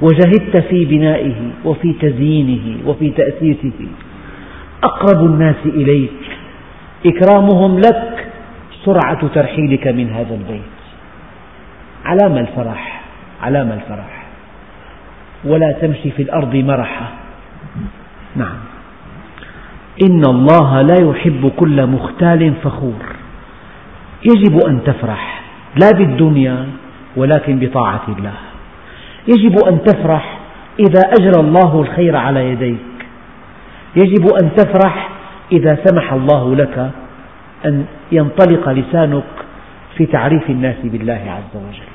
وجهدت 0.00 0.56
في 0.56 0.84
بنائه 0.84 1.50
وفي 1.64 1.92
تزيينه 1.92 2.88
وفي 2.88 3.10
تأسيسه 3.10 3.88
أقرب 4.82 5.26
الناس 5.26 5.56
إليك 5.64 6.38
إكرامهم 7.06 7.78
لك 7.78 8.26
سرعة 8.84 9.28
ترحيلك 9.34 9.86
من 9.86 10.10
هذا 10.10 10.34
البيت. 10.34 10.72
علام 12.04 12.36
الفرح 12.38 13.02
علام 13.42 13.72
الفرح. 13.72 14.21
ولا 15.44 15.72
تمشي 15.72 16.10
في 16.10 16.22
الأرض 16.22 16.56
مرحا. 16.56 17.06
نعم. 18.36 18.58
إن 20.06 20.22
الله 20.24 20.82
لا 20.82 20.96
يحب 21.10 21.52
كل 21.56 21.86
مختال 21.86 22.54
فخور. 22.64 23.02
يجب 24.24 24.58
أن 24.68 24.84
تفرح 24.84 25.42
لا 25.82 25.90
بالدنيا 25.98 26.66
ولكن 27.16 27.58
بطاعة 27.58 28.02
الله. 28.08 28.34
يجب 29.28 29.56
أن 29.68 29.82
تفرح 29.82 30.38
إذا 30.80 31.00
أجرى 31.20 31.40
الله 31.40 31.80
الخير 31.80 32.16
على 32.16 32.50
يديك. 32.50 32.78
يجب 33.96 34.24
أن 34.42 34.54
تفرح 34.56 35.08
إذا 35.52 35.78
سمح 35.84 36.12
الله 36.12 36.56
لك 36.56 36.90
أن 37.66 37.84
ينطلق 38.12 38.68
لسانك 38.68 39.24
في 39.96 40.06
تعريف 40.06 40.50
الناس 40.50 40.76
بالله 40.84 41.22
عز 41.26 41.56
وجل. 41.56 41.88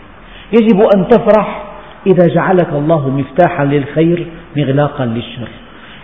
يجب 0.62 0.80
أن 0.96 1.08
تفرح 1.08 1.67
إذا 2.08 2.34
جعلك 2.36 2.70
الله 2.74 3.10
مفتاحا 3.10 3.66
للخير 3.66 4.28
مغلاقا 4.58 5.06
للشر. 5.06 5.48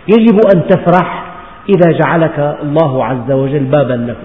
يجب 0.08 0.40
أن 0.54 0.66
تفرح 0.66 1.24
إذا 1.68 1.98
جعلك 1.98 2.58
الله 2.62 3.04
عز 3.04 3.32
وجل 3.32 3.64
بابا 3.64 3.92
له. 3.92 4.16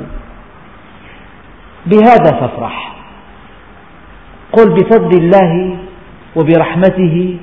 بهذا 1.85 2.39
فافرح. 2.39 2.95
قل 4.57 4.69
بفضل 4.73 5.17
الله 5.23 5.77
وبرحمته 6.35 7.37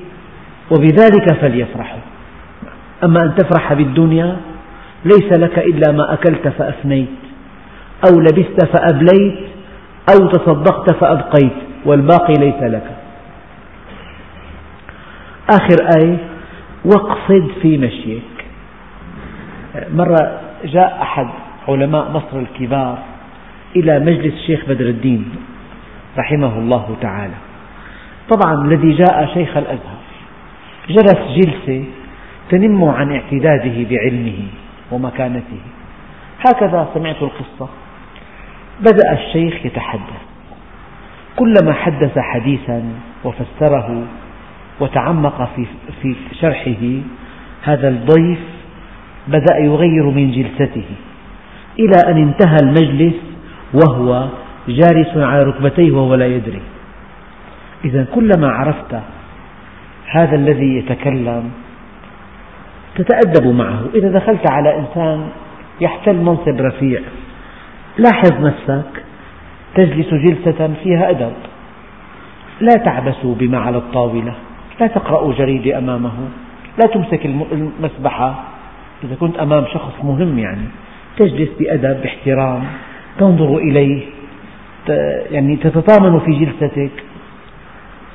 وبذلك 0.71 1.33
فليفرحوا. 1.41 1.99
أما 3.03 3.23
أن 3.23 3.35
تفرح 3.35 3.73
بالدنيا 3.73 4.37
ليس 5.05 5.31
لك 5.39 5.59
إلا 5.59 5.91
ما 5.91 6.13
أكلت 6.13 6.47
فأفنيت 6.47 7.07
أو 8.09 8.19
لبست 8.19 8.65
فأبليت 8.65 9.39
أو 10.13 10.27
تصدقت 10.27 10.91
فأبقيت 10.91 11.57
والباقي 11.85 12.33
ليس 12.39 12.61
لك. 12.61 13.06
آخر 15.49 15.89
آية 15.97 16.17
واقصد 16.85 17.51
في 17.61 17.77
مشيك. 17.77 18.21
مرة 19.93 20.41
جاء 20.63 20.99
أحد 21.01 21.27
علماء 21.67 22.11
مصر 22.11 22.39
الكبار 22.39 22.97
إلى 23.75 23.99
مجلس 23.99 24.33
الشيخ 24.33 24.65
بدر 24.67 24.85
الدين 24.85 25.29
رحمه 26.17 26.59
الله 26.59 26.97
تعالى. 27.01 27.33
طبعا 28.29 28.65
الذي 28.65 28.91
جاء 28.91 29.33
شيخ 29.33 29.57
الأزهر 29.57 29.97
جلس 30.89 31.19
جلسة 31.35 31.83
تنم 32.49 32.83
عن 32.83 33.11
اعتداده 33.11 33.89
بعلمه 33.89 34.39
ومكانته. 34.91 35.61
هكذا 36.47 36.87
سمعت 36.93 37.21
القصة. 37.21 37.69
بدأ 38.79 39.13
الشيخ 39.13 39.65
يتحدث. 39.65 40.21
كلما 41.35 41.73
حدث 41.73 42.19
حديثا 42.19 42.83
وفسره 43.23 44.03
وتعمق 44.79 45.49
في, 45.55 45.65
في 46.01 46.15
شرحه 46.41 47.01
هذا 47.63 47.87
الضيف 47.87 48.39
بدأ 49.27 49.57
يغير 49.57 50.03
من 50.03 50.31
جلسته 50.31 50.85
إلى 51.79 52.11
أن 52.11 52.17
انتهى 52.17 52.57
المجلس 52.63 53.15
وهو 53.73 54.27
جالس 54.67 55.17
على 55.17 55.43
ركبتيه 55.43 55.91
وهو 55.91 56.15
لا 56.15 56.27
يدري. 56.27 56.61
إذا 57.85 58.07
كلما 58.15 58.47
عرفت 58.49 58.99
هذا 60.11 60.35
الذي 60.35 60.77
يتكلم 60.77 61.51
تتأدب 62.95 63.47
معه. 63.47 63.81
إذا 63.95 64.11
دخلت 64.11 64.51
على 64.51 64.79
إنسان 64.79 65.29
يحتل 65.81 66.15
منصب 66.15 66.61
رفيع 66.61 67.01
لاحظ 67.97 68.45
نفسك 68.45 69.03
تجلس 69.75 70.13
جلسة 70.13 70.73
فيها 70.83 71.09
أدب 71.09 71.33
لا 72.61 72.73
تعبثوا 72.85 73.35
بما 73.35 73.59
على 73.59 73.77
الطاولة. 73.77 74.33
لا 74.79 74.87
تقرأوا 74.87 75.33
جريدة 75.33 75.77
أمامه. 75.77 76.11
لا 76.79 76.87
تمسك 76.93 77.25
المسبحة. 77.25 78.43
إذا 79.03 79.15
كنت 79.15 79.37
أمام 79.37 79.65
شخص 79.73 79.93
مهم 80.03 80.39
يعني 80.39 80.65
تجلس 81.17 81.49
بأدب 81.59 82.01
باحترام 82.01 82.63
تنظر 83.19 83.57
إليه 83.57 84.01
يعني 85.31 85.55
تتطامن 85.55 86.19
في 86.19 86.45
جلستك. 86.45 86.91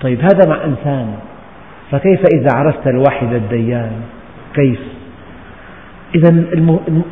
طيب 0.03 0.21
هذا 0.21 0.49
مع 0.49 0.65
إنسان. 0.65 1.15
فكيف 1.91 2.21
إذا 2.35 2.49
عرفت 2.57 2.87
الواحد 2.87 3.33
الديان؟ 3.33 3.93
كيف؟ 4.55 4.81
إذا 6.15 6.29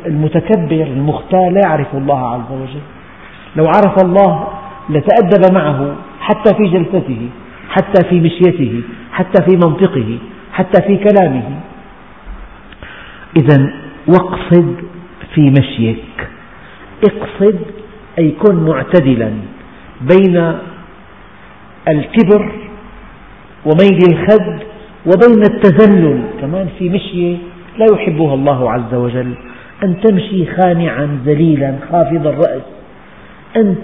المتكبر 0.05 0.81
المختال 0.81 1.53
لا 1.53 1.61
يعرف 1.67 1.95
الله 1.95 2.29
عز 2.33 2.51
وجل. 2.51 2.81
لو 3.55 3.65
عرف 3.65 4.03
الله 4.03 4.47
لتأدب 4.89 5.53
معه 5.53 5.95
حتى 6.21 6.55
في 6.55 6.63
جلسته. 6.63 7.29
حتى 7.71 8.09
في 8.09 8.19
مشيته 8.19 8.81
حتى 9.11 9.43
في 9.49 9.55
منطقه 9.55 10.17
حتى 10.53 10.81
في 10.87 10.97
كلامه. 10.97 11.43
إذا 13.37 13.73
واقصد 14.07 14.75
في 15.35 15.41
مشيك. 15.49 16.27
اقصد 17.03 17.59
أي 18.19 18.31
كن 18.31 18.55
معتدلا 18.55 19.31
بين 20.01 20.53
الكبر 21.87 22.51
وميل 23.65 23.99
الخد 24.11 24.59
وبين 25.05 25.41
التذلل. 25.43 26.21
كمان 26.41 26.67
في 26.79 26.89
مشية 26.89 27.37
لا 27.77 27.85
يحبها 27.93 28.33
الله 28.33 28.71
عز 28.71 28.93
وجل. 28.93 29.33
أن 29.83 30.01
تمشي 30.01 30.45
خانعا 30.45 31.19
ذليلا 31.25 31.75
خافض 31.91 32.27
الرأس. 32.27 32.61
أن 33.57 33.75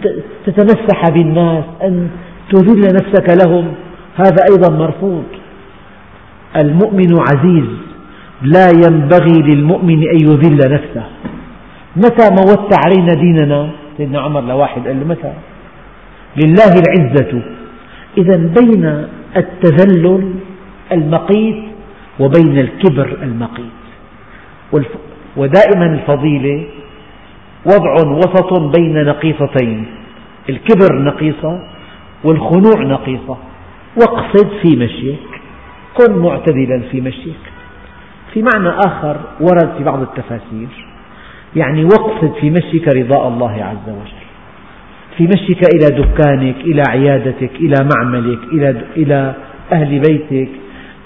تتمسح 0.46 1.10
بالناس 1.10 1.64
أن 1.84 2.10
تذل 2.50 2.82
نفسك 2.82 3.46
لهم. 3.46 3.74
هذا 4.16 4.42
أيضا 4.52 4.78
مرفوض. 4.78 5.24
المؤمن 6.56 7.16
عزيز 7.20 7.70
لا 8.42 8.68
ينبغي 8.70 9.42
للمؤمن 9.42 10.00
أن 10.14 10.20
يذل 10.22 10.72
نفسه. 10.72 11.04
متى 11.96 12.30
موت 12.30 12.70
علينا 12.86 13.14
ديننا؟ 13.14 13.70
سيدنا 13.98 14.20
عمر 14.20 14.42
لواحد 14.42 14.88
قال 14.88 15.00
له 15.00 15.06
متى؟ 15.06 15.34
لله 16.38 16.74
العزة. 16.84 17.42
إذا 18.18 18.38
بين 18.38 19.08
التذلل 19.38 20.34
المقيت 20.92 21.64
وبين 22.20 22.60
الكبر 22.60 23.18
المقيت. 23.24 23.78
ودائما 25.38 25.86
الفضيلة 25.86 26.66
وضع 27.66 27.94
وسط 28.12 28.60
بين 28.78 29.06
نقيصتين. 29.06 29.86
الكبر 30.50 31.02
نقيصة 31.04 31.60
والخنوع 32.24 32.84
نقيصة. 32.84 33.38
واقصد 33.98 34.50
في 34.62 34.76
مشيك. 34.76 35.20
كن 35.98 36.18
معتدلا 36.18 36.82
في 36.92 37.02
مشيك. 37.02 37.42
في 38.34 38.44
معنى 38.44 38.70
آخر 38.70 39.18
ورد 39.42 39.74
في 39.78 39.84
بعض 39.84 40.02
التفاسير. 40.02 40.68
يعني 41.56 41.84
واقصد 41.84 42.34
في 42.42 42.50
مشيك 42.50 42.88
رضاء 42.88 43.28
الله 43.28 43.52
عز 43.52 43.90
وجل. 43.90 44.28
في 45.18 45.24
مشيك 45.24 45.62
إلى 45.74 46.02
دكانك 46.02 46.56
إلى 46.56 46.84
عيادتك 46.90 47.52
إلى 47.56 47.76
معملك 47.96 48.40
إلى, 48.54 48.82
إلى 48.98 49.34
أهل 49.72 50.00
بيتك 50.00 50.50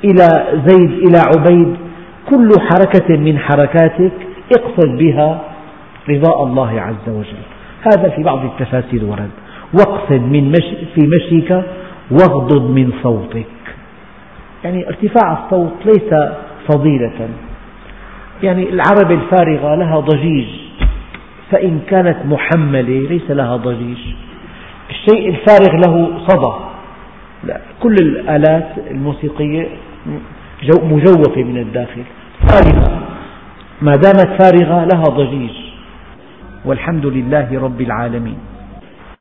إلى 0.04 0.28
زيد 0.66 0.92
إلى 0.92 1.18
عبيد. 1.38 1.76
كل 2.30 2.50
حركة 2.60 3.18
من 3.18 3.40
حركاتك 3.40 4.12
اقصد 4.58 4.98
بها 4.98 5.42
رضاء 6.10 6.44
الله 6.44 6.82
عز 6.82 7.10
وجل. 7.10 7.44
هذا 7.82 8.10
في 8.10 8.24
بعض 8.24 8.46
التفاسير 8.46 9.06
ورد. 9.06 9.41
واقصد 9.74 10.22
من 10.22 10.52
مشي 10.52 10.76
في 10.96 11.08
مشيك 11.08 11.64
واغضض 12.12 12.70
من 12.70 12.92
صوتك. 13.04 13.46
يعني 14.64 14.88
ارتفاع 14.88 15.44
الصوت 15.46 15.74
ليس 15.86 16.14
فضيلة. 16.68 17.30
يعني 18.44 18.70
العرب 18.70 19.12
الفارغة 19.12 19.76
لها 19.76 20.00
ضجيج 20.00 20.48
فإن 21.52 21.80
كانت 21.88 22.18
محملة 22.26 23.08
ليس 23.10 23.32
لها 23.32 23.56
ضجيج. 23.56 23.98
الشيء 24.90 25.30
الفارغ 25.30 25.76
له 25.76 26.20
صدى. 26.28 26.54
لا 27.44 27.62
كل 27.80 27.96
الآلات 28.02 28.70
الموسيقية 28.92 29.68
مجوفة 30.84 31.44
من 31.44 31.58
الداخل. 31.58 32.04
فارغة. 32.48 33.02
ما 33.82 33.92
دامت 33.92 34.42
فارغة 34.42 34.88
لها 34.94 35.04
ضجيج. 35.04 35.56
والحمد 36.66 37.06
لله 37.06 37.60
رب 37.64 37.82
العالمين. 37.82 38.38